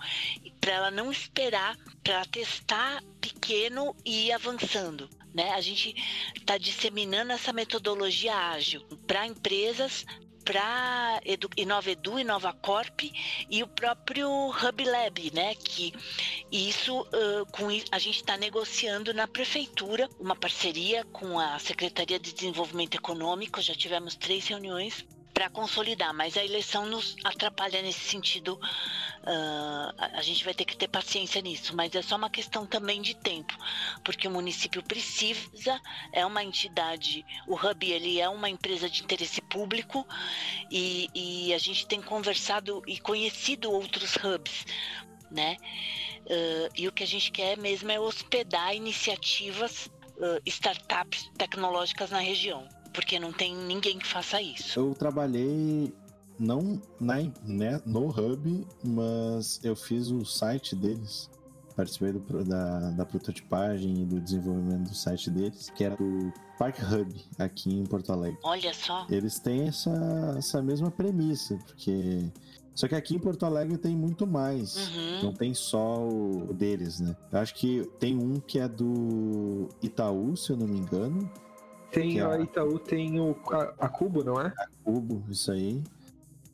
para 0.59 0.73
ela 0.73 0.91
não 0.91 1.11
esperar, 1.11 1.77
para 2.03 2.13
ela 2.15 2.25
testar 2.25 3.03
pequeno 3.19 3.95
e 4.05 4.27
ir 4.27 4.31
avançando. 4.31 5.09
Né? 5.33 5.51
A 5.51 5.61
gente 5.61 5.95
está 6.35 6.57
disseminando 6.57 7.31
essa 7.31 7.53
metodologia 7.53 8.35
ágil 8.35 8.81
para 9.07 9.25
empresas, 9.25 10.05
para 10.43 11.21
Inovedu, 11.55 12.19
Inovacorp 12.19 13.11
e 13.49 13.63
o 13.63 13.67
próprio 13.67 14.27
Hub 14.49 14.83
Lab, 14.83 15.31
né? 15.33 15.55
Que 15.55 15.93
isso 16.51 17.01
uh, 17.01 17.45
com 17.51 17.67
a 17.91 17.99
gente 17.99 18.17
está 18.17 18.37
negociando 18.37 19.13
na 19.13 19.27
prefeitura 19.27 20.09
uma 20.19 20.35
parceria 20.35 21.03
com 21.05 21.39
a 21.39 21.59
Secretaria 21.59 22.19
de 22.19 22.33
Desenvolvimento 22.33 22.95
Econômico. 22.95 23.61
Já 23.61 23.75
tivemos 23.75 24.15
três 24.15 24.47
reuniões 24.47 25.05
para 25.33 25.49
consolidar, 25.49 26.13
mas 26.13 26.37
a 26.37 26.43
eleição 26.43 26.85
nos 26.85 27.15
atrapalha 27.23 27.81
nesse 27.81 27.99
sentido. 27.99 28.59
Uh, 29.21 29.93
a 29.97 30.21
gente 30.21 30.43
vai 30.43 30.53
ter 30.53 30.65
que 30.65 30.75
ter 30.75 30.87
paciência 30.87 31.41
nisso, 31.41 31.75
mas 31.75 31.93
é 31.95 32.01
só 32.01 32.15
uma 32.15 32.29
questão 32.29 32.65
também 32.65 33.01
de 33.01 33.15
tempo, 33.15 33.55
porque 34.03 34.27
o 34.27 34.31
município 34.31 34.81
precisa, 34.81 35.79
é 36.11 36.25
uma 36.25 36.43
entidade, 36.43 37.25
o 37.47 37.55
Hub 37.55 37.91
ele 37.91 38.19
é 38.19 38.27
uma 38.27 38.49
empresa 38.49 38.89
de 38.89 39.03
interesse 39.03 39.41
público 39.41 40.07
e, 40.71 41.07
e 41.13 41.53
a 41.53 41.57
gente 41.57 41.85
tem 41.85 42.01
conversado 42.01 42.81
e 42.87 42.99
conhecido 42.99 43.71
outros 43.71 44.15
hubs, 44.15 44.65
né? 45.29 45.57
Uh, 46.25 46.69
e 46.75 46.87
o 46.87 46.91
que 46.91 47.03
a 47.03 47.07
gente 47.07 47.31
quer 47.31 47.57
mesmo 47.57 47.91
é 47.91 47.99
hospedar 47.99 48.75
iniciativas, 48.75 49.87
uh, 50.17 50.41
startups 50.45 51.29
tecnológicas 51.37 52.09
na 52.09 52.19
região 52.19 52.67
porque 52.93 53.19
não 53.19 53.31
tem 53.31 53.55
ninguém 53.55 53.97
que 53.97 54.07
faça 54.07 54.41
isso. 54.41 54.79
Eu 54.79 54.93
trabalhei 54.93 55.93
não 56.41 56.81
na, 56.99 57.15
né, 57.43 57.81
no 57.85 58.07
Hub, 58.07 58.67
mas 58.83 59.59
eu 59.63 59.75
fiz 59.75 60.09
o 60.09 60.25
site 60.25 60.75
deles. 60.75 61.29
Participei 61.75 62.11
do, 62.11 62.43
da, 62.43 62.91
da 62.91 63.05
prototipagem 63.05 64.01
e 64.01 64.05
do 64.05 64.19
desenvolvimento 64.19 64.89
do 64.89 64.95
site 64.95 65.29
deles, 65.29 65.69
que 65.69 65.83
era 65.83 65.95
do 65.95 66.33
Park 66.57 66.79
Hub, 66.79 67.25
aqui 67.39 67.73
em 67.73 67.85
Porto 67.85 68.11
Alegre. 68.11 68.37
Olha 68.43 68.73
só. 68.73 69.05
Eles 69.09 69.39
têm 69.39 69.67
essa, 69.67 70.35
essa 70.37 70.61
mesma 70.61 70.91
premissa, 70.91 71.57
porque. 71.65 72.29
Só 72.73 72.87
que 72.87 72.95
aqui 72.95 73.15
em 73.15 73.19
Porto 73.19 73.45
Alegre 73.45 73.77
tem 73.77 73.95
muito 73.95 74.25
mais. 74.25 74.75
Uhum. 74.75 75.23
Não 75.23 75.33
tem 75.33 75.53
só 75.53 76.07
o 76.07 76.53
deles, 76.53 76.99
né? 76.99 77.15
Eu 77.31 77.39
acho 77.39 77.53
que 77.53 77.85
tem 77.99 78.17
um 78.17 78.39
que 78.39 78.59
é 78.59 78.67
do 78.67 79.67
Itaú, 79.81 80.35
se 80.37 80.51
eu 80.51 80.57
não 80.57 80.67
me 80.67 80.77
engano, 80.77 81.29
tem 81.91 82.21
a 82.21 82.39
Itaú, 82.39 82.79
tem 82.79 83.19
o, 83.19 83.35
a, 83.51 83.85
a, 83.85 83.89
Cubo, 83.89 84.23
não 84.23 84.39
é? 84.39 84.47
A 84.47 84.67
Cubo, 84.83 85.23
isso 85.29 85.51
aí. 85.51 85.81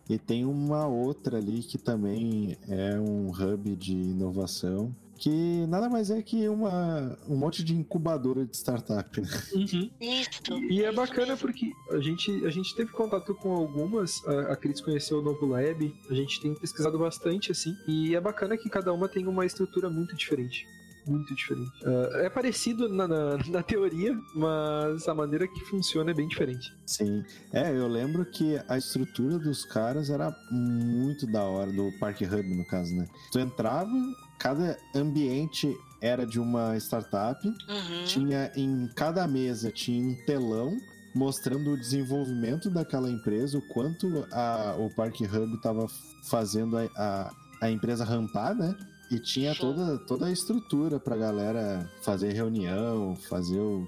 E 0.09 0.17
tem 0.17 0.45
uma 0.45 0.87
outra 0.87 1.37
ali 1.37 1.61
que 1.61 1.77
também 1.77 2.57
é 2.67 2.97
um 2.97 3.29
hub 3.29 3.75
de 3.75 3.93
inovação, 3.93 4.95
que 5.17 5.65
nada 5.67 5.89
mais 5.89 6.09
é 6.09 6.21
que 6.21 6.47
uma, 6.47 7.17
um 7.27 7.35
monte 7.35 7.63
de 7.63 7.75
incubadora 7.75 8.45
de 8.45 8.55
startup. 8.55 9.19
Né? 9.19 9.27
Uhum. 9.53 9.89
Isso. 9.99 10.53
E 10.69 10.83
é 10.83 10.91
bacana 10.91 11.35
porque 11.35 11.71
a 11.91 11.99
gente, 11.99 12.45
a 12.45 12.49
gente 12.49 12.73
teve 12.75 12.91
contato 12.91 13.35
com 13.35 13.51
algumas, 13.51 14.25
a, 14.25 14.53
a 14.53 14.55
Cris 14.55 14.79
conheceu 14.79 15.19
o 15.19 15.21
Novo 15.21 15.45
Lab, 15.45 15.93
a 16.09 16.13
gente 16.13 16.39
tem 16.39 16.53
pesquisado 16.55 16.97
bastante, 16.97 17.51
assim, 17.51 17.75
e 17.87 18.15
é 18.15 18.21
bacana 18.21 18.57
que 18.57 18.69
cada 18.69 18.93
uma 18.93 19.09
tem 19.09 19.27
uma 19.27 19.45
estrutura 19.45 19.89
muito 19.89 20.15
diferente 20.15 20.65
muito 21.07 21.33
diferente. 21.35 21.71
Uh, 21.83 22.17
é 22.17 22.29
parecido 22.29 22.89
na, 22.89 23.07
na, 23.07 23.37
na, 23.47 23.63
teoria, 23.63 24.17
mas 24.35 25.07
a 25.07 25.13
maneira 25.13 25.47
que 25.47 25.59
funciona 25.65 26.11
é 26.11 26.13
bem 26.13 26.27
diferente. 26.27 26.73
Sim. 26.85 27.23
É, 27.53 27.71
eu 27.71 27.87
lembro 27.87 28.25
que 28.25 28.59
a 28.67 28.77
estrutura 28.77 29.37
dos 29.37 29.65
caras 29.65 30.09
era 30.09 30.35
muito 30.51 31.25
da 31.27 31.43
hora, 31.43 31.71
do 31.71 31.91
Park 31.99 32.21
Hub, 32.21 32.55
no 32.55 32.65
caso, 32.65 32.95
né? 32.95 33.07
Tu 33.31 33.39
entrava, 33.39 33.91
cada 34.39 34.77
ambiente 34.95 35.75
era 36.01 36.25
de 36.25 36.39
uma 36.39 36.77
startup, 36.77 37.45
uhum. 37.47 38.03
tinha 38.05 38.51
em 38.55 38.87
cada 38.95 39.27
mesa 39.27 39.71
tinha 39.71 40.07
um 40.07 40.15
telão 40.25 40.77
mostrando 41.15 41.71
o 41.71 41.77
desenvolvimento 41.77 42.69
daquela 42.69 43.09
empresa, 43.09 43.57
o 43.57 43.61
quanto 43.61 44.27
a, 44.31 44.75
o 44.77 44.93
Park 44.93 45.19
Hub 45.21 45.55
estava 45.55 45.87
fazendo 46.23 46.77
a, 46.77 46.83
a, 46.95 47.31
a 47.61 47.71
empresa 47.71 48.05
rampar, 48.05 48.55
né? 48.55 48.75
E 49.09 49.19
tinha 49.19 49.55
toda, 49.55 49.97
toda 49.99 50.25
a 50.25 50.31
estrutura 50.31 50.99
pra 50.99 51.15
galera 51.15 51.89
fazer 52.01 52.33
reunião, 52.33 53.15
fazer 53.15 53.59
o 53.59 53.87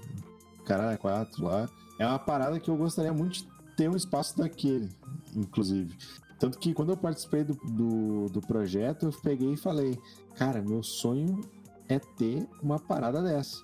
caralho 0.66 0.98
quatro 0.98 1.44
lá. 1.46 1.70
É 2.00 2.06
uma 2.06 2.20
parada 2.20 2.60
que 2.60 2.70
eu 2.70 2.78
gostaria 2.78 3.12
muito 3.12 3.34
de 3.44 3.48
ter 3.76 3.90
um 3.90 3.96
espaço 3.96 4.38
daquele, 4.38 4.90
inclusive. 5.36 5.94
Tanto 6.40 6.58
que 6.58 6.74
quando 6.74 6.90
eu 6.94 6.98
participei 6.98 7.44
do, 7.44 7.54
do, 7.56 8.30
do 8.30 8.40
projeto, 8.42 9.08
eu 9.08 9.12
peguei 9.22 9.54
e 9.54 9.58
falei, 9.58 10.00
cara, 10.36 10.62
meu 10.62 10.82
sonho 10.82 11.42
é 11.90 12.00
ter 12.00 12.48
uma 12.62 12.80
parada 12.80 13.22
dessa. 13.22 13.62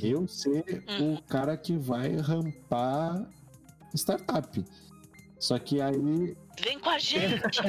Eu 0.00 0.28
ser 0.28 0.84
Uhum. 1.00 1.14
o 1.14 1.22
cara 1.22 1.56
que 1.56 1.76
vai 1.76 2.14
rampar 2.14 3.28
startup. 3.92 4.64
Só 5.40 5.58
que 5.58 5.80
aí 5.80 6.36
Vem 6.62 6.78
com 6.78 6.90
a 6.90 6.98
gente. 6.98 7.62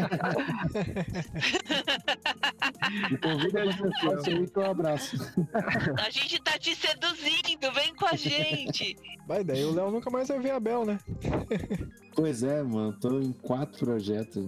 me 3.09 3.17
convida 3.17 3.72
ser 3.72 3.91
sócio 4.01 4.38
aí 4.38 4.47
que 4.49 4.57
eu 4.59 4.65
abraço. 4.65 5.15
A 5.97 6.09
gente 6.09 6.41
tá 6.41 6.59
te 6.59 6.76
seduzindo. 6.76 7.72
Vem 7.74 7.95
com 7.95 8.05
a 8.07 8.15
gente. 8.17 8.97
Vai, 9.26 9.45
daí 9.45 9.63
o 9.63 9.74
Léo 9.74 9.89
nunca 9.89 10.09
mais 10.09 10.28
vai 10.28 10.39
ver 10.39 10.51
a 10.51 10.59
Bel, 10.59 10.86
né? 10.86 10.99
Pois 12.13 12.43
é, 12.43 12.61
mano, 12.61 12.99
tô 12.99 13.22
em 13.22 13.32
quatro 13.32 13.80
projetos. 13.80 14.45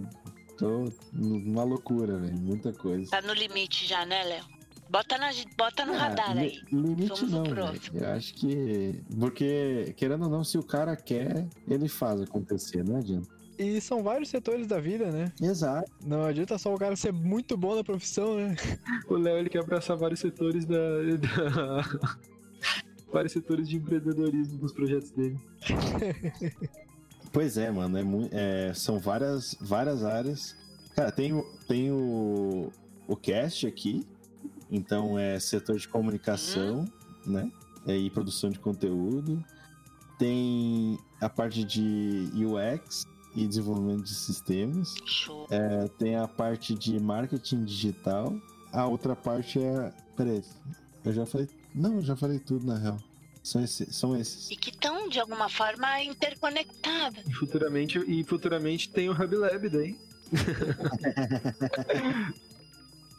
Tô 0.58 0.92
numa 1.14 1.64
loucura, 1.64 2.18
velho. 2.18 2.38
Muita 2.38 2.74
coisa. 2.74 3.10
Tá 3.10 3.22
no 3.22 3.34
limite 3.34 3.88
já, 3.88 4.06
né, 4.06 4.24
Léo? 4.24 4.53
Bota, 4.90 5.18
na, 5.18 5.30
bota 5.58 5.86
no 5.86 5.94
Ah, 5.94 5.98
radar 5.98 6.34
li- 6.36 6.40
aí. 6.42 6.62
Limite 6.72 7.18
Somos 7.18 7.32
não. 7.32 7.44
Eu 7.94 8.08
acho 8.12 8.34
que. 8.36 9.02
Porque, 9.20 9.94
querendo 9.98 10.24
ou 10.26 10.30
não, 10.30 10.44
se 10.44 10.58
o 10.58 10.64
cara 10.64 10.96
quer, 10.96 11.48
ele 11.68 11.88
faz 11.88 12.22
acontecer, 12.22 12.84
não 12.84 12.98
adianta. 12.98 13.28
E 13.58 13.80
são 13.82 14.04
vários 14.04 14.30
setores 14.30 14.68
da 14.68 14.80
vida, 14.80 15.12
né? 15.12 15.32
Exato. 15.42 15.92
Não 16.06 16.24
adianta 16.26 16.58
só 16.58 16.74
o 16.74 16.78
cara 16.78 16.96
ser 16.96 17.14
muito 17.14 17.56
bom 17.56 17.76
na 17.76 17.84
profissão, 17.84 18.36
né? 18.36 18.56
O 19.08 19.16
Léo 19.16 19.38
ele 19.38 19.50
quer 19.50 19.60
abraçar 19.60 19.96
vários 19.98 20.20
setores 20.20 20.66
da. 20.66 20.76
da- 21.18 22.18
vários 23.12 23.32
setores 23.34 23.68
de 23.70 23.78
empreendedorismo 23.78 24.60
nos 24.62 24.74
projetos 24.74 25.12
dele. 25.12 25.40
Pois 27.32 27.58
é, 27.58 27.72
mano. 27.72 27.98
É 28.32 28.70
é, 28.70 28.74
são 28.76 29.00
várias, 29.00 29.56
várias 29.60 30.04
áreas. 30.04 30.56
Cara, 30.96 31.12
tem, 31.12 31.32
tem 31.68 31.92
o, 31.92 32.72
o 33.08 33.16
cast 33.16 33.66
aqui. 33.66 34.06
Então 34.74 35.20
é 35.20 35.40
setor 35.40 35.78
de 35.78 35.88
comunicação, 35.88 36.92
né? 37.24 37.52
É, 37.86 37.96
e 37.96 38.10
produção 38.10 38.50
de 38.50 38.58
conteúdo. 38.58 39.44
Tem 40.18 40.98
a 41.22 41.30
parte 41.30 41.64
de 41.64 42.28
UX 42.36 43.06
e 43.36 43.48
desenvolvimento 43.48 44.04
de 44.04 44.16
sistemas. 44.16 44.96
Show. 45.06 45.46
É, 45.52 45.88
tem 46.00 46.16
a 46.16 46.28
parte 46.28 46.74
de 46.74 47.00
marketing 47.00 47.66
digital. 47.66 48.36
A 48.72 48.88
outra 48.88 49.16
parte 49.16 49.60
é. 49.60 49.94
Peraí, 50.18 50.44
eu 51.06 51.14
já 51.14 51.26
falei. 51.28 51.48
Não, 51.76 51.98
eu 51.98 52.02
já 52.02 52.16
falei 52.16 52.40
tudo 52.40 52.66
na 52.66 52.78
real. 52.78 52.98
São, 53.44 53.64
esse, 53.64 53.94
são 53.94 54.18
esses. 54.18 54.50
E 54.50 54.56
que 54.56 54.72
estão, 54.72 55.08
de 55.08 55.20
alguma 55.20 55.50
forma, 55.50 56.02
interconectadas. 56.02 57.24
E 57.28 57.34
futuramente, 57.34 58.00
e 58.08 58.24
futuramente 58.24 58.90
tem 58.90 59.10
o 59.10 59.12
Hub 59.12 59.36
Lab 59.36 59.70
daí. 59.70 59.96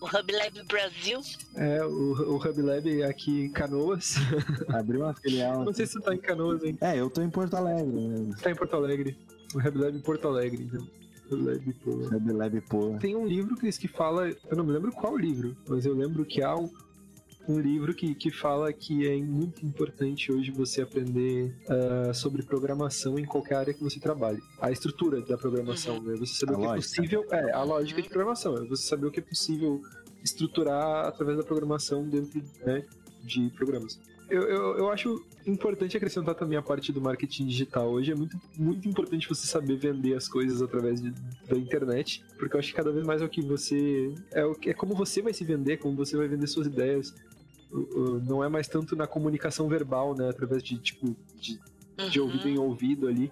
O 0.04 0.06
Hub 0.06 0.32
Lab 0.32 0.62
Brasil. 0.64 1.18
É, 1.56 1.82
o, 1.82 2.34
o 2.34 2.36
Hub 2.36 2.60
Lab 2.60 3.02
aqui 3.04 3.44
em 3.44 3.50
Canoas. 3.50 4.16
Abriu 4.68 5.00
uma 5.00 5.14
filial. 5.14 5.64
Não 5.64 5.72
sei 5.72 5.86
se 5.86 5.94
tu 5.94 6.02
tá 6.02 6.14
em 6.14 6.18
Canoas, 6.18 6.62
hein? 6.62 6.76
É, 6.82 7.00
eu 7.00 7.08
tô 7.08 7.22
em 7.22 7.30
Porto 7.30 7.54
Alegre, 7.54 7.86
né? 7.86 8.34
Tá 8.42 8.50
em 8.50 8.54
Porto 8.54 8.76
Alegre. 8.76 9.16
O 9.54 9.58
Hub 9.58 9.78
Lab 9.78 9.96
em 9.96 10.02
Porto 10.02 10.28
Alegre, 10.28 10.62
então. 10.62 10.86
Hub 11.30 11.42
Lab, 11.42 11.72
pô. 11.82 11.90
Hub 11.90 12.32
Lab, 12.32 12.60
pô. 12.68 12.98
Tem 13.00 13.16
um 13.16 13.26
livro, 13.26 13.56
Cris, 13.56 13.78
que 13.78 13.88
fala. 13.88 14.28
Eu 14.28 14.56
não 14.58 14.64
me 14.64 14.72
lembro 14.72 14.92
qual 14.92 15.16
livro, 15.16 15.56
mas 15.66 15.86
eu 15.86 15.94
lembro 15.94 16.22
que 16.26 16.42
há 16.42 16.54
um, 17.48 17.58
livro 17.60 17.94
que, 17.94 18.14
que 18.14 18.30
fala 18.30 18.72
que 18.72 19.06
é 19.08 19.16
muito 19.16 19.64
importante 19.64 20.32
hoje 20.32 20.50
você 20.50 20.82
aprender 20.82 21.54
ah, 21.68 22.12
sobre 22.14 22.42
programação 22.42 23.18
em 23.18 23.24
qualquer 23.24 23.56
área 23.56 23.74
que 23.74 23.82
você 23.82 23.98
trabalhe. 24.00 24.40
A 24.60 24.70
estrutura 24.70 25.20
da 25.22 25.36
programação, 25.36 26.00
né? 26.02 26.14
Você 26.16 26.34
saber 26.34 26.54
A 26.54 26.56
o 26.56 26.60
que 26.60 26.66
lógica. 26.66 26.76
é 26.76 27.02
possível. 27.02 27.26
É, 27.30 27.52
a 27.52 27.62
lógica 27.62 28.02
de 28.02 28.08
programação. 28.08 28.56
É 28.56 28.64
você 28.66 28.82
saber 28.86 29.06
o 29.06 29.10
que 29.10 29.20
é 29.20 29.22
possível 29.22 29.80
estruturar 30.22 31.06
através 31.06 31.36
da 31.36 31.44
programação 31.44 32.08
dentro 32.08 32.42
né, 32.64 32.84
de 33.22 33.50
programas. 33.50 33.98
Eu, 34.30 34.40
eu, 34.44 34.78
eu 34.78 34.90
acho 34.90 35.22
importante 35.46 35.98
acrescentar 35.98 36.34
também 36.34 36.56
a 36.56 36.62
parte 36.62 36.90
do 36.90 36.98
marketing 37.00 37.46
digital. 37.46 37.90
Hoje 37.90 38.10
é 38.10 38.14
muito, 38.14 38.40
muito 38.56 38.88
importante 38.88 39.28
você 39.28 39.46
saber 39.46 39.76
vender 39.76 40.14
as 40.14 40.26
coisas 40.26 40.62
através 40.62 40.98
de- 41.02 41.10
da 41.46 41.54
internet, 41.58 42.24
porque 42.38 42.56
eu 42.56 42.58
acho 42.58 42.70
que 42.70 42.74
cada 42.74 42.90
vez 42.90 43.04
mais 43.06 43.20
é 43.20 43.24
o 43.26 43.28
que 43.28 43.42
você. 43.42 44.14
É, 44.32 44.42
o, 44.46 44.54
que- 44.54 44.70
é 44.70 44.72
como 44.72 44.94
você 44.94 45.20
vai 45.20 45.34
se 45.34 45.44
vender, 45.44 45.76
como 45.76 45.94
você 45.94 46.16
vai 46.16 46.26
vender 46.26 46.46
suas 46.46 46.66
ideias. 46.66 47.14
Não 48.26 48.42
é 48.44 48.48
mais 48.48 48.68
tanto 48.68 48.94
na 48.94 49.06
comunicação 49.06 49.68
verbal, 49.68 50.14
né? 50.14 50.28
Através 50.28 50.62
de, 50.62 50.78
tipo, 50.78 51.16
de, 51.40 51.58
de 52.10 52.20
Uhum. 52.20 52.26
ouvido 52.26 52.48
em 52.48 52.58
ouvido 52.58 53.08
ali. 53.08 53.30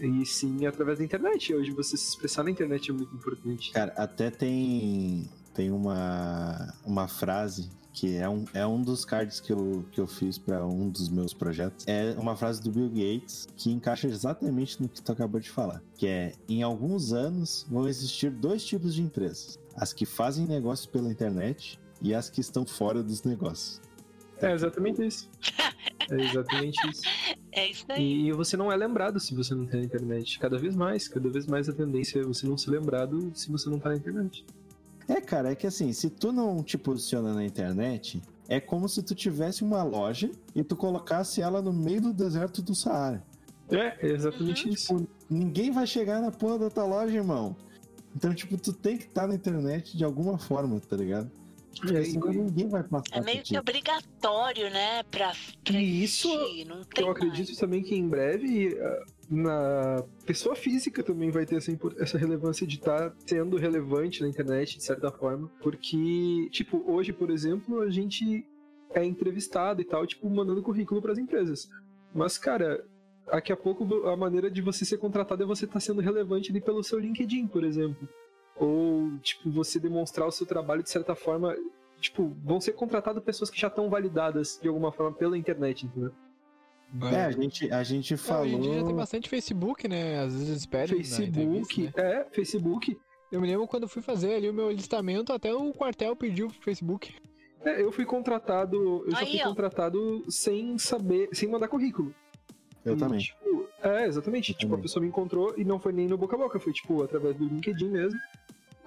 E 0.00 0.26
sim 0.26 0.66
através 0.66 0.98
da 0.98 1.04
internet. 1.04 1.54
Hoje 1.54 1.70
você 1.70 1.96
se 1.96 2.08
expressar 2.10 2.42
na 2.44 2.50
internet 2.50 2.90
é 2.90 2.94
muito 2.94 3.14
importante. 3.14 3.72
Cara, 3.72 3.92
até 3.96 4.30
tem, 4.30 5.28
tem 5.54 5.70
uma, 5.70 6.74
uma 6.84 7.08
frase 7.08 7.70
que 7.92 8.14
é 8.14 8.28
um, 8.28 8.44
é 8.52 8.66
um 8.66 8.82
dos 8.82 9.06
cards 9.06 9.40
que 9.40 9.50
eu, 9.50 9.86
que 9.90 9.98
eu 9.98 10.06
fiz 10.06 10.36
para 10.36 10.66
um 10.66 10.90
dos 10.90 11.08
meus 11.08 11.32
projetos. 11.32 11.86
É 11.88 12.14
uma 12.18 12.36
frase 12.36 12.62
do 12.62 12.70
Bill 12.70 12.90
Gates 12.90 13.48
que 13.56 13.72
encaixa 13.72 14.06
exatamente 14.06 14.82
no 14.82 14.86
que 14.88 15.00
tu 15.00 15.10
acabou 15.12 15.40
de 15.40 15.48
falar. 15.50 15.82
Que 15.96 16.06
é, 16.06 16.34
em 16.46 16.62
alguns 16.62 17.14
anos 17.14 17.64
vão 17.70 17.88
existir 17.88 18.30
dois 18.30 18.62
tipos 18.66 18.94
de 18.94 19.00
empresas. 19.02 19.58
As 19.74 19.94
que 19.94 20.04
fazem 20.04 20.46
negócios 20.46 20.86
pela 20.86 21.10
internet 21.10 21.80
e 22.02 22.14
as 22.14 22.28
que 22.30 22.40
estão 22.40 22.64
fora 22.66 23.02
dos 23.02 23.22
negócios. 23.22 23.80
É 24.40 24.52
exatamente 24.52 25.04
isso. 25.06 25.28
É 26.10 26.20
exatamente 26.20 26.76
isso. 26.90 27.02
É 27.58 27.70
isso 27.70 27.86
aí. 27.88 28.26
E 28.28 28.32
você 28.32 28.54
não 28.54 28.70
é 28.70 28.76
lembrado 28.76 29.18
se 29.18 29.34
você 29.34 29.54
não 29.54 29.64
tem 29.64 29.80
na 29.80 29.86
internet. 29.86 30.38
Cada 30.38 30.58
vez 30.58 30.76
mais, 30.76 31.08
cada 31.08 31.26
vez 31.30 31.46
mais 31.46 31.70
a 31.70 31.72
tendência 31.72 32.20
é 32.20 32.22
você 32.22 32.46
não 32.46 32.58
ser 32.58 32.70
lembrado 32.72 33.32
se 33.34 33.50
você 33.50 33.70
não 33.70 33.78
tá 33.78 33.88
na 33.88 33.96
internet. 33.96 34.44
É, 35.08 35.22
cara, 35.22 35.52
é 35.52 35.54
que 35.54 35.66
assim, 35.66 35.90
se 35.90 36.10
tu 36.10 36.30
não 36.32 36.62
te 36.62 36.76
posiciona 36.76 37.32
na 37.32 37.42
internet, 37.42 38.20
é 38.46 38.60
como 38.60 38.86
se 38.90 39.02
tu 39.02 39.14
tivesse 39.14 39.64
uma 39.64 39.82
loja 39.82 40.30
e 40.54 40.62
tu 40.62 40.76
colocasse 40.76 41.40
ela 41.40 41.62
no 41.62 41.72
meio 41.72 42.02
do 42.02 42.12
deserto 42.12 42.60
do 42.60 42.74
Saara. 42.74 43.24
É, 43.70 44.06
é 44.06 44.12
exatamente 44.12 44.66
Uhum. 44.66 44.74
isso. 44.74 44.94
Tipo, 44.98 45.08
ninguém 45.30 45.70
vai 45.70 45.86
chegar 45.86 46.20
na 46.20 46.30
porra 46.30 46.58
da 46.58 46.68
tua 46.68 46.84
loja, 46.84 47.16
irmão. 47.16 47.56
Então, 48.14 48.34
tipo, 48.34 48.58
tu 48.58 48.70
tem 48.70 48.98
que 48.98 49.04
estar 49.04 49.26
na 49.26 49.34
internet 49.34 49.96
de 49.96 50.04
alguma 50.04 50.36
forma, 50.36 50.78
tá 50.78 50.94
ligado? 50.94 51.30
Ninguém 51.84 52.68
vai 52.68 52.82
passar 52.82 53.16
É 53.16 53.20
meio 53.20 53.42
que 53.42 53.58
obrigatório, 53.58 54.70
né? 54.70 55.02
Pra, 55.04 55.32
pra 55.64 55.80
E 55.80 56.04
isso 56.04 56.28
existir, 56.28 56.64
não 56.66 56.82
tem 56.84 57.04
Eu 57.04 57.10
acredito 57.10 57.56
também 57.56 57.82
que 57.82 57.94
em 57.94 58.08
breve 58.08 58.78
ah, 58.80 59.04
na 59.28 60.04
pessoa 60.24 60.54
física 60.54 61.02
também 61.02 61.30
vai 61.30 61.44
ter 61.44 61.56
essa, 61.56 61.76
essa 61.98 62.18
relevância 62.18 62.66
de 62.66 62.76
estar 62.76 63.14
sendo 63.26 63.56
relevante 63.56 64.20
na 64.22 64.28
internet, 64.28 64.76
de 64.76 64.84
certa 64.84 65.10
forma. 65.10 65.50
Porque, 65.62 66.48
tipo, 66.50 66.82
hoje, 66.90 67.12
por 67.12 67.30
exemplo, 67.30 67.80
a 67.80 67.90
gente 67.90 68.46
é 68.94 69.04
entrevistado 69.04 69.80
e 69.80 69.84
tal, 69.84 70.06
tipo, 70.06 70.28
mandando 70.30 70.62
currículo 70.62 71.02
para 71.02 71.12
as 71.12 71.18
empresas. 71.18 71.68
Mas, 72.14 72.38
cara, 72.38 72.84
daqui 73.26 73.52
a 73.52 73.56
pouco 73.56 73.84
a 74.06 74.16
maneira 74.16 74.50
de 74.50 74.62
você 74.62 74.84
ser 74.84 74.98
contratado 74.98 75.42
é 75.42 75.46
você 75.46 75.64
estar 75.64 75.80
sendo 75.80 76.00
relevante 76.00 76.50
ali 76.50 76.60
pelo 76.60 76.82
seu 76.82 76.98
LinkedIn, 76.98 77.48
por 77.48 77.64
exemplo. 77.64 78.08
Ou, 78.58 79.18
tipo, 79.18 79.50
você 79.50 79.78
demonstrar 79.78 80.26
o 80.26 80.32
seu 80.32 80.46
trabalho 80.46 80.82
de 80.82 80.90
certa 80.90 81.14
forma. 81.14 81.54
Tipo, 82.00 82.34
vão 82.44 82.60
ser 82.60 82.72
contratadas 82.72 83.22
pessoas 83.22 83.50
que 83.50 83.58
já 83.58 83.68
estão 83.68 83.88
validadas 83.88 84.58
de 84.60 84.68
alguma 84.68 84.92
forma 84.92 85.12
pela 85.16 85.36
internet, 85.36 85.86
entendeu? 85.86 86.12
É, 87.10 87.24
a 87.24 87.30
gente, 87.30 87.70
a 87.72 87.82
gente 87.82 88.14
É, 88.14 88.16
hoje 88.16 88.54
em 88.54 88.60
dia 88.60 88.68
já 88.70 88.74
tem 88.76 88.80
falou. 88.84 88.96
bastante 88.96 89.28
Facebook, 89.28 89.88
né? 89.88 90.20
Às 90.20 90.32
vezes 90.34 90.48
eles 90.48 90.66
pedem 90.66 90.98
na 90.98 91.04
Facebook, 91.04 91.82
né? 91.82 91.92
é, 91.96 92.26
Facebook. 92.30 92.98
Eu 93.32 93.40
me 93.40 93.46
lembro 93.48 93.66
quando 93.66 93.82
eu 93.84 93.88
fui 93.88 94.02
fazer 94.02 94.34
ali 94.34 94.48
o 94.48 94.54
meu 94.54 94.70
listamento, 94.70 95.32
até 95.32 95.52
o 95.52 95.72
quartel 95.72 96.14
pediu 96.14 96.48
pro 96.48 96.62
Facebook. 96.62 97.14
É, 97.64 97.82
eu 97.82 97.90
fui 97.90 98.04
contratado, 98.04 98.76
eu 99.04 99.10
já 99.10 99.18
Aí, 99.18 99.26
fui 99.32 99.40
ó. 99.42 99.48
contratado 99.48 100.24
sem 100.30 100.78
saber, 100.78 101.28
sem 101.32 101.48
mandar 101.48 101.66
currículo. 101.66 102.14
Eu 102.84 102.94
E, 102.94 102.98
também. 102.98 103.18
tipo, 103.18 103.68
é, 103.82 104.06
exatamente. 104.06 104.52
Eu 104.52 104.58
tipo, 104.58 104.70
também. 104.70 104.80
a 104.80 104.82
pessoa 104.82 105.02
me 105.02 105.08
encontrou 105.08 105.54
e 105.56 105.64
não 105.64 105.80
foi 105.80 105.92
nem 105.92 106.06
no 106.06 106.16
boca 106.16 106.36
a 106.36 106.38
boca, 106.38 106.60
foi 106.60 106.72
tipo 106.72 107.02
através 107.02 107.34
do 107.34 107.44
LinkedIn 107.48 107.88
mesmo. 107.88 108.18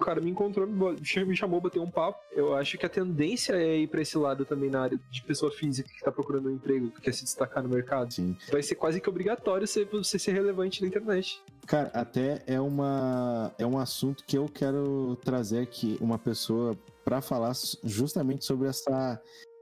O 0.00 0.04
cara 0.04 0.20
me 0.20 0.30
encontrou, 0.30 0.66
me 0.66 1.36
chamou, 1.36 1.60
bateu 1.60 1.82
um 1.82 1.90
papo. 1.90 2.18
Eu 2.32 2.54
acho 2.54 2.78
que 2.78 2.86
a 2.86 2.88
tendência 2.88 3.52
é 3.52 3.76
ir 3.76 3.86
pra 3.86 4.00
esse 4.00 4.16
lado 4.16 4.46
também 4.46 4.70
na 4.70 4.80
área 4.80 4.98
de 5.10 5.22
pessoa 5.22 5.52
física 5.52 5.90
que 5.90 6.02
tá 6.02 6.10
procurando 6.10 6.48
um 6.48 6.52
emprego, 6.52 6.90
que 6.90 7.02
quer 7.02 7.12
se 7.12 7.24
destacar 7.24 7.62
no 7.62 7.68
mercado. 7.68 8.12
Sim. 8.14 8.34
Vai 8.50 8.62
ser 8.62 8.76
quase 8.76 8.98
que 8.98 9.08
obrigatório 9.10 9.66
você 9.66 10.18
ser 10.18 10.32
relevante 10.32 10.80
na 10.80 10.88
internet. 10.88 11.42
Cara, 11.66 11.90
até 11.92 12.42
é 12.46 12.58
uma 12.58 13.54
é 13.58 13.66
um 13.66 13.78
assunto 13.78 14.24
que 14.24 14.38
eu 14.38 14.48
quero 14.48 15.16
trazer 15.22 15.60
aqui 15.60 15.98
uma 16.00 16.18
pessoa 16.18 16.74
para 17.04 17.20
falar 17.20 17.52
justamente 17.84 18.46
sobre 18.46 18.68
essa 18.68 19.20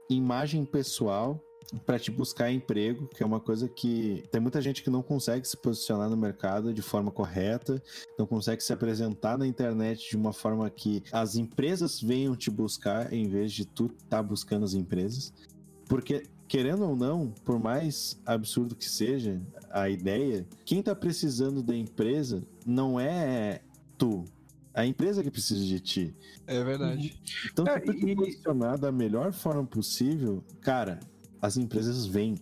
imagem 0.09 0.63
pessoal 0.63 1.43
para 1.85 1.99
te 1.99 2.09
buscar 2.09 2.51
emprego, 2.51 3.07
que 3.07 3.21
é 3.21 3.25
uma 3.25 3.39
coisa 3.39 3.69
que 3.69 4.23
tem 4.31 4.41
muita 4.41 4.61
gente 4.61 4.81
que 4.81 4.89
não 4.89 5.01
consegue 5.03 5.47
se 5.47 5.55
posicionar 5.55 6.09
no 6.09 6.17
mercado 6.17 6.73
de 6.73 6.81
forma 6.81 7.11
correta, 7.11 7.81
não 8.17 8.25
consegue 8.25 8.63
se 8.63 8.73
apresentar 8.73 9.37
na 9.37 9.45
internet 9.45 10.09
de 10.09 10.17
uma 10.17 10.33
forma 10.33 10.69
que 10.69 11.03
as 11.11 11.35
empresas 11.35 12.01
venham 12.01 12.35
te 12.35 12.49
buscar 12.49 13.13
em 13.13 13.27
vez 13.27 13.51
de 13.51 13.65
tu 13.65 13.85
estar 14.03 14.23
buscando 14.23 14.65
as 14.65 14.73
empresas. 14.73 15.31
Porque 15.87 16.23
querendo 16.47 16.83
ou 16.85 16.95
não, 16.95 17.29
por 17.43 17.59
mais 17.59 18.19
absurdo 18.25 18.75
que 18.75 18.89
seja 18.89 19.39
a 19.69 19.87
ideia, 19.89 20.47
quem 20.65 20.81
tá 20.81 20.95
precisando 20.95 21.61
da 21.61 21.75
empresa 21.75 22.41
não 22.65 22.99
é 22.99 23.61
tu. 23.97 24.25
a 24.73 24.85
empresa 24.85 25.21
que 25.23 25.29
precisa 25.29 25.63
de 25.63 25.79
ti. 25.79 26.15
É 26.47 26.63
verdade. 26.63 27.19
Então, 27.51 27.67
É, 27.67 27.79
se 27.79 27.85
tu 27.85 27.93
te 27.93 28.05
e- 28.07 28.15
posicionar 28.15 28.79
da 28.79 28.91
melhor 28.91 29.31
forma 29.33 29.63
possível, 29.65 30.43
cara, 30.61 30.99
as 31.41 31.57
empresas 31.57 32.05
vêm. 32.05 32.35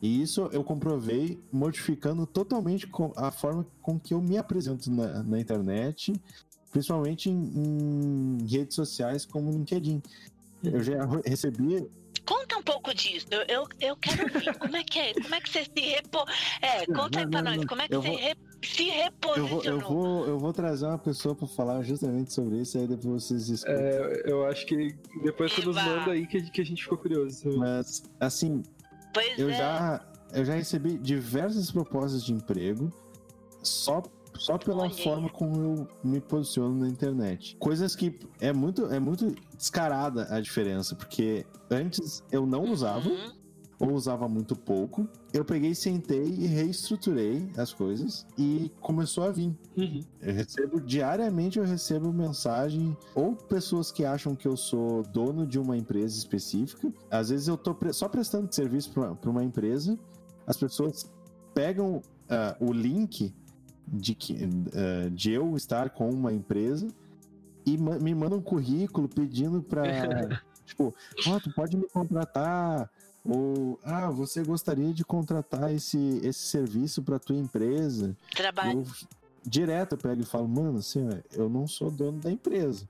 E 0.00 0.20
isso 0.22 0.48
eu 0.52 0.64
comprovei 0.64 1.38
modificando 1.52 2.26
totalmente 2.26 2.88
a 3.16 3.30
forma 3.30 3.64
com 3.80 3.98
que 4.00 4.12
eu 4.14 4.20
me 4.20 4.36
apresento 4.36 4.90
na, 4.90 5.22
na 5.22 5.38
internet, 5.40 6.12
principalmente 6.72 7.30
em, 7.30 7.52
em 7.54 8.46
redes 8.48 8.74
sociais 8.74 9.24
como 9.24 9.48
o 9.50 9.52
LinkedIn. 9.52 10.02
Eu 10.64 10.82
já 10.82 11.06
recebi 11.24 11.88
Conta 12.24 12.56
um 12.56 12.62
pouco 12.62 12.94
disso. 12.94 13.26
Eu, 13.32 13.40
eu, 13.48 13.68
eu 13.80 13.96
quero 13.96 14.22
ouvir. 14.22 14.56
Como 14.56 14.76
é 14.76 14.84
que 14.84 14.98
é? 14.98 15.12
Como 15.12 15.34
é 15.34 15.40
que 15.40 15.50
você 15.50 15.64
se 15.64 15.80
repo... 15.80 16.18
É, 16.60 16.86
Não, 16.86 16.94
conta 17.02 17.18
aí 17.18 17.24
não, 17.24 17.30
pra 17.32 17.42
não, 17.42 17.50
nós. 17.50 17.60
não. 17.60 17.66
Como 17.66 17.82
é 17.82 17.88
que 17.88 17.94
Eu 17.96 18.00
você 18.02 18.08
vou- 18.10 18.18
se 18.62 18.88
Eu 18.88 18.94
vou, 18.94 19.02
reposicionou? 19.02 19.80
eu, 19.80 19.80
vou, 19.88 20.26
eu 20.28 20.38
vou 20.38 20.52
trazer 20.52 20.86
uma 20.86 20.98
pessoa 20.98 21.34
para 21.34 21.46
falar 21.48 21.82
justamente 21.82 22.32
sobre 22.32 22.56
isso, 22.60 22.78
aí 22.78 22.86
depois 22.86 23.24
vocês 23.24 23.48
escutam. 23.48 23.74
É, 23.76 24.22
eu 24.24 24.46
acho 24.46 24.64
que 24.66 24.94
depois 25.22 25.52
tu 25.54 25.64
nos 25.66 25.76
Eva. 25.76 25.96
manda 25.96 26.12
aí 26.12 26.26
que, 26.26 26.38
a- 26.38 26.42
que 26.50 26.60
a 26.60 26.64
gente 26.64 26.82
ficou 26.82 26.98
curioso. 26.98 27.56
Mas, 27.58 28.02
assim, 28.20 28.62
Pois 29.12 29.38
eu 29.38 29.50
é. 29.50 29.52
já, 29.54 30.06
eu 30.32 30.44
já 30.44 30.54
recebi 30.54 30.96
diversas 30.96 31.70
propostas 31.70 32.24
de 32.24 32.32
emprego 32.32 32.90
só, 33.62 34.02
só 34.38 34.56
pela 34.58 34.82
Olha 34.84 34.90
aí. 34.94 35.02
forma 35.02 35.28
como 35.28 35.60
eu 35.62 35.88
me 36.02 36.20
posiciono 36.20 36.74
na 36.74 36.88
internet. 36.88 37.56
Coisas 37.58 37.94
que 37.94 38.18
é 38.40 38.52
muito, 38.52 38.86
é 38.86 38.98
muito 38.98 39.34
descarada 39.56 40.26
a 40.34 40.40
diferença, 40.40 40.94
porque 40.94 41.44
antes 41.70 42.22
eu 42.32 42.46
não 42.46 42.64
usava, 42.64 43.08
Uhum. 43.08 43.41
Ou 43.82 43.94
usava 43.94 44.28
muito 44.28 44.54
pouco. 44.54 45.08
Eu 45.32 45.44
peguei, 45.44 45.74
sentei 45.74 46.24
e 46.24 46.46
reestruturei 46.46 47.48
as 47.56 47.72
coisas 47.72 48.24
e 48.38 48.70
começou 48.80 49.24
a 49.24 49.32
vir. 49.32 49.52
Uhum. 49.76 50.00
Eu 50.20 50.32
recebo 50.32 50.80
diariamente, 50.80 51.58
eu 51.58 51.64
recebo 51.64 52.12
mensagem 52.12 52.96
ou 53.12 53.34
pessoas 53.34 53.90
que 53.90 54.04
acham 54.04 54.36
que 54.36 54.46
eu 54.46 54.56
sou 54.56 55.02
dono 55.02 55.44
de 55.44 55.58
uma 55.58 55.76
empresa 55.76 56.16
específica. 56.16 56.92
Às 57.10 57.30
vezes 57.30 57.48
eu 57.48 57.56
tô 57.56 57.76
só 57.92 58.08
prestando 58.08 58.54
serviço 58.54 58.92
para 58.92 59.30
uma 59.30 59.42
empresa. 59.42 59.98
As 60.46 60.56
pessoas 60.56 61.10
pegam 61.52 62.00
ah, 62.30 62.56
o 62.60 62.72
link 62.72 63.34
de, 63.88 64.14
que, 64.14 64.36
ah, 64.74 65.08
de 65.10 65.32
eu 65.32 65.56
estar 65.56 65.90
com 65.90 66.08
uma 66.08 66.32
empresa 66.32 66.86
e 67.66 67.76
ma- 67.76 67.98
me 67.98 68.14
mandam 68.14 68.38
um 68.38 68.42
currículo 68.42 69.08
pedindo 69.08 69.60
para 69.60 69.82
tipo, 70.64 70.94
ó, 71.26 71.40
tu 71.40 71.52
pode 71.52 71.76
me 71.76 71.88
contratar 71.88 72.88
ou 73.24 73.78
ah, 73.84 74.10
você 74.10 74.42
gostaria 74.42 74.92
de 74.92 75.04
contratar 75.04 75.72
esse 75.72 76.20
esse 76.22 76.40
serviço 76.40 77.02
para 77.02 77.18
tua 77.18 77.36
empresa? 77.36 78.16
Trabalho. 78.34 78.80
Eu 78.80 78.86
direto 79.44 79.92
eu 79.92 79.98
pego 79.98 80.22
e 80.22 80.24
falo, 80.24 80.48
mano, 80.48 80.78
assim, 80.78 81.08
eu 81.32 81.48
não 81.48 81.66
sou 81.66 81.90
dono 81.90 82.18
da 82.18 82.30
empresa. 82.30 82.88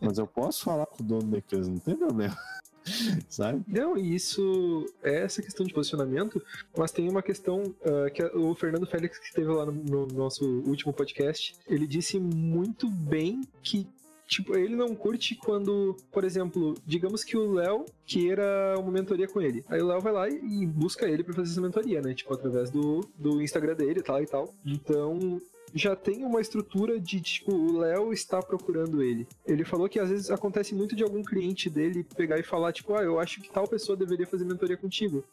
Mas 0.00 0.18
eu 0.18 0.26
posso 0.26 0.64
falar 0.64 0.86
com 0.86 1.02
o 1.02 1.06
dono 1.06 1.30
da 1.30 1.38
empresa, 1.38 1.70
não 1.70 1.78
tem 1.78 1.96
problema. 1.96 2.36
Sabe? 3.28 3.64
Não, 3.66 3.96
e 3.96 4.14
isso 4.14 4.86
é 5.02 5.24
essa 5.24 5.42
questão 5.42 5.66
de 5.66 5.74
posicionamento, 5.74 6.40
mas 6.76 6.92
tem 6.92 7.08
uma 7.08 7.22
questão 7.22 7.74
ah, 7.84 8.10
que 8.10 8.22
o 8.24 8.54
Fernando 8.54 8.86
Félix, 8.86 9.18
que 9.18 9.26
esteve 9.26 9.48
lá 9.48 9.66
no, 9.66 9.72
no 9.72 10.06
nosso 10.06 10.44
último 10.60 10.92
podcast, 10.92 11.56
ele 11.66 11.86
disse 11.86 12.18
muito 12.18 12.88
bem 12.88 13.42
que. 13.62 13.86
Tipo, 14.26 14.56
ele 14.56 14.74
não 14.74 14.94
curte 14.94 15.34
quando, 15.36 15.96
por 16.10 16.24
exemplo, 16.24 16.74
digamos 16.84 17.22
que 17.22 17.36
o 17.36 17.52
Léo 17.52 17.84
queira 18.04 18.74
uma 18.78 18.90
mentoria 18.90 19.28
com 19.28 19.40
ele. 19.40 19.64
Aí 19.68 19.80
o 19.80 19.86
Léo 19.86 20.00
vai 20.00 20.12
lá 20.12 20.28
e 20.28 20.46
e 20.46 20.66
busca 20.66 21.08
ele 21.08 21.22
pra 21.22 21.34
fazer 21.34 21.50
essa 21.50 21.60
mentoria, 21.60 22.00
né? 22.00 22.14
Tipo, 22.14 22.34
através 22.34 22.70
do, 22.70 23.00
do 23.16 23.42
Instagram 23.42 23.74
dele 23.74 24.02
tal 24.02 24.22
e 24.22 24.26
tal. 24.26 24.54
Então, 24.64 25.40
já 25.74 25.94
tem 25.94 26.24
uma 26.24 26.40
estrutura 26.40 26.98
de, 26.98 27.20
tipo, 27.20 27.52
o 27.52 27.78
Léo 27.78 28.12
está 28.12 28.40
procurando 28.40 29.02
ele. 29.02 29.26
Ele 29.44 29.64
falou 29.64 29.88
que 29.88 29.98
às 29.98 30.08
vezes 30.08 30.30
acontece 30.30 30.74
muito 30.74 30.96
de 30.96 31.02
algum 31.02 31.22
cliente 31.22 31.68
dele 31.68 32.06
pegar 32.16 32.38
e 32.38 32.42
falar, 32.42 32.72
tipo, 32.72 32.94
ah, 32.94 33.02
eu 33.02 33.18
acho 33.18 33.40
que 33.40 33.50
tal 33.50 33.66
pessoa 33.66 33.96
deveria 33.96 34.26
fazer 34.26 34.44
mentoria 34.44 34.76
contigo. 34.76 35.24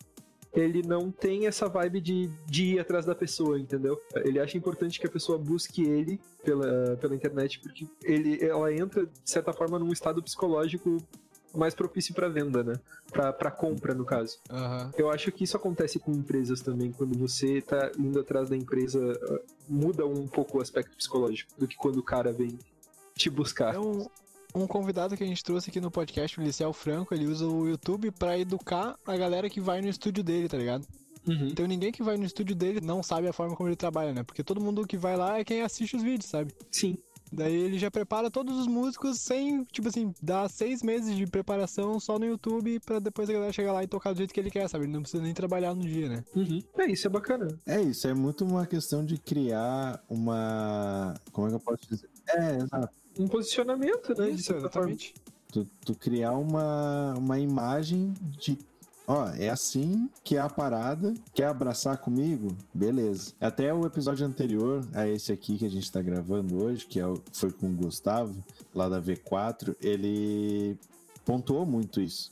Ele 0.54 0.82
não 0.84 1.12
tem 1.12 1.48
essa 1.48 1.68
vibe 1.68 2.00
de, 2.00 2.30
de 2.46 2.66
ir 2.76 2.80
atrás 2.80 3.06
da 3.06 3.16
pessoa, 3.16 3.60
entendeu? 3.60 4.00
Ele 4.18 4.40
acha 4.40 4.58
importante 4.58 5.00
que 5.00 5.08
a 5.08 5.10
pessoa 5.10 5.38
busque 5.38 5.84
ele 5.84 6.20
pela, 6.44 6.96
pela 6.98 7.16
internet, 7.16 7.60
porque 7.60 7.88
ele, 8.04 8.44
ela 8.44 8.72
entra, 8.72 9.06
de 9.06 9.30
certa 9.30 9.52
forma, 9.52 9.80
num 9.80 9.92
estado 9.92 10.22
psicológico 10.22 10.98
mais 11.56 11.76
propício 11.76 12.14
para 12.16 12.30
venda, 12.30 12.64
né? 12.64 12.74
Pra, 13.12 13.32
pra 13.32 13.52
compra, 13.52 13.94
no 13.94 14.04
caso. 14.04 14.40
Aham. 14.50 14.92
Eu 14.98 15.10
acho 15.10 15.32
que 15.32 15.44
isso 15.44 15.56
acontece 15.56 16.00
com 16.00 16.12
empresas 16.12 16.62
também, 16.62 16.92
quando 16.92 17.18
você 17.18 17.62
tá 17.62 17.92
indo 17.98 18.20
atrás 18.20 18.50
da 18.50 18.58
empresa, 18.58 19.00
muda 19.68 20.06
um 20.06 20.28
pouco 20.28 20.58
o 20.58 20.62
aspecto 20.62 20.96
psicológico 20.98 21.52
do 21.58 21.68
que 21.68 21.76
quando 21.78 21.98
o 21.98 22.04
cara 22.04 22.32
vem 22.32 22.58
te 23.16 23.30
buscar. 23.30 23.76
É 23.76 23.80
um, 23.80 24.08
um 24.54 24.68
convidado 24.68 25.18
que 25.18 25.24
a 25.24 25.28
gente 25.28 25.44
trouxe 25.44 25.70
aqui 25.70 25.82
no 25.82 25.92
podcast, 25.92 26.40
o 26.40 26.44
Liceu 26.44 26.72
Franco, 26.74 27.14
ele 27.14 27.26
usa 27.26 27.46
o 27.48 27.68
YouTube 27.68 28.12
pra 28.12 28.38
educar 28.38 28.96
a 29.06 29.18
galera 29.18 29.50
que 29.50 29.60
vai 29.60 29.82
no 29.82 29.90
estúdio 29.90 30.24
dele, 30.24 30.48
tá 30.48 30.58
ligado? 30.58 30.86
Uhum. 31.28 31.48
Então 31.48 31.66
ninguém 31.66 31.92
que 31.92 32.04
vai 32.04 32.18
no 32.18 32.26
estúdio 32.26 32.56
dele 32.56 32.82
não 32.82 33.02
sabe 33.02 33.28
a 33.28 33.34
forma 33.34 33.56
como 33.56 33.70
ele 33.70 33.76
trabalha, 33.76 34.14
né? 34.14 34.24
Porque 34.24 34.44
todo 34.44 34.62
mundo 34.62 34.86
que 34.86 34.98
vai 34.98 35.16
lá 35.16 35.40
é 35.40 35.44
quem 35.44 35.62
assiste 35.62 35.96
os 35.96 36.04
vídeos, 36.04 36.30
sabe? 36.30 36.54
Sim. 36.72 36.98
Daí 37.32 37.56
ele 37.56 37.80
já 37.80 37.90
prepara 37.90 38.30
todos 38.30 38.56
os 38.56 38.68
músicos 38.68 39.20
sem, 39.20 39.64
tipo 39.66 39.88
assim, 39.88 40.14
dar 40.22 40.48
seis 40.50 40.84
meses 40.84 41.16
de 41.16 41.26
preparação 41.26 42.00
só 42.00 42.20
no 42.20 42.26
YouTube 42.26 42.80
pra 42.82 43.00
depois 43.00 43.28
a 43.28 43.34
galera 43.34 43.52
chegar 43.52 43.74
lá 43.74 43.84
e 43.84 43.88
tocar 43.88 44.14
do 44.14 44.18
jeito 44.18 44.32
que 44.32 44.40
ele 44.40 44.52
quer, 44.52 44.70
sabe? 44.70 44.86
Ele 44.86 44.94
não 44.94 45.02
precisa 45.02 45.24
nem 45.24 45.34
trabalhar 45.34 45.74
no 45.74 45.82
dia, 45.82 46.10
né? 46.10 46.24
Uhum. 46.36 46.62
É, 46.78 46.92
isso 46.92 47.08
é 47.08 47.10
bacana. 47.10 47.48
É 47.66 47.82
isso, 47.82 48.08
é 48.08 48.14
muito 48.14 48.46
uma 48.46 48.68
questão 48.68 49.04
de 49.04 49.18
criar 49.18 50.00
uma. 50.08 51.16
Como 51.32 51.48
é 51.48 51.50
que 51.50 51.56
eu 51.56 51.60
posso 51.60 51.90
dizer? 51.90 52.08
É, 52.30 52.58
exato. 52.58 53.03
Um 53.20 53.28
posicionamento, 53.28 54.14
né? 54.18 54.30
Isso, 54.32 54.54
exatamente. 54.54 55.14
Tu, 55.52 55.68
tu 55.86 55.94
criar 55.96 56.34
uma, 56.34 57.14
uma 57.18 57.40
imagem 57.40 58.14
de. 58.40 58.58
Ó, 59.06 59.28
é 59.30 59.50
assim 59.50 60.10
que 60.24 60.36
é 60.38 60.40
a 60.40 60.50
parada. 60.50 61.14
Quer 61.34 61.48
abraçar 61.48 61.98
comigo? 61.98 62.56
Beleza. 62.74 63.34
Até 63.40 63.74
o 63.74 63.86
episódio 63.86 64.26
anterior 64.26 64.84
a 64.94 65.08
esse 65.08 65.32
aqui 65.32 65.58
que 65.58 65.66
a 65.66 65.70
gente 65.70 65.92
tá 65.92 66.02
gravando 66.02 66.64
hoje, 66.64 66.86
que 66.86 67.00
é 67.00 67.06
o- 67.06 67.22
foi 67.34 67.52
com 67.52 67.68
o 67.70 67.76
Gustavo, 67.76 68.34
lá 68.74 68.88
da 68.90 69.00
V4, 69.02 69.76
ele 69.82 70.78
pontuou 71.26 71.66
muito 71.66 72.00
isso. 72.02 72.32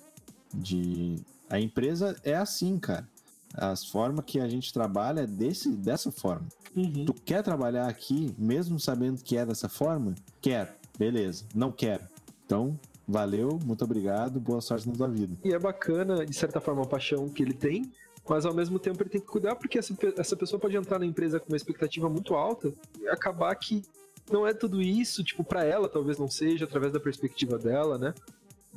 De. 0.53 1.17
A 1.49 1.59
empresa 1.59 2.15
é 2.23 2.33
assim, 2.35 2.79
cara. 2.79 3.07
As 3.53 3.85
formas 3.85 4.25
que 4.25 4.39
a 4.39 4.47
gente 4.47 4.73
trabalha 4.73 5.21
é 5.21 5.27
desse, 5.27 5.69
dessa 5.69 6.11
forma. 6.11 6.47
Uhum. 6.75 7.05
Tu 7.05 7.13
quer 7.13 7.43
trabalhar 7.43 7.87
aqui, 7.87 8.33
mesmo 8.37 8.79
sabendo 8.79 9.21
que 9.21 9.37
é 9.37 9.45
dessa 9.45 9.67
forma? 9.67 10.15
Quero. 10.41 10.69
Beleza. 10.97 11.45
Não 11.53 11.71
quero. 11.71 12.03
Então, 12.45 12.79
valeu, 13.07 13.59
muito 13.63 13.83
obrigado, 13.83 14.39
boa 14.39 14.61
sorte 14.61 14.87
na 14.87 14.95
tua 14.95 15.07
vida. 15.07 15.35
E 15.43 15.53
é 15.53 15.59
bacana, 15.59 16.25
de 16.25 16.35
certa 16.35 16.61
forma, 16.61 16.83
a 16.83 16.85
paixão 16.85 17.27
que 17.27 17.43
ele 17.43 17.53
tem, 17.53 17.91
mas 18.27 18.45
ao 18.45 18.53
mesmo 18.53 18.79
tempo 18.79 19.01
ele 19.03 19.09
tem 19.09 19.21
que 19.21 19.27
cuidar, 19.27 19.55
porque 19.55 19.77
essa, 19.77 19.93
essa 20.17 20.35
pessoa 20.35 20.59
pode 20.59 20.77
entrar 20.77 20.99
na 20.99 21.05
empresa 21.05 21.39
com 21.39 21.47
uma 21.49 21.57
expectativa 21.57 22.09
muito 22.09 22.33
alta 22.33 22.71
e 22.99 23.07
acabar 23.09 23.53
que 23.55 23.83
não 24.31 24.47
é 24.47 24.53
tudo 24.53 24.81
isso, 24.81 25.23
tipo, 25.23 25.43
pra 25.43 25.65
ela 25.65 25.89
talvez 25.89 26.17
não 26.17 26.29
seja, 26.29 26.65
através 26.65 26.93
da 26.93 26.99
perspectiva 26.99 27.57
dela, 27.57 27.97
né? 27.97 28.13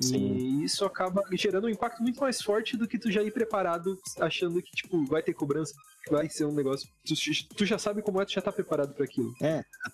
Sim. 0.00 0.16
E 0.16 0.64
isso 0.64 0.84
acaba 0.84 1.22
gerando 1.32 1.66
um 1.66 1.70
impacto 1.70 2.02
muito 2.02 2.20
mais 2.20 2.42
forte 2.42 2.76
do 2.76 2.86
que 2.86 2.98
tu 2.98 3.10
já 3.10 3.22
ir 3.22 3.32
preparado 3.32 3.98
achando 4.20 4.60
que, 4.60 4.72
tipo, 4.72 5.04
vai 5.06 5.22
ter 5.22 5.34
cobrança, 5.34 5.74
vai 6.10 6.28
ser 6.28 6.44
um 6.44 6.52
negócio. 6.52 6.88
Tu, 7.04 7.14
tu 7.54 7.64
já 7.64 7.78
sabe 7.78 8.02
como 8.02 8.20
é, 8.20 8.24
tu 8.24 8.32
já 8.32 8.42
tá 8.42 8.50
preparado 8.50 8.92
pra 8.94 9.04
aquilo. 9.04 9.32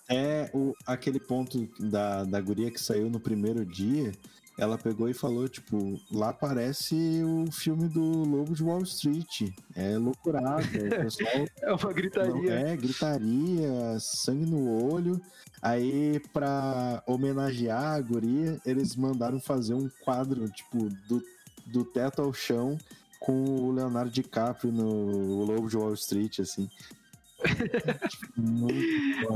É 0.09 0.49
o, 0.53 0.73
aquele 0.85 1.19
ponto 1.19 1.69
da, 1.79 2.23
da 2.23 2.41
guria 2.41 2.71
que 2.71 2.81
saiu 2.81 3.09
no 3.09 3.19
primeiro 3.19 3.65
dia, 3.65 4.11
ela 4.57 4.77
pegou 4.77 5.09
e 5.09 5.13
falou, 5.13 5.47
tipo, 5.47 5.99
lá 6.11 6.33
parece 6.33 6.95
o 7.23 7.51
filme 7.51 7.87
do 7.87 8.01
Lobo 8.01 8.53
de 8.53 8.63
Wall 8.63 8.83
Street. 8.83 9.51
É 9.75 9.97
loucurada. 9.97 10.61
Pessoal 10.61 11.45
É 11.61 11.73
uma 11.73 11.93
gritaria. 11.93 12.33
Não, 12.33 12.67
é, 12.67 12.75
gritaria, 12.75 13.97
sangue 13.99 14.45
no 14.45 14.91
olho. 14.91 15.21
Aí, 15.61 16.19
pra 16.33 17.03
homenagear 17.05 17.93
a 17.93 18.01
guria, 18.01 18.59
eles 18.65 18.95
mandaram 18.95 19.39
fazer 19.39 19.73
um 19.73 19.89
quadro, 20.03 20.49
tipo, 20.49 20.89
do, 21.07 21.23
do 21.67 21.85
teto 21.85 22.21
ao 22.21 22.33
chão, 22.33 22.77
com 23.19 23.43
o 23.45 23.71
Leonardo 23.71 24.09
DiCaprio 24.09 24.71
no 24.71 25.45
Lobo 25.45 25.69
de 25.69 25.77
Wall 25.77 25.93
Street, 25.93 26.39
assim. 26.39 26.67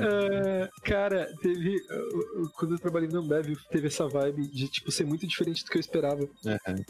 É, 0.02 0.70
cara, 0.84 1.32
teve. 1.42 1.78
uh, 1.78 2.44
uh, 2.44 2.50
Quando 2.56 2.76
eu 2.76 2.80
trabalhei 2.80 3.10
na 3.10 3.20
Ambev, 3.20 3.56
teve 3.70 3.88
essa 3.88 4.08
vibe 4.08 4.48
de, 4.48 4.68
tipo, 4.68 4.92
ser 4.92 5.06
muito 5.06 5.26
diferente 5.28 5.64
do 5.64 5.70
que 5.70 5.78
eu 5.78 5.82
esperava. 5.82 6.28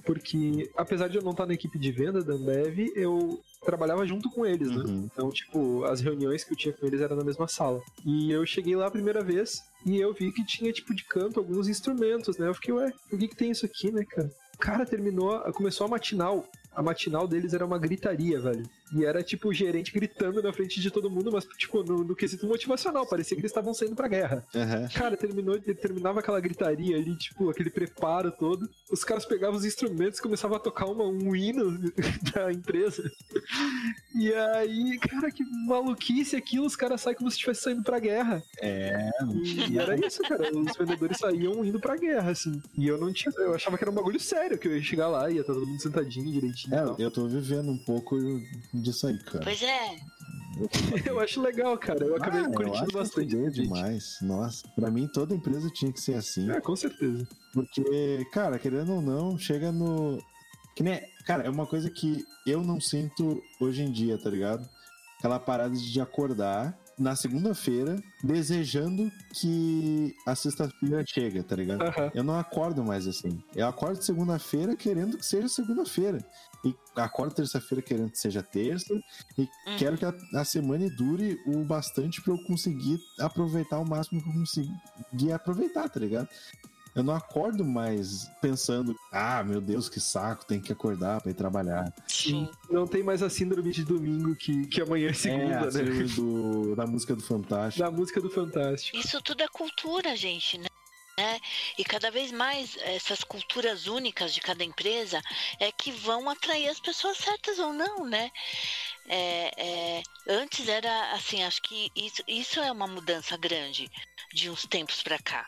Porque, 0.04 0.70
apesar 0.76 1.08
de 1.08 1.18
eu 1.18 1.24
não 1.24 1.32
estar 1.32 1.46
na 1.46 1.54
equipe 1.54 1.78
de 1.80 1.92
venda 1.92 2.24
da 2.24 2.34
Ambev, 2.34 2.92
eu 2.96 3.40
trabalhava 3.64 4.06
junto 4.06 4.30
com 4.30 4.46
eles, 4.46 4.70
né? 4.70 4.84
Uhum. 4.84 5.10
Então, 5.12 5.30
tipo, 5.32 5.84
as 5.86 6.02
reuniões 6.02 6.44
que 6.44 6.54
eu 6.54 6.58
tinha 6.58 6.74
com 6.74 6.86
eles 6.86 7.02
eram 7.02 7.16
na 7.16 7.24
mesma 7.24 7.48
sala. 7.48 7.82
E 8.06 8.32
eu 8.32 8.46
cheguei 8.46 8.76
lá 8.76 8.88
a 8.88 8.92
primeira 8.92 9.24
vez 9.24 9.64
e 9.86 10.00
eu 10.00 10.14
vi 10.14 10.32
que 10.32 10.46
tinha, 10.46 10.72
tipo, 10.72 10.94
de 10.94 11.04
canto 11.06 11.40
alguns 11.40 11.68
instrumentos, 11.68 12.38
né? 12.38 12.48
Eu 12.48 12.54
fiquei, 12.54 12.74
ué, 12.74 12.92
por 13.10 13.20
que 13.20 13.28
que 13.28 13.36
tem 13.36 13.52
isso 13.52 13.66
aqui, 13.66 13.92
né, 13.92 14.04
cara? 14.06 14.30
O 14.54 14.58
cara 14.58 14.86
terminou, 14.86 15.38
começou 15.54 15.86
a 15.86 15.90
matinal. 15.90 16.46
A 16.74 16.82
matinal 16.82 17.28
deles 17.28 17.54
era 17.54 17.66
uma 17.66 17.78
gritaria, 17.78 18.40
velho. 18.40 18.64
E 18.94 19.04
era 19.04 19.24
tipo 19.24 19.50
o 19.50 19.54
gerente 19.54 19.92
gritando 19.92 20.42
na 20.42 20.54
frente 20.54 20.80
de 20.80 20.92
todo 20.92 21.10
mundo, 21.10 21.32
mas 21.32 21.46
tipo 21.58 21.84
no, 21.84 22.04
no 22.04 22.16
quesito 22.16 22.46
motivacional, 22.48 23.06
parecia 23.08 23.36
que 23.36 23.42
eles 23.42 23.52
estavam 23.52 23.74
saindo 23.74 23.96
pra 23.96 24.08
guerra. 24.08 24.46
Aham. 24.56 24.88
Cara, 24.94 25.18
terminou, 25.18 25.60
terminava 25.60 26.20
aquela 26.20 26.40
gritaria 26.40 26.96
ali, 26.96 27.16
tipo, 27.18 27.50
aquele 27.50 27.70
preparo 27.70 28.32
todo. 28.32 28.70
Os 28.92 29.04
caras 29.04 29.26
pegavam 29.26 29.58
os 29.58 29.66
instrumentos 29.66 30.20
e 30.20 30.22
começavam 30.22 30.58
a 30.58 30.60
tocar 30.60 30.86
uma, 30.86 31.04
um 31.06 31.36
hino 31.36 31.78
da 32.34 32.52
empresa. 32.52 33.04
E 34.16 34.32
aí, 34.34 34.98
cara, 35.00 35.32
que 35.32 35.44
maluquice 35.68 36.36
aquilo, 36.36 36.66
os 36.66 36.76
caras 36.76 37.02
saem 37.02 37.16
como 37.18 37.30
se 37.30 37.36
estivesse 37.38 37.62
saindo 37.64 37.84
pra 37.84 38.00
guerra. 38.00 38.42
É, 38.62 39.10
E, 39.34 39.72
e 39.74 39.80
era 39.80 39.96
isso, 40.06 40.22
cara. 40.24 40.50
Os 40.56 40.78
vendedores 40.78 41.18
saíam 41.18 41.66
indo 41.66 41.80
pra 41.80 41.98
guerra, 41.98 42.32
assim. 42.32 42.62
E 42.78 42.88
eu 42.88 42.98
não 42.98 43.12
tinha. 43.12 43.34
Eu 43.38 43.54
achava 43.56 43.78
que 43.78 43.84
era 43.84 43.92
um 43.92 43.96
bagulho 43.96 44.20
sério, 44.20 44.58
que 44.58 44.68
eu 44.68 44.76
ia 44.78 44.84
chegar 44.84 45.08
lá 45.08 45.30
e 45.30 45.36
ia 45.36 45.42
estar 45.42 45.54
todo 45.54 45.66
mundo 45.68 45.82
sentadinho 45.82 46.32
direitinho. 46.32 46.76
é, 46.76 46.96
eu 47.04 47.12
tô 47.12 47.28
vivendo 47.28 47.70
um 47.72 47.78
pouco 47.78 48.16
disso 48.82 49.08
aí, 49.08 49.18
cara. 49.20 49.44
Pois 49.44 49.62
é. 49.62 49.96
Eu 51.06 51.20
acho 51.20 51.42
legal, 51.42 51.78
cara. 51.78 52.06
Eu 52.06 52.16
acabei 52.16 52.42
Ah, 52.42 52.46
eu 52.46 52.52
curtindo 52.52 52.78
acho 52.78 52.92
bastante. 52.94 53.36
legal 53.36 53.52
gente. 53.52 53.64
demais. 53.64 54.18
Nossa, 54.22 54.66
pra 54.70 54.90
mim 54.90 55.06
toda 55.08 55.36
empresa 55.36 55.70
tinha 55.70 55.92
que 55.92 56.00
ser 56.00 56.14
assim. 56.14 56.50
É, 56.50 56.62
com 56.62 56.76
certeza. 56.76 57.28
Porque, 57.54 58.26
cara, 58.32 58.58
querendo 58.58 58.94
ou 58.94 59.02
não, 59.02 59.38
chega 59.38 59.72
no. 59.72 60.18
Que 60.76 60.82
nem. 60.84 61.02
Cara, 61.26 61.44
é 61.44 61.50
uma 61.50 61.66
coisa 61.66 61.90
que 61.90 62.24
eu 62.48 62.64
não 62.64 62.80
sinto 62.80 63.42
hoje 63.60 63.82
em 63.82 63.92
dia, 63.92 64.18
tá 64.18 64.30
ligado? 64.30 64.68
Aquela 65.20 65.40
parada 65.40 65.76
de 65.76 66.00
acordar 66.00 66.78
na 66.98 67.14
segunda-feira 67.16 68.02
desejando 68.24 69.12
que 69.34 70.16
a 70.26 70.34
sexta-feira 70.36 71.04
chega, 71.06 71.44
tá 71.44 71.56
ligado? 71.56 71.82
Aham. 71.82 72.12
Eu 72.14 72.24
não 72.24 72.40
acordo 72.40 72.82
mais 72.84 73.06
assim. 73.08 73.44
Eu 73.54 73.68
acordo 73.68 74.02
segunda-feira 74.02 74.76
querendo 74.78 75.18
que 75.18 75.26
seja 75.26 75.50
segunda-feira. 75.50 76.20
E 76.66 76.76
acordo 76.96 77.36
terça-feira 77.36 77.82
querendo 77.82 78.10
que 78.12 78.18
seja 78.18 78.42
terça. 78.42 78.94
E 79.38 79.42
Uhum. 79.42 79.78
quero 79.78 79.98
que 79.98 80.06
a, 80.06 80.14
a 80.36 80.44
semana 80.46 80.90
dure 80.90 81.38
o 81.46 81.64
bastante 81.64 82.22
pra 82.22 82.34
eu 82.34 82.44
conseguir 82.44 83.00
aproveitar 83.20 83.80
o 83.80 83.88
máximo 83.88 84.22
que 84.22 84.30
eu 84.30 84.34
conseguir 84.34 85.32
aproveitar, 85.32 85.88
tá 85.90 86.00
ligado? 86.00 86.28
Eu 86.96 87.04
não 87.04 87.14
acordo 87.14 87.66
mais 87.66 88.26
pensando, 88.42 88.96
ah, 89.12 89.44
meu 89.44 89.60
Deus, 89.60 89.90
que 89.90 90.00
saco, 90.00 90.46
tem 90.46 90.62
que 90.62 90.72
acordar 90.72 91.20
pra 91.22 91.30
ir 91.30 91.34
trabalhar. 91.34 91.94
Sim. 92.08 92.50
Não 92.70 92.88
tem 92.88 93.04
mais 93.04 93.22
a 93.22 93.30
síndrome 93.30 93.74
de 93.74 93.84
domingo 93.84 94.34
que, 94.34 94.66
que 94.68 94.82
amanhã 94.82 95.08
é 95.08 95.10
é, 95.10 95.14
segunda, 95.14 95.60
a 95.60 95.66
né? 95.66 95.72
síndrome 95.72 96.04
do, 96.06 96.74
da 96.74 96.88
música 96.88 97.14
do 97.14 97.22
Fantástico. 97.22 97.84
Da 97.86 97.92
música 97.92 98.22
do 98.22 98.30
Fantástico. 98.30 98.98
Isso 98.98 99.22
tudo 99.22 99.44
é 99.44 99.48
cultura, 99.50 100.16
gente, 100.16 100.58
né? 100.58 100.68
Né? 101.18 101.40
E 101.78 101.84
cada 101.86 102.12
vez 102.12 102.32
mais 102.32 102.76
essas 102.78 103.24
culturas 103.24 103.88
únicas 103.88 104.34
de 104.34 104.42
cada 104.42 104.64
empresa 104.64 105.22
é 105.60 105.72
que 105.72 105.92
vão 105.92 106.30
atrair 106.30 106.68
as 106.68 106.80
pessoas 106.80 107.18
certas 107.18 107.58
ou 107.58 107.72
não, 107.72 108.06
né? 108.06 108.30
É, 109.08 110.00
é, 110.00 110.04
antes 110.28 110.68
era 110.68 111.14
assim, 111.14 111.44
acho 111.44 111.62
que 111.62 111.92
isso, 111.96 112.22
isso 112.28 112.60
é 112.60 112.72
uma 112.72 112.88
mudança 112.88 113.38
grande 113.38 113.90
de 114.34 114.50
uns 114.50 114.64
tempos 114.66 115.02
para 115.04 115.20
cá. 115.20 115.48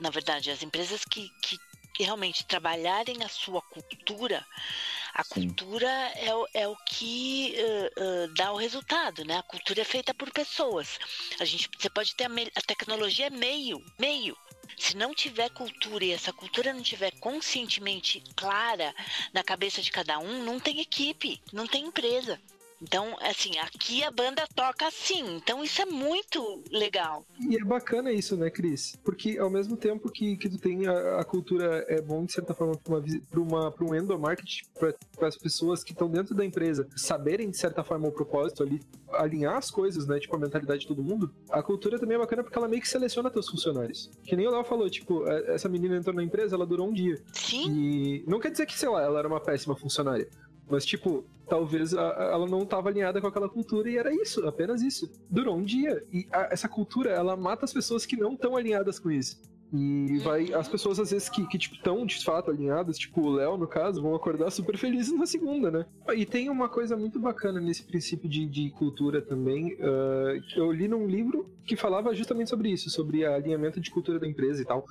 Na 0.00 0.10
verdade, 0.10 0.50
as 0.50 0.62
empresas 0.62 1.04
que, 1.04 1.30
que, 1.42 1.58
que 1.94 2.04
realmente 2.04 2.46
trabalharem 2.46 3.22
a 3.24 3.28
sua 3.28 3.62
cultura, 3.62 4.46
a 5.14 5.24
Sim. 5.24 5.58
cultura 5.58 5.88
é, 6.16 6.34
o- 6.34 6.46
é 6.54 6.68
o 6.68 6.76
que 6.86 7.54
ãh, 7.58 7.90
ãh, 8.02 8.28
dá 8.36 8.52
o 8.52 8.56
resultado, 8.56 9.24
né? 9.24 9.38
A 9.38 9.42
cultura 9.42 9.82
é 9.82 9.84
feita 9.84 10.14
por 10.14 10.30
pessoas. 10.32 10.98
A 11.40 11.44
gente, 11.44 11.68
você 11.78 11.90
pode 11.90 12.14
ter 12.16 12.24
a, 12.24 12.28
me- 12.28 12.50
a 12.56 12.60
tecnologia 12.62 13.26
é 13.26 13.30
meio, 13.30 13.84
meio. 13.98 14.36
Se 14.76 14.96
não 14.96 15.14
tiver 15.14 15.50
cultura 15.50 16.04
e 16.04 16.12
essa 16.12 16.32
cultura 16.32 16.72
não 16.72 16.82
tiver 16.82 17.12
conscientemente 17.18 18.22
clara 18.34 18.94
na 19.32 19.42
cabeça 19.42 19.80
de 19.82 19.90
cada 19.90 20.18
um, 20.18 20.42
não 20.44 20.58
tem 20.58 20.80
equipe, 20.80 21.40
não 21.52 21.66
tem 21.66 21.86
empresa. 21.86 22.40
Então, 22.82 23.16
assim, 23.20 23.58
aqui 23.58 24.02
a 24.02 24.10
banda 24.10 24.42
toca 24.54 24.86
assim. 24.86 25.36
Então, 25.36 25.62
isso 25.62 25.80
é 25.80 25.86
muito 25.86 26.62
legal. 26.70 27.24
E 27.48 27.56
é 27.56 27.64
bacana 27.64 28.10
isso, 28.12 28.36
né, 28.36 28.50
Cris? 28.50 28.96
Porque 29.04 29.38
ao 29.38 29.48
mesmo 29.48 29.76
tempo 29.76 30.10
que, 30.10 30.36
que 30.36 30.48
tu 30.48 30.58
tem 30.58 30.86
a, 30.86 31.20
a 31.20 31.24
cultura 31.24 31.84
é 31.88 32.00
bom, 32.00 32.24
de 32.24 32.32
certa 32.32 32.52
forma, 32.54 32.76
para 32.76 33.40
uma, 33.40 33.70
pra 33.70 33.84
um 33.86 33.94
endomarketing, 33.94 34.64
para 34.78 35.28
as 35.28 35.36
pessoas 35.36 35.84
que 35.84 35.92
estão 35.92 36.08
dentro 36.10 36.34
da 36.34 36.44
empresa 36.44 36.88
saberem, 36.96 37.50
de 37.50 37.56
certa 37.56 37.84
forma, 37.84 38.08
o 38.08 38.12
propósito 38.12 38.62
ali, 38.62 38.80
alinhar 39.12 39.56
as 39.56 39.70
coisas, 39.70 40.06
né, 40.06 40.18
tipo, 40.18 40.34
a 40.34 40.38
mentalidade 40.38 40.80
de 40.80 40.88
todo 40.88 41.02
mundo. 41.02 41.32
A 41.50 41.62
cultura 41.62 41.98
também 41.98 42.16
é 42.16 42.18
bacana 42.18 42.42
porque 42.42 42.58
ela 42.58 42.68
meio 42.68 42.82
que 42.82 42.88
seleciona 42.88 43.30
teus 43.30 43.48
funcionários. 43.48 44.10
Que 44.24 44.34
nem 44.34 44.46
o 44.46 44.50
Léo 44.50 44.64
falou, 44.64 44.88
tipo, 44.90 45.26
é- 45.28 45.54
essa 45.54 45.68
menina 45.68 45.96
entrou 45.96 46.14
na 46.14 46.22
empresa, 46.24 46.56
ela 46.56 46.66
durou 46.66 46.88
um 46.88 46.92
dia. 46.92 47.22
Sim, 47.32 47.70
E 47.70 48.24
não 48.26 48.40
quer 48.40 48.50
dizer 48.50 48.66
que, 48.66 48.76
sei 48.78 48.88
lá, 48.88 49.02
ela 49.02 49.18
era 49.18 49.28
uma 49.28 49.40
péssima 49.40 49.76
funcionária. 49.76 50.28
Mas, 50.70 50.84
tipo, 50.86 51.24
talvez 51.48 51.92
a- 51.94 52.00
a- 52.10 52.24
ela 52.32 52.46
não 52.46 52.62
estava 52.62 52.88
alinhada 52.88 53.20
com 53.20 53.26
aquela 53.26 53.48
cultura 53.48 53.90
e 53.90 53.96
era 53.96 54.14
isso, 54.14 54.46
apenas 54.46 54.80
isso. 54.82 55.10
Durou 55.28 55.56
um 55.56 55.62
dia. 55.64 56.02
E 56.12 56.26
a- 56.32 56.48
essa 56.50 56.68
cultura, 56.68 57.10
ela 57.10 57.36
mata 57.36 57.64
as 57.64 57.72
pessoas 57.72 58.06
que 58.06 58.16
não 58.16 58.34
estão 58.34 58.56
alinhadas 58.56 58.98
com 58.98 59.10
isso. 59.10 59.40
E 59.74 60.18
vai. 60.18 60.52
As 60.52 60.68
pessoas, 60.68 61.00
às 61.00 61.10
vezes, 61.10 61.30
que, 61.30 61.46
que 61.48 61.56
tipo, 61.56 61.76
estão 61.76 62.04
de 62.04 62.22
fato 62.22 62.50
alinhadas, 62.50 62.98
tipo 62.98 63.22
o 63.22 63.30
Léo, 63.32 63.56
no 63.56 63.66
caso, 63.66 64.02
vão 64.02 64.14
acordar 64.14 64.50
super 64.50 64.76
felizes 64.76 65.16
na 65.18 65.24
segunda, 65.24 65.70
né? 65.70 65.86
E 66.14 66.26
tem 66.26 66.50
uma 66.50 66.68
coisa 66.68 66.94
muito 66.94 67.18
bacana 67.18 67.58
nesse 67.58 67.82
princípio 67.82 68.28
de, 68.28 68.46
de 68.46 68.70
cultura 68.72 69.22
também. 69.22 69.74
ah, 69.80 70.38
que 70.52 70.60
eu 70.60 70.70
li 70.70 70.88
num 70.88 71.06
livro 71.06 71.50
que 71.64 71.74
falava 71.74 72.14
justamente 72.14 72.50
sobre 72.50 72.70
isso, 72.70 72.90
sobre 72.90 73.24
alinhamento 73.24 73.80
de 73.80 73.90
cultura 73.90 74.18
da 74.18 74.26
empresa 74.28 74.60
e 74.60 74.64
tal. 74.66 74.84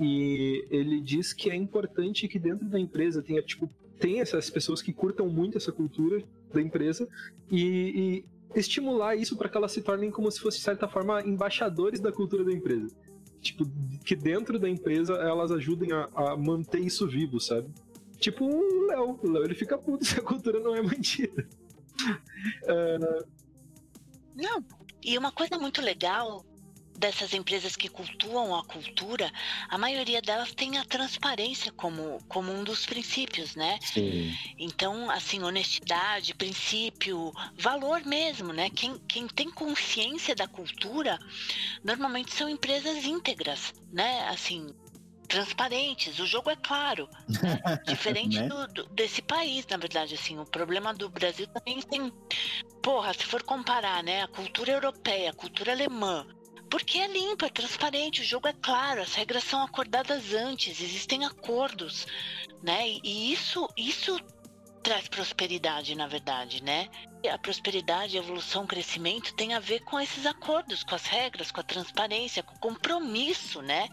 E 0.00 0.66
ele 0.70 1.00
diz 1.02 1.32
que 1.34 1.50
é 1.50 1.54
importante 1.54 2.26
que 2.26 2.38
dentro 2.38 2.66
da 2.66 2.80
empresa 2.80 3.22
tenha, 3.22 3.42
tipo, 3.42 3.68
tem 3.98 4.20
essas 4.20 4.50
pessoas 4.50 4.82
que 4.82 4.92
curtam 4.92 5.28
muito 5.28 5.58
essa 5.58 5.72
cultura 5.72 6.22
da 6.52 6.60
empresa 6.60 7.08
e, 7.50 8.24
e 8.54 8.58
estimular 8.58 9.16
isso 9.16 9.36
para 9.36 9.48
que 9.48 9.56
elas 9.56 9.72
se 9.72 9.82
tornem 9.82 10.10
como 10.10 10.30
se 10.30 10.40
fossem, 10.40 10.58
de 10.58 10.64
certa 10.64 10.88
forma, 10.88 11.22
embaixadores 11.22 12.00
da 12.00 12.12
cultura 12.12 12.44
da 12.44 12.52
empresa. 12.52 12.94
Tipo, 13.40 13.64
que 14.04 14.16
dentro 14.16 14.58
da 14.58 14.68
empresa 14.68 15.14
elas 15.14 15.50
ajudem 15.50 15.92
a, 15.92 16.08
a 16.14 16.36
manter 16.36 16.80
isso 16.80 17.06
vivo, 17.06 17.38
sabe? 17.38 17.68
Tipo 18.18 18.46
o 18.46 18.86
Léo. 18.86 19.18
O 19.22 19.30
Léo 19.30 19.44
ele 19.44 19.54
fica 19.54 19.76
puto 19.76 20.04
se 20.06 20.18
a 20.18 20.22
cultura 20.22 20.60
não 20.60 20.74
é 20.74 20.80
mantida. 20.80 21.46
Não. 24.34 24.64
E 25.02 25.18
uma 25.18 25.30
coisa 25.30 25.58
muito 25.58 25.82
legal 25.82 26.44
dessas 26.96 27.32
empresas 27.34 27.76
que 27.76 27.88
cultuam 27.88 28.54
a 28.54 28.64
cultura, 28.64 29.30
a 29.68 29.76
maioria 29.76 30.22
delas 30.22 30.52
tem 30.54 30.78
a 30.78 30.84
transparência 30.84 31.72
como, 31.72 32.22
como 32.28 32.52
um 32.52 32.62
dos 32.64 32.86
princípios, 32.86 33.54
né? 33.54 33.78
Sim. 33.82 34.32
Então, 34.58 35.10
assim, 35.10 35.42
honestidade, 35.42 36.34
princípio, 36.34 37.32
valor 37.58 38.04
mesmo, 38.04 38.52
né? 38.52 38.70
Quem, 38.70 38.98
quem 39.08 39.26
tem 39.26 39.50
consciência 39.50 40.34
da 40.34 40.46
cultura, 40.46 41.18
normalmente 41.82 42.32
são 42.34 42.48
empresas 42.48 43.04
íntegras, 43.04 43.72
né? 43.92 44.28
Assim, 44.28 44.72
transparentes, 45.28 46.18
o 46.20 46.26
jogo 46.26 46.50
é 46.50 46.56
claro. 46.56 47.08
né? 47.42 47.60
Diferente 47.86 48.38
Né? 48.40 48.48
do, 48.48 48.66
do- 48.68 48.86
desse 48.90 49.20
país, 49.20 49.66
na 49.66 49.76
verdade, 49.76 50.14
assim, 50.14 50.38
o 50.38 50.46
problema 50.46 50.94
do 50.94 51.08
Brasil 51.10 51.46
também 51.48 51.80
tem. 51.82 52.12
Porra, 52.82 53.12
se 53.14 53.24
for 53.24 53.42
comparar, 53.42 54.02
né, 54.04 54.22
a 54.22 54.28
cultura 54.28 54.72
europeia, 54.72 55.30
a 55.30 55.34
cultura 55.34 55.72
alemã. 55.72 56.26
Porque 56.70 56.98
é 56.98 57.06
limpo, 57.06 57.44
é 57.44 57.48
transparente, 57.48 58.22
o 58.22 58.24
jogo 58.24 58.48
é 58.48 58.52
claro, 58.52 59.02
as 59.02 59.14
regras 59.14 59.44
são 59.44 59.62
acordadas 59.62 60.32
antes, 60.32 60.80
existem 60.80 61.24
acordos, 61.24 62.06
né? 62.62 62.88
E, 63.02 63.32
isso, 63.32 63.68
isso 63.76 64.18
traz 64.82 65.08
prosperidade, 65.08 65.94
na 65.94 66.06
verdade, 66.06 66.62
né? 66.62 66.88
A 67.32 67.38
prosperidade, 67.38 68.16
a 68.16 68.20
evolução, 68.20 68.64
o 68.64 68.66
crescimento 68.66 69.34
tem 69.34 69.54
a 69.54 69.60
ver 69.60 69.80
com 69.80 69.98
esses 69.98 70.26
acordos, 70.26 70.84
com 70.84 70.94
as 70.94 71.06
regras, 71.06 71.50
com 71.50 71.60
a 71.60 71.64
transparência, 71.64 72.42
com 72.42 72.54
o 72.54 72.60
compromisso, 72.60 73.62
né? 73.62 73.88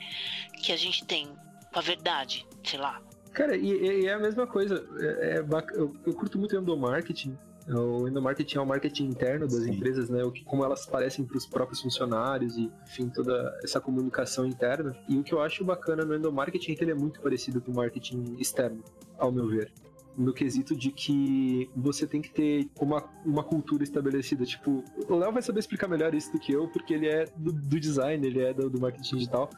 Que 0.62 0.72
a 0.72 0.78
gente 0.78 1.06
tem 1.06 1.34
com 1.72 1.80
a 1.80 1.82
verdade, 1.82 2.46
sei 2.64 2.78
lá. 2.78 3.02
Cara, 3.32 3.56
e, 3.56 4.02
e 4.02 4.06
é 4.08 4.14
a 4.14 4.20
mesma 4.20 4.46
coisa. 4.46 4.86
É, 5.00 5.38
é 5.38 5.40
eu, 5.40 5.96
eu 6.06 6.14
curto 6.14 6.38
muito 6.38 6.56
endomarketing. 6.56 7.38
O 7.68 8.08
endomarketing 8.08 8.58
é 8.58 8.62
o 8.62 8.66
marketing 8.66 9.06
interno 9.06 9.48
das 9.48 9.64
Sim. 9.64 9.72
empresas, 9.72 10.10
né? 10.10 10.24
O 10.24 10.32
que, 10.32 10.44
como 10.44 10.64
elas 10.64 10.86
parecem 10.86 11.24
para 11.24 11.38
os 11.38 11.46
próprios 11.46 11.82
funcionários 11.82 12.58
e, 12.58 12.72
enfim, 12.88 13.08
toda 13.10 13.58
essa 13.64 13.80
comunicação 13.80 14.46
interna. 14.46 14.96
E 15.08 15.18
o 15.18 15.24
que 15.24 15.34
eu 15.34 15.42
acho 15.42 15.64
bacana 15.64 16.04
no 16.04 16.16
endomarketing 16.16 16.72
é 16.72 16.76
que 16.76 16.84
ele 16.84 16.92
é 16.92 16.96
muito 16.96 17.22
parecido 17.22 17.62
com 17.62 17.72
o 17.72 17.76
marketing 17.76 18.36
externo, 18.40 18.84
ao 19.18 19.32
meu 19.32 19.48
ver. 19.48 19.72
No 20.18 20.34
quesito 20.34 20.76
de 20.76 20.92
que 20.92 21.70
você 21.76 22.06
tem 22.06 22.22
que 22.22 22.32
ter 22.32 22.70
uma, 22.80 23.04
uma 23.26 23.44
cultura 23.44 23.84
estabelecida. 23.84 24.44
Tipo, 24.44 24.84
o 25.08 25.16
Léo 25.16 25.32
vai 25.32 25.42
saber 25.42 25.60
explicar 25.60 25.88
melhor 25.88 26.14
isso 26.14 26.32
do 26.32 26.40
que 26.40 26.52
eu, 26.52 26.68
porque 26.68 26.94
ele 26.94 27.08
é 27.08 27.26
do, 27.38 27.54
do 27.54 27.80
design, 27.80 28.26
ele 28.26 28.42
é 28.42 28.54
do, 28.54 28.70
do 28.70 28.82
marketing 28.82 29.18
digital. 29.18 29.50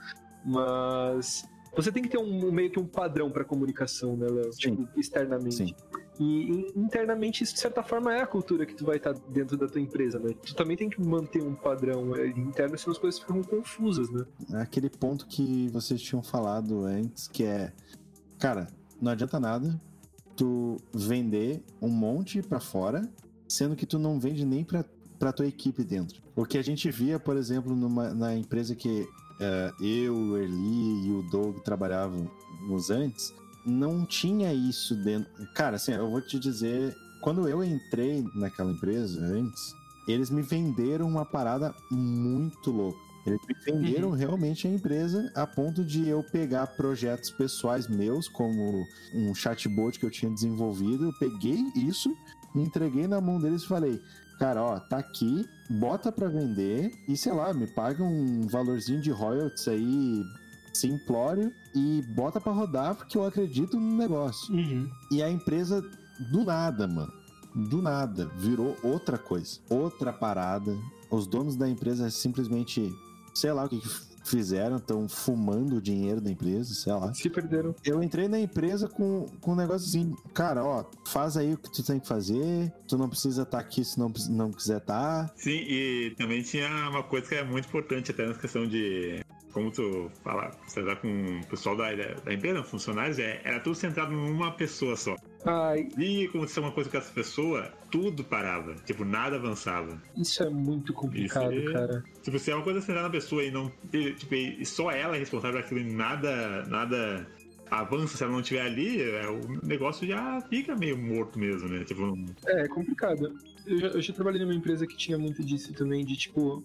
Mas 0.45 1.47
você 1.75 1.91
tem 1.91 2.03
que 2.03 2.09
ter 2.09 2.19
um 2.19 2.51
meio 2.51 2.69
que 2.69 2.79
um 2.79 2.85
padrão 2.85 3.31
para 3.31 3.43
comunicação, 3.43 4.15
né, 4.15 4.27
Léo? 4.27 4.51
Tipo, 4.51 4.87
externamente. 4.95 5.55
Sim. 5.55 5.75
E 6.19 6.23
in- 6.51 6.67
internamente 6.75 7.43
isso 7.43 7.53
de 7.53 7.59
certa 7.59 7.81
forma 7.83 8.13
é 8.13 8.21
a 8.21 8.27
cultura 8.27 8.65
que 8.65 8.75
tu 8.75 8.85
vai 8.85 8.97
estar 8.97 9.13
dentro 9.29 9.57
da 9.57 9.67
tua 9.67 9.81
empresa, 9.81 10.19
né? 10.19 10.33
Tu 10.45 10.55
também 10.55 10.77
tem 10.77 10.89
que 10.89 11.01
manter 11.01 11.41
um 11.41 11.55
padrão 11.55 12.15
é, 12.15 12.27
interno, 12.27 12.77
senão 12.77 12.91
as 12.91 12.97
coisas 12.99 13.19
ficam 13.19 13.41
confusas, 13.43 14.09
né? 14.11 14.25
É 14.53 14.61
aquele 14.61 14.89
ponto 14.89 15.25
que 15.27 15.67
vocês 15.69 16.01
tinham 16.01 16.21
falado 16.21 16.85
antes, 16.85 17.27
que 17.27 17.43
é, 17.43 17.73
cara, 18.37 18.67
não 19.01 19.11
adianta 19.11 19.39
nada 19.39 19.79
tu 20.35 20.77
vender 20.93 21.63
um 21.81 21.89
monte 21.89 22.41
pra 22.41 22.59
fora 22.59 23.07
sendo 23.47 23.75
que 23.75 23.85
tu 23.85 23.99
não 23.99 24.19
vende 24.19 24.45
nem 24.45 24.63
pra, 24.63 24.83
pra 25.19 25.31
tua 25.31 25.45
equipe 25.45 25.83
dentro. 25.83 26.21
O 26.35 26.45
que 26.45 26.57
a 26.57 26.63
gente 26.63 26.89
via, 26.89 27.19
por 27.19 27.37
exemplo, 27.37 27.75
numa, 27.75 28.13
na 28.13 28.35
empresa 28.35 28.73
que 28.73 29.07
eh, 29.39 29.71
eu, 29.79 30.15
o 30.15 30.37
Erli 30.37 31.07
e 31.07 31.11
o 31.11 31.21
Doug 31.29 31.57
trabalhavam 31.59 32.29
nos 32.67 32.89
antes, 32.89 33.31
não 33.65 34.05
tinha 34.05 34.53
isso 34.53 34.95
dentro. 34.95 35.31
Cara, 35.53 35.75
assim, 35.75 35.93
eu 35.93 36.09
vou 36.09 36.21
te 36.21 36.39
dizer, 36.39 36.95
quando 37.21 37.47
eu 37.47 37.63
entrei 37.63 38.25
naquela 38.35 38.71
empresa 38.71 39.19
antes, 39.21 39.73
eles 40.07 40.29
me 40.29 40.41
venderam 40.41 41.07
uma 41.07 41.25
parada 41.25 41.73
muito 41.89 42.71
louca. 42.71 42.99
Eles 43.25 43.39
me 43.47 43.55
venderam 43.65 44.11
realmente 44.11 44.67
a 44.67 44.69
empresa 44.69 45.31
a 45.33 45.47
ponto 45.47 45.83
de 45.83 46.09
eu 46.09 46.21
pegar 46.23 46.67
projetos 46.75 47.31
pessoais 47.31 47.87
meus, 47.87 48.27
como 48.27 48.85
um 49.13 49.33
chatbot 49.33 49.97
que 49.97 50.05
eu 50.05 50.11
tinha 50.11 50.31
desenvolvido. 50.31 51.05
Eu 51.05 51.13
peguei 51.13 51.63
isso, 51.75 52.13
me 52.53 52.63
entreguei 52.63 53.07
na 53.07 53.21
mão 53.21 53.39
deles 53.39 53.63
e 53.63 53.67
falei: 53.67 54.01
Cara, 54.37 54.61
ó, 54.61 54.77
tá 54.77 54.97
aqui, 54.97 55.45
bota 55.69 56.11
pra 56.11 56.27
vender 56.27 56.91
e 57.07 57.15
sei 57.15 57.31
lá, 57.31 57.53
me 57.53 57.65
paga 57.67 58.03
um 58.03 58.45
valorzinho 58.47 58.99
de 58.99 59.09
royalties 59.09 59.69
aí 59.69 60.21
simplório 60.73 61.53
e 61.73 62.01
bota 62.09 62.41
pra 62.41 62.51
rodar 62.51 62.95
porque 62.95 63.17
eu 63.17 63.25
acredito 63.25 63.79
no 63.79 63.97
negócio. 63.97 64.53
Uhum. 64.53 64.89
E 65.11 65.21
a 65.21 65.29
empresa, 65.29 65.81
do 66.31 66.43
nada, 66.43 66.87
mano, 66.87 67.13
do 67.53 67.81
nada, 67.81 68.25
virou 68.37 68.75
outra 68.83 69.17
coisa, 69.17 69.59
outra 69.69 70.11
parada. 70.11 70.75
Os 71.09 71.27
donos 71.27 71.55
da 71.55 71.69
empresa 71.69 72.09
simplesmente, 72.09 72.91
sei 73.35 73.51
lá 73.51 73.65
o 73.65 73.69
que, 73.69 73.79
que 73.79 73.89
fizeram, 74.23 74.77
estão 74.77 75.07
fumando 75.07 75.77
o 75.77 75.81
dinheiro 75.81 76.21
da 76.21 76.31
empresa, 76.31 76.73
sei 76.73 76.93
lá. 76.93 77.13
Se 77.13 77.29
perderam. 77.29 77.75
Eu 77.83 78.01
entrei 78.01 78.27
na 78.27 78.39
empresa 78.39 78.87
com, 78.87 79.27
com 79.41 79.51
um 79.51 79.55
negócio 79.55 79.87
assim, 79.87 80.15
cara, 80.33 80.63
ó, 80.63 80.85
faz 81.05 81.37
aí 81.37 81.53
o 81.53 81.57
que 81.57 81.71
tu 81.71 81.83
tem 81.83 81.99
que 81.99 82.07
fazer, 82.07 82.71
tu 82.87 82.97
não 82.97 83.09
precisa 83.09 83.43
estar 83.43 83.59
aqui 83.59 83.83
se 83.83 83.99
não, 83.99 84.11
não 84.29 84.51
quiser 84.51 84.77
estar. 84.77 85.31
Sim, 85.35 85.51
e 85.51 86.15
também 86.17 86.41
tinha 86.41 86.67
uma 86.89 87.03
coisa 87.03 87.27
que 87.27 87.35
é 87.35 87.43
muito 87.43 87.67
importante 87.67 88.11
até 88.11 88.25
na 88.25 88.33
questão 88.33 88.67
de 88.67 89.22
como 89.53 89.71
tu 89.71 90.09
fala, 90.23 90.51
você 90.67 90.83
tá 90.83 90.95
com 90.95 91.39
o 91.39 91.45
pessoal 91.47 91.77
da, 91.77 91.93
da 91.93 92.33
empresa, 92.33 92.63
funcionários, 92.63 93.19
é, 93.19 93.39
era 93.43 93.59
tudo 93.59 93.75
centrado 93.75 94.11
numa 94.11 94.51
pessoa 94.51 94.95
só. 94.95 95.15
Ai, 95.45 95.87
E 95.97 96.25
aconteceu 96.25 96.63
uma 96.63 96.71
coisa 96.71 96.89
com 96.89 96.97
essa 96.97 97.11
pessoa, 97.11 97.71
tudo 97.91 98.23
parava. 98.23 98.75
Tipo, 98.85 99.05
nada 99.05 99.35
avançava. 99.35 100.01
isso 100.17 100.41
é 100.43 100.49
muito 100.49 100.93
complicado, 100.93 101.53
é- 101.53 101.71
cara. 101.71 102.03
Tipo, 102.21 102.39
se 102.39 102.49
é 102.51 102.55
uma 102.55 102.63
coisa 102.63 102.79
centrada 102.81 103.03
na 103.03 103.09
pessoa 103.11 103.43
e 103.43 103.51
não. 103.51 103.71
e, 103.93 104.13
Tipo, 104.13 104.35
e 104.35 104.65
só 104.65 104.89
ela 104.91 105.15
é 105.15 105.19
responsável 105.19 105.59
por 105.59 105.65
aquilo 105.65 105.81
e 105.81 105.93
nada. 105.93 106.65
nada 106.65 107.27
avança 107.69 108.15
se 108.17 108.23
ela 108.23 108.31
não 108.31 108.39
estiver 108.41 108.61
ali, 108.61 109.01
é, 109.01 109.27
o 109.27 109.65
negócio 109.65 110.07
já 110.07 110.39
fica 110.49 110.75
meio 110.75 110.97
morto 110.97 111.39
mesmo, 111.39 111.67
né? 111.67 111.83
Tipo, 111.83 112.05
não- 112.05 112.25
É, 112.45 112.61
é 112.63 112.67
complicado. 112.67 113.33
Eu 113.65 113.77
já, 113.79 113.87
eu 113.87 114.01
já 114.01 114.13
trabalhei 114.13 114.41
numa 114.41 114.53
empresa 114.53 114.85
que 114.85 114.95
tinha 114.95 115.17
muito 115.17 115.43
disso 115.43 115.73
também, 115.73 116.05
de 116.05 116.15
tipo. 116.15 116.63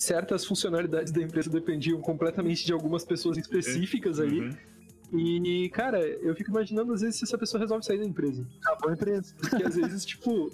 Certas 0.00 0.46
funcionalidades 0.46 1.12
da 1.12 1.20
empresa 1.20 1.50
dependiam 1.50 2.00
completamente 2.00 2.64
de 2.64 2.72
algumas 2.72 3.04
pessoas 3.04 3.36
específicas 3.36 4.18
ali. 4.18 4.40
Uhum. 4.40 4.56
E, 5.12 5.68
cara, 5.68 6.00
eu 6.00 6.34
fico 6.34 6.48
imaginando 6.48 6.94
às 6.94 7.02
vezes 7.02 7.16
se 7.16 7.24
essa 7.24 7.36
pessoa 7.36 7.60
resolve 7.60 7.84
sair 7.84 7.98
da 7.98 8.06
empresa. 8.06 8.46
Acabou 8.62 8.88
a 8.88 8.94
empresa. 8.94 9.34
Porque 9.38 9.62
às 9.62 9.74
vezes, 9.74 10.06
tipo, 10.06 10.50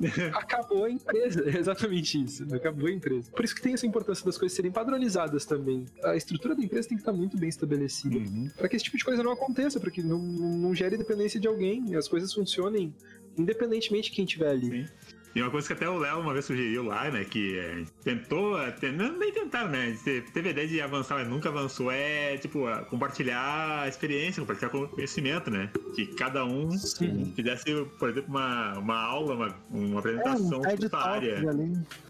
acabou 0.34 0.84
a 0.84 0.90
empresa. 0.90 1.48
É 1.48 1.54
exatamente 1.60 2.20
isso. 2.20 2.44
Acabou 2.52 2.88
a 2.88 2.90
empresa. 2.90 3.30
Por 3.30 3.44
isso 3.44 3.54
que 3.54 3.62
tem 3.62 3.74
essa 3.74 3.86
importância 3.86 4.24
das 4.24 4.36
coisas 4.36 4.56
serem 4.56 4.72
padronizadas 4.72 5.44
também. 5.44 5.84
A 6.02 6.16
estrutura 6.16 6.56
da 6.56 6.62
empresa 6.64 6.88
tem 6.88 6.96
que 6.96 7.02
estar 7.02 7.12
muito 7.12 7.36
bem 7.36 7.48
estabelecida. 7.48 8.16
Uhum. 8.16 8.50
Pra 8.56 8.68
que 8.68 8.74
esse 8.74 8.84
tipo 8.84 8.98
de 8.98 9.04
coisa 9.04 9.22
não 9.22 9.30
aconteça, 9.30 9.78
para 9.78 9.92
que 9.92 10.02
não, 10.02 10.18
não 10.18 10.74
gere 10.74 10.96
dependência 10.96 11.38
de 11.38 11.46
alguém 11.46 11.84
e 11.88 11.94
as 11.94 12.08
coisas 12.08 12.34
funcionem 12.34 12.92
independentemente 13.36 14.10
de 14.10 14.16
quem 14.16 14.24
estiver 14.24 14.50
ali. 14.50 14.66
Sim. 14.66 14.92
E 15.34 15.42
uma 15.42 15.50
coisa 15.50 15.66
que 15.66 15.72
até 15.74 15.88
o 15.88 15.98
Léo 15.98 16.20
uma 16.20 16.32
vez 16.32 16.44
sugeriu 16.46 16.82
lá, 16.84 17.10
né? 17.10 17.24
Que 17.24 17.58
é, 17.58 17.84
tentou, 18.02 18.60
é, 18.60 18.70
te- 18.72 18.90
não, 18.90 19.16
nem 19.18 19.32
tentaram, 19.32 19.68
né? 19.70 19.96
te- 20.02 20.22
Teve 20.32 20.48
a 20.48 20.50
ideia 20.52 20.66
de 20.68 20.80
avançar, 20.80 21.16
mas 21.18 21.28
nunca 21.28 21.48
avançou. 21.48 21.92
É, 21.92 22.36
tipo, 22.38 22.64
compartilhar 22.88 23.82
a 23.82 23.88
experiência, 23.88 24.40
compartilhar 24.40 24.70
conhecimento, 24.70 25.50
né? 25.50 25.70
Que 25.94 26.06
cada 26.06 26.44
um 26.44 26.70
Sim. 26.72 27.32
fizesse, 27.36 27.64
por 27.98 28.08
exemplo, 28.08 28.30
uma, 28.30 28.78
uma 28.78 28.96
aula, 29.00 29.34
uma, 29.34 29.56
uma 29.70 29.96
É, 29.96 29.98
apresentação 29.98 30.60
um 30.60 30.78
sua 30.80 30.88
Talk 30.90 31.08
área. 31.08 31.42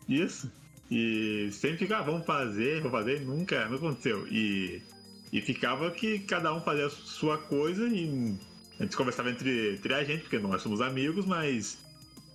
Isso. 0.09 0.51
E 0.91 1.51
sempre 1.53 1.79
ficava, 1.79 2.11
vamos 2.11 2.25
fazer, 2.27 2.77
vamos 2.81 2.93
fazer, 2.93 3.21
nunca, 3.21 3.69
não 3.69 3.77
aconteceu. 3.77 4.27
E, 4.29 4.81
e 5.33 5.41
ficava 5.43 5.91
que 5.91 6.21
cada 6.21 6.55
um 6.55 6.61
fazia 6.62 6.87
a 6.87 6.91
sua 6.91 7.37
coisa 7.37 7.87
e 7.89 8.35
a 8.81 8.85
gente 8.85 8.97
conversava 8.97 9.29
entre, 9.31 9.75
entre 9.75 9.93
a 9.93 10.03
gente, 10.05 10.23
porque 10.23 10.39
nós 10.39 10.62
somos 10.62 10.81
amigos, 10.81 11.27
mas 11.27 11.79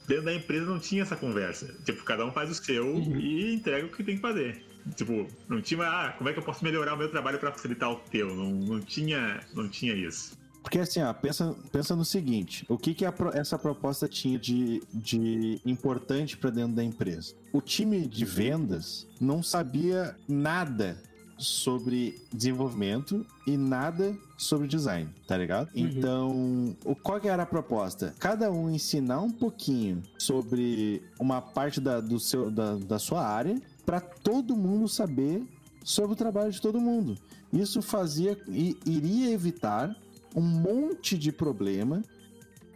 dentro 0.08 0.26
da 0.26 0.34
empresa 0.34 0.66
não 0.66 0.80
tinha 0.80 1.04
essa 1.04 1.16
conversa. 1.16 1.74
Tipo, 1.86 2.04
cada 2.04 2.26
um 2.26 2.32
faz 2.32 2.50
o 2.50 2.56
seu 2.56 2.86
Uhum. 2.88 3.20
e 3.20 3.54
entrega 3.54 3.86
o 3.86 3.90
que 3.90 4.04
tem 4.04 4.16
que 4.16 4.22
fazer. 4.22 4.64
Tipo, 4.96 5.28
não 5.48 5.62
tinha, 5.62 5.84
ah, 5.84 6.12
como 6.18 6.30
é 6.30 6.34
que 6.34 6.40
eu 6.40 6.44
posso 6.44 6.64
melhorar 6.64 6.94
o 6.94 6.98
meu 6.98 7.10
trabalho 7.10 7.40
para 7.40 7.52
facilitar 7.52 7.90
o 7.92 7.96
teu? 7.96 8.36
Não, 8.36 8.52
não 8.52 8.80
tinha, 8.82 9.40
não 9.54 9.70
tinha 9.70 9.94
isso. 9.94 10.38
Porque 10.62 10.80
assim, 10.80 11.02
ó, 11.02 11.14
pensa, 11.14 11.56
pensa 11.72 11.96
no 11.96 12.06
seguinte: 12.06 12.66
o 12.70 12.78
que, 12.78 12.94
que 12.94 13.06
a 13.06 13.14
essa 13.34 13.60
proposta 13.60 14.08
tinha 14.08 14.40
de, 14.40 14.82
de 14.94 15.60
importante 15.66 16.38
para 16.38 16.50
dentro 16.50 16.74
da 16.74 16.84
empresa? 16.84 17.36
O 17.52 17.62
time 17.62 18.08
de 18.08 18.24
vendas 18.24 19.08
não 19.20 19.44
sabia 19.44 20.16
nada 20.28 20.98
sobre 21.38 22.22
desenvolvimento 22.32 23.26
e 23.46 23.58
nada 23.58 24.16
sobre 24.38 24.68
design, 24.68 25.10
tá 25.28 25.38
ligado? 25.38 25.70
Então, 25.76 26.76
o, 26.86 26.96
qual 26.96 27.20
que 27.20 27.28
era 27.28 27.44
a 27.44 27.46
proposta? 27.46 28.14
Cada 28.20 28.52
um 28.52 28.70
ensinar 28.70 29.22
um 29.22 29.32
pouquinho 29.32 30.02
sobre 30.18 31.04
uma 31.20 31.42
parte 31.42 31.82
da, 31.82 32.00
do 32.00 32.20
seu, 32.20 32.50
da, 32.50 32.76
da 32.76 33.00
sua 33.00 33.26
área 33.26 33.62
para 33.86 34.00
todo 34.00 34.56
mundo 34.56 34.88
saber 34.88 35.44
sobre 35.84 36.14
o 36.14 36.16
trabalho 36.16 36.52
de 36.52 36.62
todo 36.62 36.80
mundo. 36.80 37.18
Isso 37.52 37.82
fazia 37.82 38.38
e 38.48 38.78
iria 38.86 39.32
evitar 39.32 39.96
um 40.36 40.42
monte 40.42 41.18
de 41.18 41.32
problema 41.32 42.02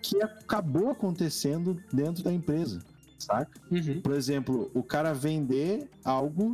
que 0.01 0.21
acabou 0.21 0.89
acontecendo 0.89 1.81
dentro 1.91 2.23
da 2.23 2.31
empresa, 2.31 2.79
saca? 3.17 3.59
Uhum. 3.71 4.01
Por 4.01 4.13
exemplo, 4.13 4.69
o 4.73 4.83
cara 4.83 5.13
vender 5.13 5.89
algo 6.03 6.53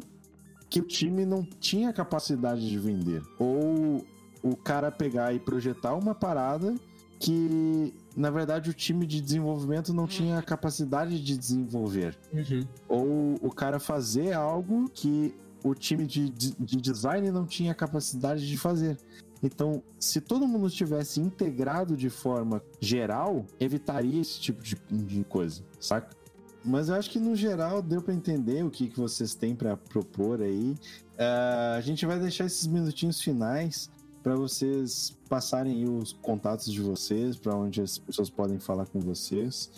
que 0.74 0.80
o 0.80 0.84
time 0.84 1.24
não 1.24 1.44
tinha 1.44 1.94
capacidade 1.94 2.68
de 2.68 2.80
vender. 2.80 3.22
Ou 3.38 4.04
o 4.42 4.56
cara 4.56 4.92
pegar 4.92 5.32
e 5.32 5.40
projetar 5.40 5.94
uma 5.94 6.16
parada 6.16 6.74
que, 7.20 7.94
na 8.18 8.32
verdade, 8.32 8.72
o 8.72 8.74
time 8.74 9.06
de 9.06 9.22
desenvolvimento 9.22 9.94
não 9.94 10.08
tinha 10.08 10.40
a 10.40 10.42
capacidade 10.42 11.24
de 11.24 11.38
desenvolver. 11.38 12.18
Uhum. 12.34 12.68
Ou 12.90 13.36
o 13.44 13.52
cara 13.52 13.80
fazer 13.80 14.34
algo 14.34 14.90
que 14.90 15.36
o 15.64 15.76
time 15.76 16.08
de, 16.08 16.28
de 16.28 16.56
de 16.60 16.78
design 16.78 17.30
não 17.30 17.46
tinha 17.46 17.76
capacidade 17.76 18.48
de 18.48 18.58
fazer. 18.58 18.98
Então, 19.44 19.84
se 20.00 20.20
todo 20.22 20.48
mundo 20.48 20.66
estivesse 20.66 21.22
integrado 21.22 21.96
de 21.96 22.10
forma 22.10 22.64
geral, 22.80 23.46
evitaria 23.60 24.20
esse 24.20 24.40
tipo 24.40 24.64
de, 24.64 24.76
de 24.90 25.24
coisa, 25.26 25.62
saca? 25.80 26.23
Mas 26.64 26.90
eu 26.90 26.96
acho 26.96 27.10
que 27.10 27.20
no 27.20 27.36
geral 27.36 27.82
deu 27.82 28.02
pra 28.02 28.14
entender 28.14 28.64
o 28.64 28.70
que, 28.70 28.88
que 28.88 29.00
vocês 29.00 29.36
têm 29.36 29.56
pra 29.56 29.76
propor 29.76 30.42
aí. 30.42 30.76
Ah, 31.18 31.76
a 31.78 31.82
gente 31.82 32.06
vai 32.06 32.20
deixar 32.20 32.46
esses 32.46 32.66
minutinhos 32.66 33.22
finais 33.22 33.90
pra 34.22 34.36
vocês 34.36 35.18
passarem 35.28 35.74
aí 35.74 35.86
os 35.86 36.14
contatos 36.14 36.72
de 36.72 36.82
vocês, 36.82 37.36
pra 37.36 37.54
onde 37.54 37.82
as 37.82 37.98
pessoas 37.98 38.30
podem 38.30 38.58
falar 38.58 38.86
com 38.86 39.00
vocês 39.00 39.70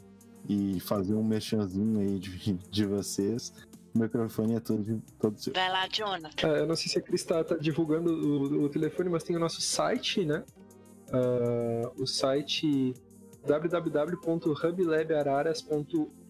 e 0.47 0.79
fazer 0.79 1.15
um 1.15 1.23
merchanzinho 1.23 1.99
aí 1.99 2.19
de, 2.19 2.53
de 2.69 2.85
vocês. 2.85 3.51
O 3.93 3.99
microfone 3.99 4.55
é 4.55 4.59
todo, 4.59 5.01
todo 5.19 5.39
seu. 5.39 5.53
Vai 5.53 5.71
lá, 5.71 5.87
Jonathan. 5.87 6.47
É, 6.47 6.59
eu 6.59 6.67
não 6.67 6.75
sei 6.75 6.91
se 6.91 6.99
a 6.99 7.01
Cris 7.01 7.23
tá, 7.23 7.43
tá 7.43 7.55
divulgando 7.55 8.11
o, 8.11 8.65
o 8.65 8.69
telefone, 8.69 9.09
mas 9.09 9.23
tem 9.23 9.35
o 9.35 9.39
nosso 9.39 9.61
site, 9.61 10.25
né? 10.25 10.43
Ah, 11.11 11.91
o 11.97 12.05
site 12.05 12.93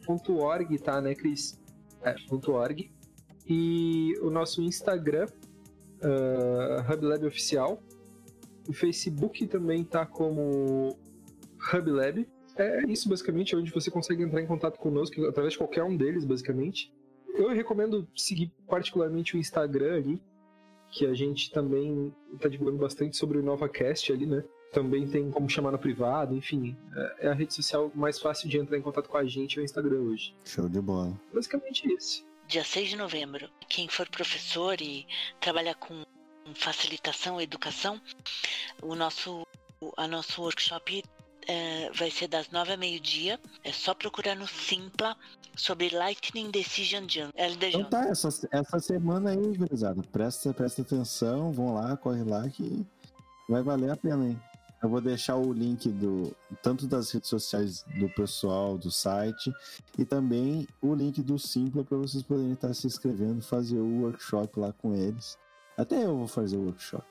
www.hublabararas.org, 0.06 0.78
tá, 0.80 1.02
né, 1.02 1.16
Cris? 1.16 1.60
É, 2.04 2.16
.org. 2.32 2.92
E 3.48 4.14
o 4.22 4.30
nosso 4.30 4.62
Instagram, 4.62 5.28
uh, 6.04 6.94
HubLab 6.94 7.26
Oficial. 7.26 7.82
O 8.68 8.74
Facebook 8.74 9.46
também 9.48 9.84
tá 9.84 10.06
como 10.06 10.98
HubLab. 11.74 12.28
É 12.58 12.86
isso, 12.88 13.10
basicamente, 13.10 13.54
é 13.54 13.58
onde 13.58 13.72
você 13.72 13.92
consegue 13.92 14.24
entrar 14.24 14.42
em 14.42 14.48
contato 14.48 14.80
conosco 14.80 15.24
através 15.26 15.54
de 15.54 15.58
qualquer 15.58 15.84
um 15.84 15.96
deles, 15.96 16.24
basicamente. 16.24 16.92
Eu 17.36 17.50
recomendo 17.50 18.08
seguir 18.16 18.52
particularmente 18.68 19.36
o 19.36 19.40
Instagram 19.40 19.96
ali, 19.96 20.22
que 20.90 21.06
a 21.06 21.14
gente 21.14 21.52
também 21.52 22.16
tá 22.40 22.48
divulgando 22.48 22.78
bastante 22.78 23.18
sobre 23.18 23.38
o 23.38 23.42
InovaCast 23.42 24.14
ali, 24.14 24.26
né? 24.26 24.44
Também 24.74 25.08
tem 25.08 25.32
como 25.32 25.50
chamar 25.50 25.72
no 25.72 25.80
privado, 25.80 26.36
enfim. 26.36 26.76
é- 26.96 27.28
É 27.28 27.28
a 27.30 27.34
rede 27.34 27.54
social 27.54 27.92
mais 27.96 28.20
fácil 28.20 28.50
de 28.50 28.58
entrar 28.58 28.78
em 28.78 28.82
contato 28.82 29.08
com 29.10 29.18
a 29.18 29.26
gente, 29.26 29.58
é 29.58 29.62
o 29.62 29.66
Instagram 29.66 30.00
hoje. 30.02 30.36
Show 30.46 30.68
de 30.68 30.82
bola. 30.82 31.14
Basicamente 31.34 31.88
esse. 31.94 32.26
Dia 32.48 32.64
6 32.64 32.90
de 32.90 32.96
novembro. 32.96 33.50
Quem 33.70 33.88
for 33.88 34.08
professor 34.10 34.80
e 34.82 35.08
trabalhar 35.40 35.76
com 35.76 36.04
facilitação 36.54 37.40
e 37.40 37.44
educação, 37.44 38.00
o 38.82 38.94
nosso, 38.96 39.44
a 39.98 40.08
nosso 40.08 40.42
workshop 40.42 41.04
é, 41.48 41.92
vai 41.94 42.12
ser 42.12 42.28
das 42.28 42.50
nove 42.50 42.74
a 42.74 42.78
meio-dia. 42.78 43.40
É 43.64 43.72
só 43.72 43.94
procurar 43.94 44.36
no 44.36 44.48
Simpla 44.48 45.16
sobre 45.56 45.90
Lightning 45.90 46.52
Decision 46.52 47.06
Jump. 47.08 47.32
Então 47.36 47.86
tá, 47.86 48.06
essa, 48.10 48.30
essa 48.52 48.80
semana 48.80 49.32
aí, 49.32 49.58
gurizada. 49.58 50.02
Presta, 50.12 50.54
presta 50.54 50.82
atenção, 50.82 51.52
vão 51.52 51.74
lá, 51.74 51.96
corre 51.98 52.24
lá 52.24 52.48
que 52.50 52.86
vai 53.50 53.64
valer 53.64 53.92
a 53.92 53.96
pena, 53.96 54.26
hein? 54.28 54.40
Eu 54.86 54.90
vou 54.90 55.02
deixar 55.02 55.36
o 55.36 55.52
link 55.52 55.90
do 55.90 56.32
tanto 56.62 56.86
das 56.86 57.10
redes 57.10 57.28
sociais 57.28 57.84
do 57.98 58.08
pessoal, 58.08 58.78
do 58.78 58.92
site, 58.92 59.52
e 59.98 60.06
também 60.06 60.68
o 60.80 60.94
link 60.94 61.24
do 61.24 61.40
Simpla 61.40 61.84
para 61.84 61.98
vocês 61.98 62.22
poderem 62.22 62.54
estar 62.54 62.72
se 62.76 62.86
inscrevendo, 62.86 63.42
fazer 63.42 63.80
o 63.80 64.02
workshop 64.04 64.60
lá 64.60 64.72
com 64.74 64.94
eles. 64.94 65.40
Até 65.76 66.06
eu 66.06 66.16
vou 66.16 66.28
fazer 66.28 66.58
o 66.58 66.66
workshop. 66.66 67.04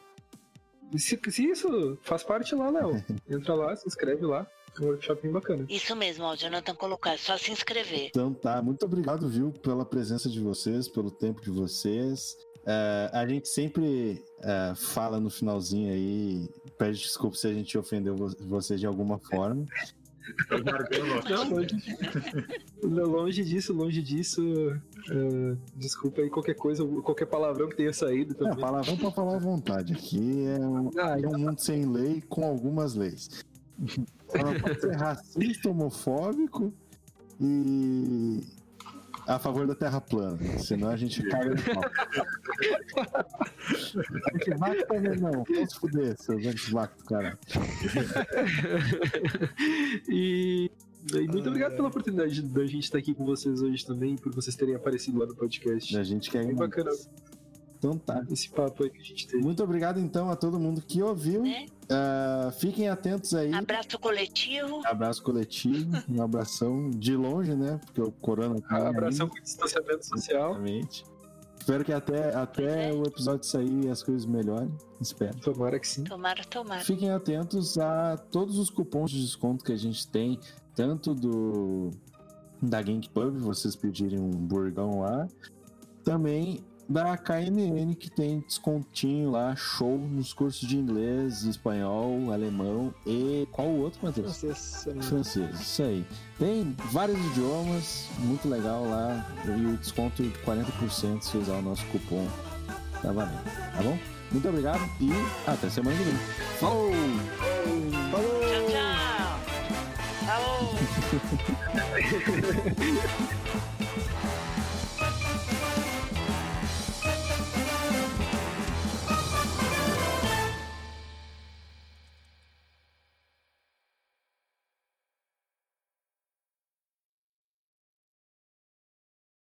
Se, 0.96 1.18
se 1.28 1.50
isso 1.50 1.98
faz 2.02 2.22
parte 2.22 2.54
lá, 2.54 2.70
Léo. 2.70 3.04
Entra 3.28 3.54
lá, 3.54 3.74
se 3.74 3.88
inscreve 3.88 4.24
lá. 4.24 4.46
Um 4.80 4.86
workshop 4.86 5.22
bem 5.22 5.32
bacana. 5.32 5.66
Isso 5.68 5.96
mesmo, 5.96 6.26
ó, 6.26 6.34
o 6.34 6.36
Jonathan 6.36 6.76
colocou, 6.76 7.10
é 7.10 7.16
só 7.16 7.36
se 7.36 7.50
inscrever. 7.50 8.06
Então 8.06 8.32
tá, 8.32 8.62
muito 8.62 8.84
obrigado, 8.84 9.28
viu, 9.28 9.50
pela 9.50 9.84
presença 9.84 10.28
de 10.28 10.38
vocês, 10.38 10.86
pelo 10.86 11.10
tempo 11.10 11.40
de 11.40 11.50
vocês. 11.50 12.36
É, 12.66 13.10
a 13.12 13.26
gente 13.26 13.48
sempre 13.48 14.24
é, 14.40 14.74
fala 14.74 15.20
no 15.20 15.28
finalzinho 15.28 15.92
aí, 15.92 16.48
pede 16.78 16.98
desculpa 16.98 17.36
se 17.36 17.46
a 17.46 17.52
gente 17.54 17.76
ofendeu 17.78 18.16
vo- 18.16 18.34
vocês 18.46 18.78
de 18.80 18.86
alguma 18.86 19.18
forma. 19.18 19.64
Não, 21.28 21.44
longe, 21.50 21.76
longe 22.82 23.44
disso, 23.44 23.72
longe 23.74 24.02
disso. 24.02 24.42
é, 25.10 25.56
desculpa 25.76 26.22
aí 26.22 26.30
qualquer 26.30 26.54
coisa, 26.54 26.84
qualquer 27.02 27.26
palavrão 27.26 27.68
que 27.68 27.76
tenha 27.76 27.92
saído 27.92 28.32
É, 28.32 28.36
também. 28.36 28.56
palavrão 28.58 28.96
pra 28.96 29.10
falar 29.10 29.36
à 29.36 29.38
vontade. 29.38 29.92
Aqui 29.92 30.46
é 30.46 30.58
um, 30.66 30.90
Ah, 30.98 31.18
é 31.20 31.26
um 31.28 31.38
mundo 31.38 31.58
sem 31.60 31.84
lei 31.90 32.22
com 32.28 32.44
algumas 32.44 32.94
leis. 32.94 33.44
Não 33.78 33.88
pode 34.60 34.80
ser 34.80 34.94
racista, 34.96 35.68
homofóbico 35.70 36.72
e 37.40 38.40
a 39.26 39.38
favor 39.38 39.66
da 39.66 39.74
terra 39.74 40.00
plana. 40.00 40.38
Senão 40.58 40.88
a 40.88 40.96
gente 40.96 41.22
caga 41.24 41.50
no 41.50 41.62
pau. 41.62 41.82
Antivax 44.34 44.84
também 44.86 45.16
não. 45.18 45.44
Vamos 45.44 45.72
se 45.72 45.80
fuder, 45.80 46.16
seus 46.18 46.46
antivax 46.46 46.96
do 46.96 47.04
caralho. 47.04 47.38
E, 50.08 50.70
e 51.12 51.28
muito 51.28 51.48
obrigado 51.48 51.76
pela 51.76 51.88
oportunidade 51.88 52.42
da 52.42 52.66
gente 52.66 52.84
estar 52.84 52.98
aqui 52.98 53.14
com 53.14 53.24
vocês 53.24 53.60
hoje 53.62 53.84
também, 53.84 54.16
por 54.16 54.32
vocês 54.34 54.56
terem 54.56 54.74
aparecido 54.74 55.18
lá 55.18 55.26
no 55.26 55.34
podcast. 55.34 55.96
A 55.96 56.02
gente 56.02 56.30
quer 56.30 56.46
Bem 56.46 56.54
bacana 56.54 56.90
Então 57.78 57.98
tá. 57.98 58.24
esse 58.30 58.48
papo 58.48 58.84
aí 58.84 58.90
que 58.90 59.00
a 59.00 59.04
gente 59.04 59.26
teve. 59.26 59.42
Muito 59.42 59.62
obrigado 59.62 60.00
então 60.00 60.30
a 60.30 60.36
todo 60.36 60.58
mundo 60.58 60.80
que 60.80 61.02
ouviu. 61.02 61.42
Né? 61.42 61.66
Ah, 61.90 62.50
fiquem 62.58 62.88
atentos 62.88 63.34
aí. 63.34 63.52
Abraço 63.52 63.98
coletivo. 63.98 64.80
Abraço 64.84 65.22
coletivo, 65.22 66.02
um 66.08 66.22
abração 66.22 66.90
de 66.90 67.16
longe, 67.16 67.54
né? 67.54 67.80
Porque 67.84 68.00
o 68.00 68.10
corona 68.12 68.60
tá 68.60 68.88
Abração 68.88 69.28
com 69.28 69.40
distanciamento 69.40 70.06
social. 70.06 70.50
Exatamente. 70.50 71.04
Espero 71.58 71.84
que 71.84 71.92
até, 71.92 72.34
até 72.34 72.92
o 72.92 73.04
episódio 73.04 73.44
sair 73.44 73.88
as 73.88 74.02
coisas 74.02 74.26
melhorem. 74.26 74.70
Espero. 75.00 75.34
Tomara 75.40 75.78
que 75.78 75.88
sim. 75.88 76.04
Tomara, 76.04 76.44
tomara. 76.44 76.82
Fiquem 76.82 77.10
atentos 77.10 77.78
a 77.78 78.18
todos 78.30 78.58
os 78.58 78.68
cupons 78.68 79.10
de 79.10 79.22
desconto 79.22 79.64
que 79.64 79.72
a 79.72 79.76
gente 79.76 80.06
tem, 80.08 80.38
tanto 80.74 81.14
do 81.14 81.90
da 82.60 82.80
Gank 82.82 83.08
Pub, 83.10 83.38
vocês 83.38 83.76
pedirem 83.76 84.18
um 84.18 84.30
burgão 84.30 85.00
lá, 85.00 85.26
também 86.02 86.64
da 86.88 87.16
KNN, 87.16 87.94
que 87.94 88.10
tem 88.10 88.40
descontinho 88.40 89.30
lá, 89.30 89.54
show 89.56 89.98
nos 89.98 90.32
cursos 90.32 90.68
de 90.68 90.76
inglês, 90.76 91.44
espanhol, 91.44 92.32
alemão 92.32 92.94
e 93.06 93.48
qual 93.50 93.68
o 93.68 93.80
outro, 93.80 94.00
Matheus? 94.02 94.38
Francês? 94.38 94.88
Francês, 95.08 95.60
isso 95.60 95.82
aí. 95.82 96.06
Tem 96.38 96.76
vários 96.90 97.18
idiomas, 97.26 98.08
muito 98.18 98.48
legal 98.48 98.84
lá. 98.84 99.26
E 99.46 99.66
o 99.66 99.76
desconto 99.76 100.22
de 100.22 100.30
40% 100.40 101.22
se 101.22 101.36
usar 101.36 101.58
o 101.58 101.62
nosso 101.62 101.84
cupom. 101.86 102.26
Tá 103.00 103.12
valendo, 103.12 103.44
tá 103.44 103.82
bom? 103.82 103.98
Muito 104.30 104.48
obrigado 104.48 104.80
e 105.00 105.10
até 105.46 105.68
semana 105.70 105.96
que 105.96 106.02
vem. 106.04 106.16
Falou! 106.58 106.90
Falou! 108.10 108.40
Tchau, 108.40 108.66
tchau. 108.70 109.40
Falou. 110.26 110.74